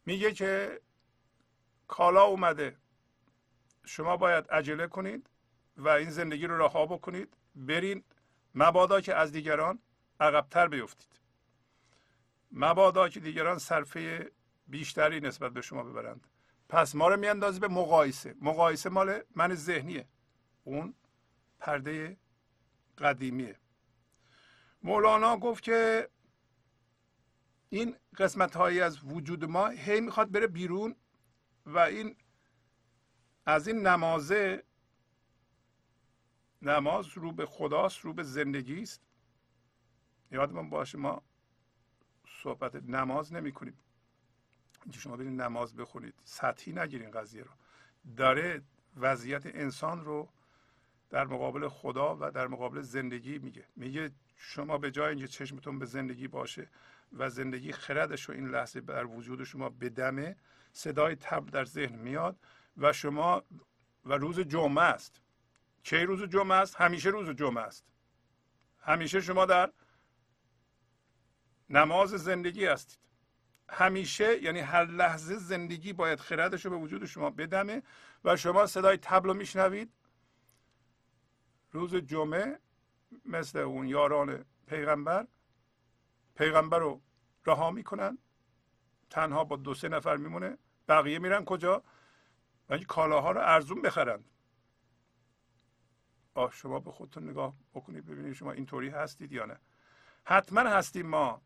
[0.06, 0.82] میگه که
[1.88, 2.78] کالا اومده.
[3.86, 5.30] شما باید عجله کنید
[5.78, 7.34] و این زندگی رو رها بکنید.
[7.56, 8.04] برین
[8.56, 9.80] مبادا که از دیگران
[10.20, 11.20] عقبتر بیفتید.
[12.52, 14.32] مبادا که دیگران صرفه
[14.68, 16.28] بیشتری نسبت به شما ببرند.
[16.70, 18.36] پس ما رو میاندازی به مقایسه.
[18.42, 20.08] مقایسه مال من ذهنیه.
[20.68, 20.94] اون
[21.60, 22.18] پرده
[22.98, 23.56] قدیمیه.
[24.84, 26.10] مولانا گفت که
[27.70, 30.96] این قسمت هایی از وجود ما هی می‌خواد بره بیرون
[31.66, 32.16] و این
[33.46, 34.64] از این نمازه
[36.62, 39.02] نماز رو به خداست رو به زندگی است
[40.32, 41.22] یادمان باشه ما
[42.44, 43.78] صحبت نماز نمی کنیم
[44.92, 46.14] شما برید نماز بخونید.
[46.24, 47.52] سطحی نگیرین قضیه رو.
[48.18, 48.62] داره
[48.98, 50.30] وضعیت انسان رو
[51.10, 53.66] در مقابل خدا و در مقابل زندگی میگه.
[53.76, 56.70] میگه شما به جای اینکه چشمتون به زندگی باشه
[57.18, 60.36] و زندگی خردش رو این لحظه در وجود شما بدمه
[60.74, 62.40] صدای تبل در ذهن میاد
[62.78, 63.44] و شما
[64.06, 65.22] و روز جمعه است.
[65.84, 67.86] کی روز جمعه است؟ همیشه روز جمعه است.
[68.80, 69.72] همیشه شما در
[71.70, 73.00] نماز زندگی هستید.
[73.70, 77.84] همیشه یعنی هر لحظه زندگی باید خردش رو به وجود شما بدمه
[78.24, 79.92] و شما صدای تبل رو میشنوید
[81.78, 82.60] روز جمعه
[83.26, 85.28] مثل اون یاران پیغمبر
[86.36, 87.02] پیغمبر رو
[87.46, 88.18] رها می‌کنن.
[89.10, 90.58] تنها با دو سه نفر میمونه.
[90.88, 91.84] بقیه میرن کجا؟
[92.70, 94.26] و کالاها رو ارزون بخرند
[96.34, 99.60] آه شما به خودتون نگاه بکنید ببینید شما اینطوری هستید یا نه.
[100.24, 101.42] حتما هستیم ما.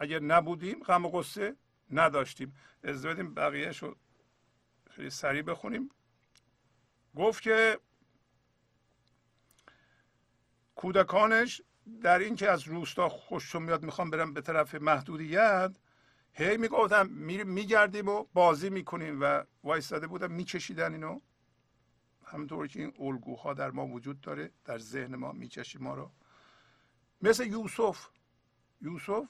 [0.00, 1.56] اگر نبودیم غم و غصه
[1.90, 2.56] نداشتیم.
[2.82, 3.96] از بدیم بقیه شو
[4.90, 5.90] خیلی سریع بخونیم.
[7.16, 7.80] گفت که
[10.76, 11.62] کودکانش
[12.02, 15.76] در اینکه از روستا خوششون میاد می‌خوام برم به طرف محدودیت
[16.32, 17.06] هی می‌گفتم
[17.46, 21.20] میگردیم و بازی می‌کنیم و وایستاده بودم میکشیدن اینو.
[22.24, 26.10] همونطور که این الگوها در ما وجود داره در ذهن ما می‌کشی ما رو.
[27.22, 28.08] مثل یوسف.
[28.80, 29.28] یوسف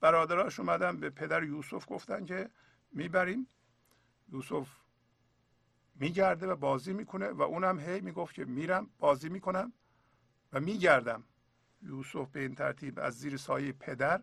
[0.00, 2.50] برادراش اومدن به پدر یوسف گفتن که
[2.92, 3.48] می‌بریم.
[4.32, 4.68] یوسف
[5.94, 9.72] میگرده و بازی می‌کنه و اونم هی می‌گفت که میرم بازی می‌کنم.
[10.52, 11.24] و میگردم.
[11.82, 14.22] یوسف به این ترتیب از زیر سایه پدر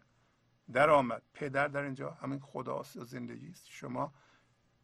[0.74, 3.66] در آمد پدر در اینجا همین خداست و زندگی است.
[3.70, 4.14] شما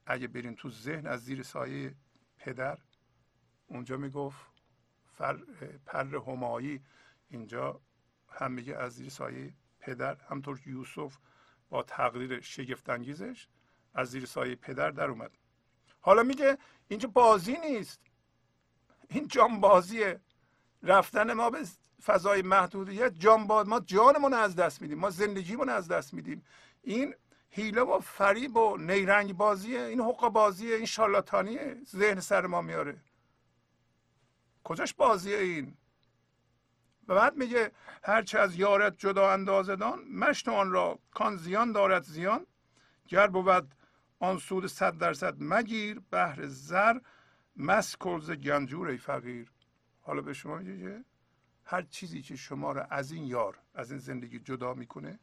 [0.05, 1.95] اگه بریم تو ذهن از زیر سایه
[2.37, 2.77] پدر
[3.67, 4.45] اونجا می‌گفت
[5.05, 5.37] فر
[5.85, 6.81] پر همایی.
[7.29, 7.81] اینجا
[8.29, 10.17] هم میگه از زیر سایه پدر.
[10.29, 11.17] همطور که یوسف
[11.69, 13.47] با تقدیر شگفتانگیزش
[13.93, 15.31] از زیر سایه پدر در اومد
[15.99, 16.57] حالا میگه
[16.87, 18.01] اینجا بازی نیست.
[19.09, 20.21] این جانبازیه
[20.83, 21.65] رفتن ما به
[22.03, 26.45] فضای محدودیت جانباز ما جانمون از دست میدیم ما زندگیمون از دست میدیم.
[26.81, 27.15] این
[27.49, 33.01] هیله و فریب و نیرنگ بازیه این حق بازیه این شارلاتانیه ذهن سر ما میاره.
[34.63, 35.77] کجاش بازیه این؟
[37.07, 37.71] و بعد میگه
[38.03, 42.45] هرچه از یارت جدا اندازدان مشت آن را کان زیان دارد زیان.
[43.07, 43.75] گر بود
[44.19, 46.99] آن سود صد درصد مگیر بهر زر
[47.55, 49.52] مس کلز گنجور ای فقیر.
[50.03, 51.03] حالا به شما میگه
[51.65, 55.19] هر چیزی که شما را از این یار از این زندگی جدا می‌کنه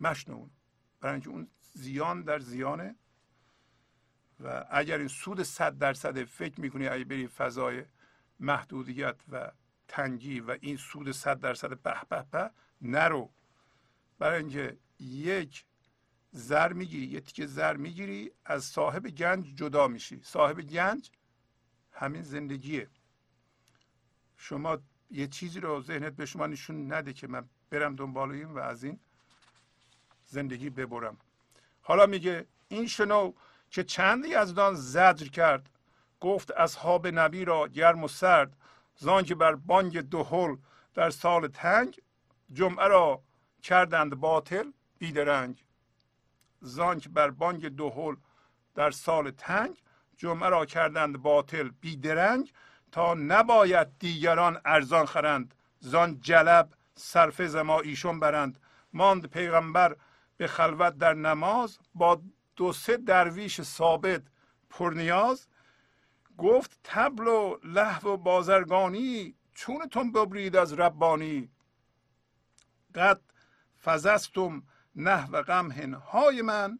[0.00, 0.50] مشنون
[1.00, 2.96] برای اینکه اون زیان در زیانه.
[4.40, 7.84] و اگر این سود صد درصد فکر می‌کنی اگه بری فضای
[8.40, 9.52] محدودیت و
[9.88, 12.50] تنگی و این سود صد درصد به به به
[12.82, 13.30] نرو.
[14.18, 15.64] برای اینکه یک
[16.30, 20.20] زر می‌گیری یه تیکه زر می‌گیری از صاحب گنج جدا میشی.
[20.22, 21.10] صاحب گنج
[21.96, 22.88] همین زندگیه.
[24.36, 24.78] شما
[25.10, 28.84] یه چیزی رو ذهنت به شما نشون نده که من برم دنبال این و از
[28.84, 29.00] این
[30.26, 31.16] زندگی ببرم.
[31.82, 33.32] حالا میگه این شنو
[33.70, 35.70] که چندی از دان زجر کرد
[36.20, 38.56] گفت اصحاب نبی را گرم و سرد
[38.96, 40.56] زان بر بانگ دهل
[40.94, 42.00] در سال تنگ
[42.52, 43.22] جمعه را
[43.62, 45.64] کردند باطل بیدرنگ.
[46.60, 48.16] زان که بر بانگ دهل
[48.74, 49.82] در سال تنگ
[50.16, 52.52] جمعه را کردند باطل بیدرنگ
[52.92, 55.54] تا نباید دیگران ارزان خرند.
[55.80, 58.58] زان جلب صرف زما ایشون برند.
[58.92, 59.96] ماند پیغمبر
[60.36, 62.22] به خلوت در نماز با
[62.56, 64.22] دو سه درویش ثابت
[64.70, 65.46] پرنیاز
[66.38, 71.50] گفت تبل و لحو و بازرگانی چونتون ببرید از ربانی؟
[72.94, 73.20] قد
[73.84, 74.62] فزستم
[74.96, 76.78] نحو غمهن های من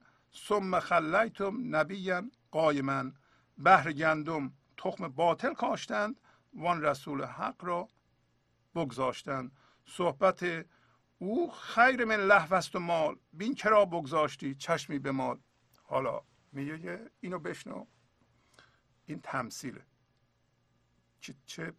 [0.48, 3.04] ثم خلیتم نبیا قایما.
[3.58, 6.20] بهر گندم تخم باطل کاشتند
[6.54, 7.88] وان رسول حق را
[8.74, 9.52] بگذاشتند.
[9.86, 10.66] صحبت
[11.18, 15.38] او خیر من لحو و مال بین کرا بگذاشتی چشمی به مال.
[15.82, 16.22] حالا
[16.52, 17.86] میگه اینو بشنو.
[19.06, 19.82] این تمثیله.
[21.20, 21.72] چه, چه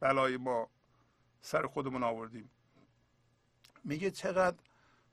[0.00, 0.70] بلای ما
[1.40, 2.50] سر خودمون آوردیم.
[3.84, 4.56] میگه چقدر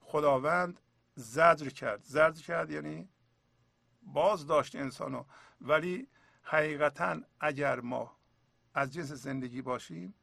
[0.01, 0.80] خداوند
[1.15, 2.03] زجر کرد.
[2.03, 3.09] زجر کرد یعنی
[4.14, 5.23] باز داشت انسانو.
[5.61, 6.07] ولی
[6.41, 8.15] حقیقتا اگر ما
[8.73, 10.14] از جنس زندگی باشیم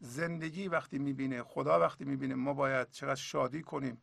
[0.00, 4.02] زندگی وقتی می‌بینه خدا وقتی می‌بینه ما باید چقدر شادی کنیم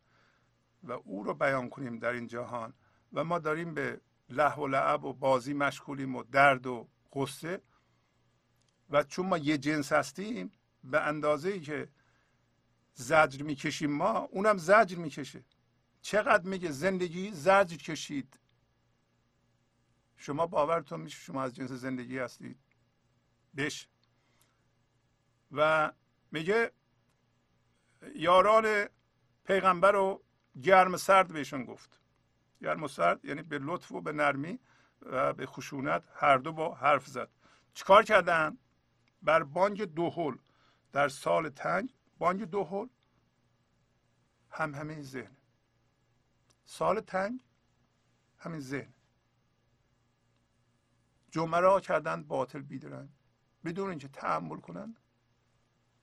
[0.83, 2.73] و او رو بیان کنیم در این جهان
[3.13, 7.61] و ما داریم به لحو و لعب و بازی مشغولیم و درد و قصه
[8.89, 10.51] و چون ما یه جنس هستیم
[10.83, 11.89] به اندازه ای که
[12.93, 15.45] زجر می‌کشیم ما اونم زجر می‌کشه.
[16.01, 18.39] چقدر میگه زندگی زجر کشید؟
[20.23, 22.59] شما باورتون میشه شما از جنس زندگی هستید.
[23.57, 23.87] بش.
[25.51, 25.91] و
[26.31, 26.71] میگه
[28.15, 28.85] یاران
[29.45, 30.23] پیغمبر رو
[30.61, 31.99] گرم سرد بهشون گفت.
[32.61, 34.59] گرم و سرد یعنی به لطف و به نرمی
[35.01, 37.29] و به خشونت هر دو با حرف زد.
[37.73, 38.57] چیکار کردن؟
[39.21, 40.37] بر بانگ دوهل
[40.91, 42.87] در سال تنگ بانگ دوهل
[44.49, 45.37] هم همین ذهن.
[46.65, 47.39] سال تنگ
[48.37, 48.93] همین ذهن.
[51.33, 53.09] جمعه را کردن باطل بیدرن
[53.65, 54.99] بدون اینکه تحمل کنند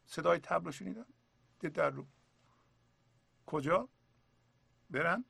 [0.04, 1.06] صدای تبل رو شنیدن.
[1.60, 2.06] در رو.
[3.46, 3.88] کجا؟
[4.90, 5.24] برن.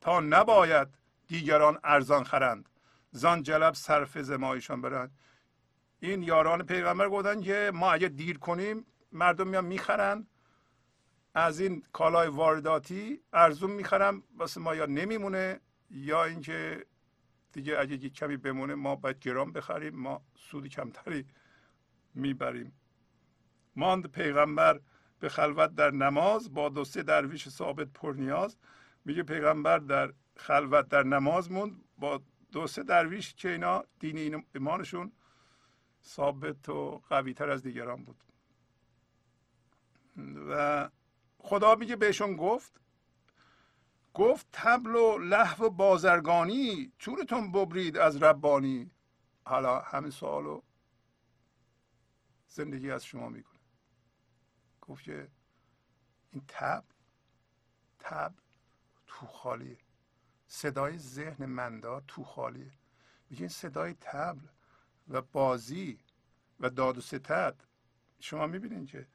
[0.00, 0.88] تا نباید
[1.26, 2.68] دیگران ارزان خرند.
[3.10, 5.18] زان جلب صرف زمایشان برند
[6.00, 10.26] این یاران پیغمبر گفتن که ما اگه دیر کنیم مردم میان می‌خرن.
[11.34, 15.60] از این کالای وارداتی ارزون می‌خرم واسه ما یا نمیمونه.
[15.90, 16.86] یا اینکه
[17.54, 21.26] دیگه اگه یک کمی بمونه ما باید گرام بخریم ما سود کمتری
[22.14, 22.72] می‌بریم.
[23.76, 24.80] ماند پیغمبر
[25.20, 28.56] به خلوت در نماز با دو سه درویش ثابت پرنیاز
[29.04, 32.22] میگه پیغمبر در خلوت در نماز موند با
[32.52, 35.12] دو سه درویش که اینا دین ایمانشون
[36.04, 38.24] ثابت و قوی تر از دیگران بود.
[40.48, 40.90] و
[41.38, 42.80] خدا میگه بهشون گفت
[44.14, 48.90] گفت تبل و لحو بازرگانی چونتون ببرید از ربانی.
[49.46, 50.62] حالا همین سوالو
[52.48, 53.60] زندگی از شما می‌کنه.
[54.80, 55.30] گفت که
[56.30, 56.84] این تب
[57.98, 58.34] تب
[59.06, 59.78] تو خالیه.
[60.46, 62.72] صدای ذهن مندار تو خالیه.
[63.30, 64.46] میگه صدای تبل
[65.08, 65.98] و بازی
[66.60, 67.64] و داد و ستد.
[68.20, 69.08] شما می‌بینید که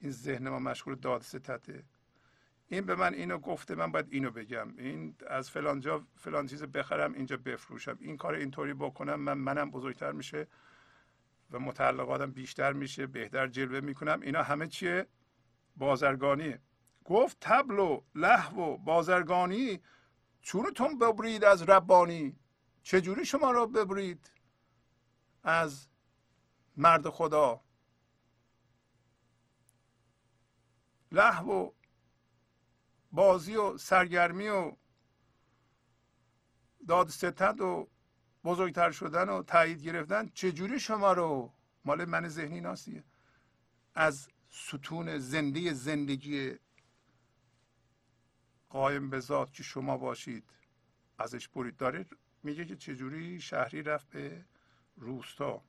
[0.00, 1.84] این ذهن ما مشغول داد ستته
[2.72, 4.74] این به من اینو گفته من باید اینو بگم.
[4.78, 7.98] این از فلان جا فلان چیز بخرم اینجا بفروشم.
[8.00, 10.46] این کار اینطوری بکنم من منم بزرگتر میشه
[11.50, 14.20] و متعلقاتم بیشتر میشه بهتر جلوه می‌کنم.
[14.20, 15.06] اینا همه چیه؟
[15.76, 16.60] بازرگانیه
[17.04, 19.80] گفت تبل و لحو و بازرگانی.
[20.40, 22.36] چونتون ببرید از ربانی؟
[22.82, 24.30] چجوری شما را ببرید
[25.42, 25.88] از
[26.76, 27.60] مرد خدا؟
[31.12, 31.70] لحو
[33.12, 34.72] بازی و سرگرمی و
[36.88, 37.88] داد ستد و
[38.44, 41.52] بزرگتر شدن و تایید گرفتن چجوری شما رو؟
[41.84, 43.04] مال من ذهنی ناسیه
[43.94, 46.54] از ستون زنده زندگی
[48.68, 50.44] قایم به ذات که شما باشید
[51.18, 51.76] ازش برید.
[51.76, 54.44] دارید میگه که چجوری شهری رفت به
[54.96, 55.62] روستا.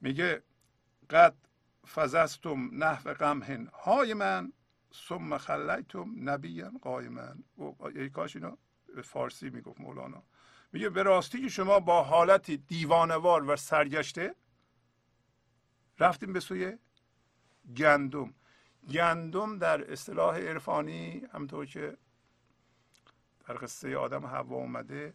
[0.00, 0.42] میگه
[1.10, 1.34] قد
[1.86, 4.52] فزستم نحو قمهن های من.
[4.94, 7.34] ثم خلیتم نبیا قایما
[7.94, 8.56] ای کاش اینو
[8.94, 10.22] به فارسی می‌گفت مولانا.
[10.72, 14.34] میگه به راستی که شما با حالتی دیوانوار و سرگشته
[15.98, 16.78] رفتیم به سوی
[17.76, 18.34] گندم.
[18.92, 21.96] گندم در اصطلاح عرفانی همطور که
[23.46, 25.14] در قصه آدم هوا اومده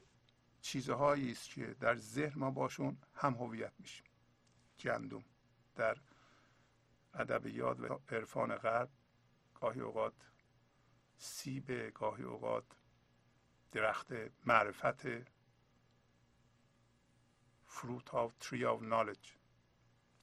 [0.61, 4.05] چیزهایی است که در ذهن ما باشون هم هویت میشیم.
[4.79, 5.23] گندم
[5.75, 5.97] در
[7.13, 8.89] ادبیات و عرفان غرب
[9.63, 10.13] گاهی اوقات
[11.17, 12.65] سیب گاهی اوقات
[13.71, 14.07] درخت
[14.45, 15.07] معرفت
[17.67, 19.29] fruit of tree of knowledge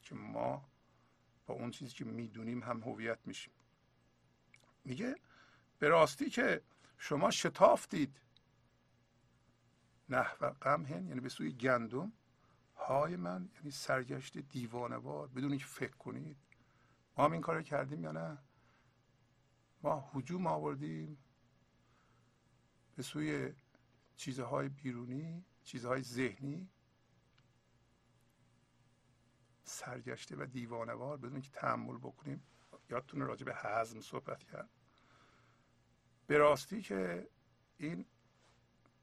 [0.03, 0.69] که ما
[1.47, 3.53] با اون چیزی که می‌دونیم هم هویت میشیم.
[4.85, 5.17] میگه
[5.79, 6.63] به راستی که
[6.99, 8.21] شما شتافتید.
[10.09, 12.13] نحو قمهن یعنی به سوی گندم.
[12.77, 16.37] های من یعنی سرگشت دیوانوار بدون اینکه فکر کنید.
[17.17, 18.39] ما هم این کار کردیم یا نه؟
[19.83, 21.19] ما حجوم آوردیم
[22.97, 23.53] به سوی
[24.17, 26.69] چیزهای بیرونی چیزهای ذهنی.
[29.65, 32.43] سرگشته و دیوانوار بدون که تحمل بکنیم.
[32.91, 34.71] یادتون راجع به حزم صحبت کرد.
[36.27, 37.29] به راستی که
[37.79, 38.07] این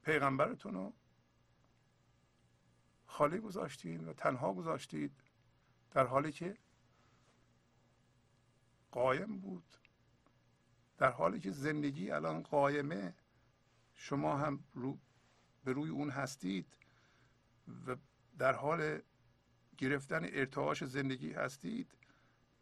[0.02, 0.92] پیغمبرتون رو
[3.06, 5.22] خالی گذاشتید و تنها گذاشتید
[5.90, 6.56] در حالی که
[8.90, 9.76] قایم بود.
[10.98, 13.14] در حالی که زندگی الان قایمه
[13.94, 14.98] شما هم رو
[15.64, 16.66] به روی اون هستید
[17.86, 17.96] و
[18.38, 18.98] در حال
[19.78, 21.90] گرفتن ارتعاش زندگی هستید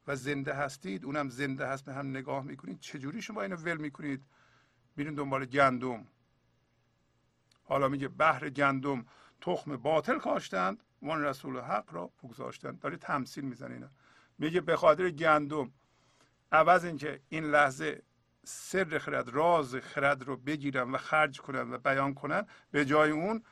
[0.06, 4.24] و زنده هستید اونم زنده هست به هم نگاه می‌کنید چجوری شما اینو ول می‌کنید؟
[4.96, 6.06] میرین دنبال گندم.
[7.64, 9.06] حالا میگه بحر گندم
[9.40, 12.78] تخم باطل کاشتند وان رسول حق را بگذاشتند.
[12.78, 13.90] داره تمثیل می‌زنه
[14.38, 15.72] میگه به خاطر گندم.
[16.52, 18.02] عوض اینکه این لحظه
[18.48, 23.42] سر خرد راز خرد رو بگیرن و خرج کنن و بیان کنن به جای اون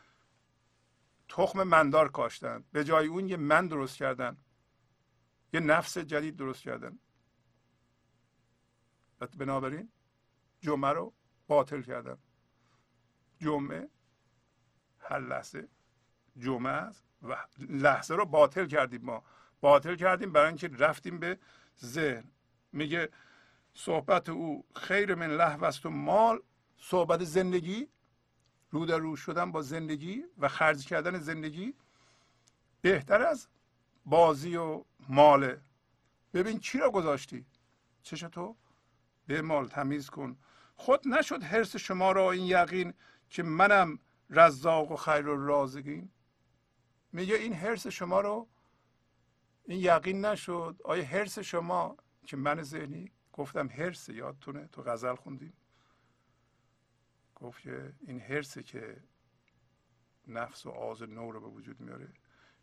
[1.29, 2.65] تخم مندار کاشتن.
[2.73, 4.37] به جای اون یه من درست کردن.
[5.53, 6.99] یه نفس جدید درست کردن.
[9.39, 9.93] بنابراین
[10.61, 11.15] جمعه رو
[11.47, 12.19] باطل کردن.
[13.39, 13.89] جمعه
[14.99, 15.69] هر لحظه
[16.37, 19.25] جمعه است و لحظه رو باطل کردیم ما.
[19.61, 21.39] باطل کردیم برای اینکه رفتیم به
[21.85, 22.31] ذهن.
[22.73, 23.11] میگه
[23.75, 26.43] صحبت او خیر من لحو است و مال.
[26.79, 27.89] صحبت زندگی
[28.71, 31.75] رو در شدن با زندگی و خرج کردن زندگی
[32.81, 33.49] بهتر از
[34.07, 35.61] بازی و ماله.
[36.35, 37.47] ببین چی را گذاشتی؟
[38.03, 38.57] چش تو
[39.27, 40.37] به مال تمیز کن.
[40.77, 42.95] خود نشد حرس شما را این یقین
[43.31, 43.99] که منم
[44.31, 46.11] رزاق و خیر و رازقین
[47.13, 48.49] میگه این حرس شما رو
[49.65, 50.81] این یقین نشد.
[50.85, 51.97] آیا حرس شما
[52.27, 55.53] که من ذهنی گفتم هرس یادتونه؟ تو غزل خوندیم
[57.35, 58.97] گفت که این هرسه که
[60.27, 62.09] نفس و آز نو رو به وجود میاره.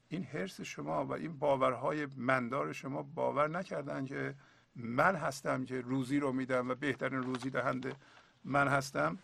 [0.07, 4.35] این هرس شما و این باورهای مندار شما باور نکردن که
[4.76, 7.95] من هستم که روزی رو میدم و بهترین روزی دهنده
[8.43, 9.19] من هستم.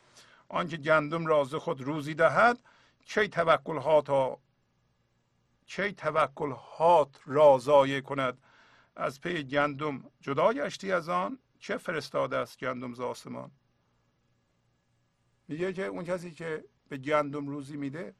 [0.49, 2.59] آنکه گندم راز خود روزی دهد
[3.05, 4.39] کی توکل ها
[5.65, 8.37] کی توکل هات را کند؟
[8.99, 13.51] از پی گندم جدا گشتی از آن؟ چه فرستاده است گندم ز آسمان؟
[15.47, 18.15] میگه که اون کسی که به گندم روزی میده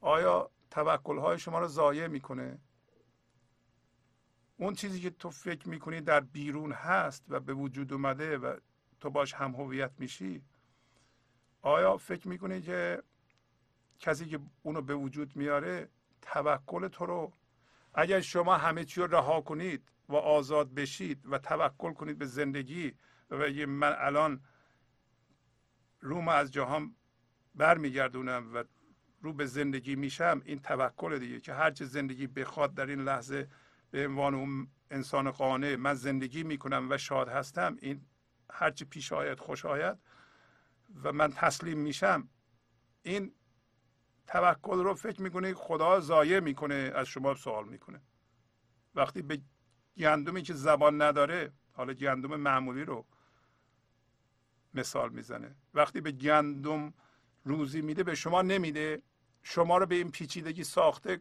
[0.00, 2.58] آیا توکل های شما رو ضایع می‌کنه؟
[4.56, 8.56] اون چیزی که تو فکر می‌کنی در بیرون هست و به وجود اومده و
[9.00, 10.42] تو باش هم هویت میشی
[11.62, 13.02] آیا فکر می‌کنی که
[13.98, 15.88] کسی که اونو به وجود میاره
[16.22, 17.32] توکل تو رو
[17.96, 22.94] اگر شما همه چی رو رها کنید و آزاد بشید و توکل کنید به زندگی
[23.30, 24.40] و بگید من الان
[26.00, 26.96] روم از جهان
[27.54, 28.64] برمیگردونم و
[29.22, 33.48] رو به زندگی میشم این توکل دیگه که هرچه زندگی بخواد در این لحظه
[33.90, 38.06] به عنوان اون انسان قانع من زندگی می‌کنم و شاد هستم این
[38.50, 39.98] هرچی پیش آید خوش آید
[41.02, 42.28] و من تسلیم میشم
[43.02, 43.32] این
[44.26, 48.00] توکل رو فکر می‌کنه خدا ضایع می‌کنه از شما سوال می‌کنه.
[48.94, 49.40] وقتی به
[49.96, 53.06] گندمی که زبان نداره حالا گندم معمولی رو
[54.74, 55.54] مثال می‌زنه.
[55.74, 56.94] وقتی به گندم
[57.44, 59.02] روزی میده به شما نمیده
[59.42, 61.20] شما رو به این پیچیدگی ساخته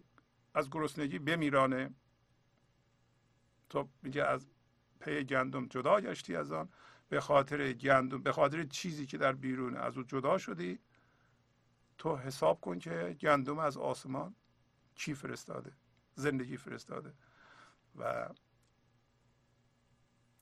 [0.54, 1.90] از گرسنگی بمیرانه.
[3.70, 4.48] تو میگه از
[5.00, 6.70] پی گندم جدا گشتی از آن
[7.10, 10.80] به خاطر گندم به خاطر چیزی که در بیرون از او جدا شدی.
[11.98, 14.36] تو حساب کن که گندم از آسمان
[14.96, 15.72] چی فرستاده
[16.16, 17.14] زندگی فرستاده.
[17.96, 18.30] و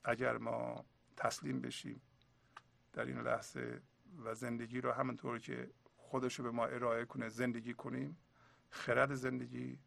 [0.03, 0.85] اگر ما
[1.17, 2.01] تسلیم بشیم
[2.93, 3.81] در این لحظه
[4.23, 8.17] و زندگی رو همونطور که خودش به ما ارائه کنه زندگی کنیم
[8.69, 9.80] خرد زندگی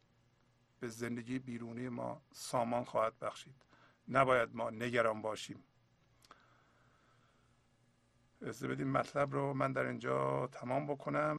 [0.80, 3.54] به زندگی بیرونی ما سامان خواهد بخشید.
[4.08, 5.64] نباید ما نگران باشیم.
[8.42, 11.38] از بدیم مطلب رو من در اینجا تمام بکنم.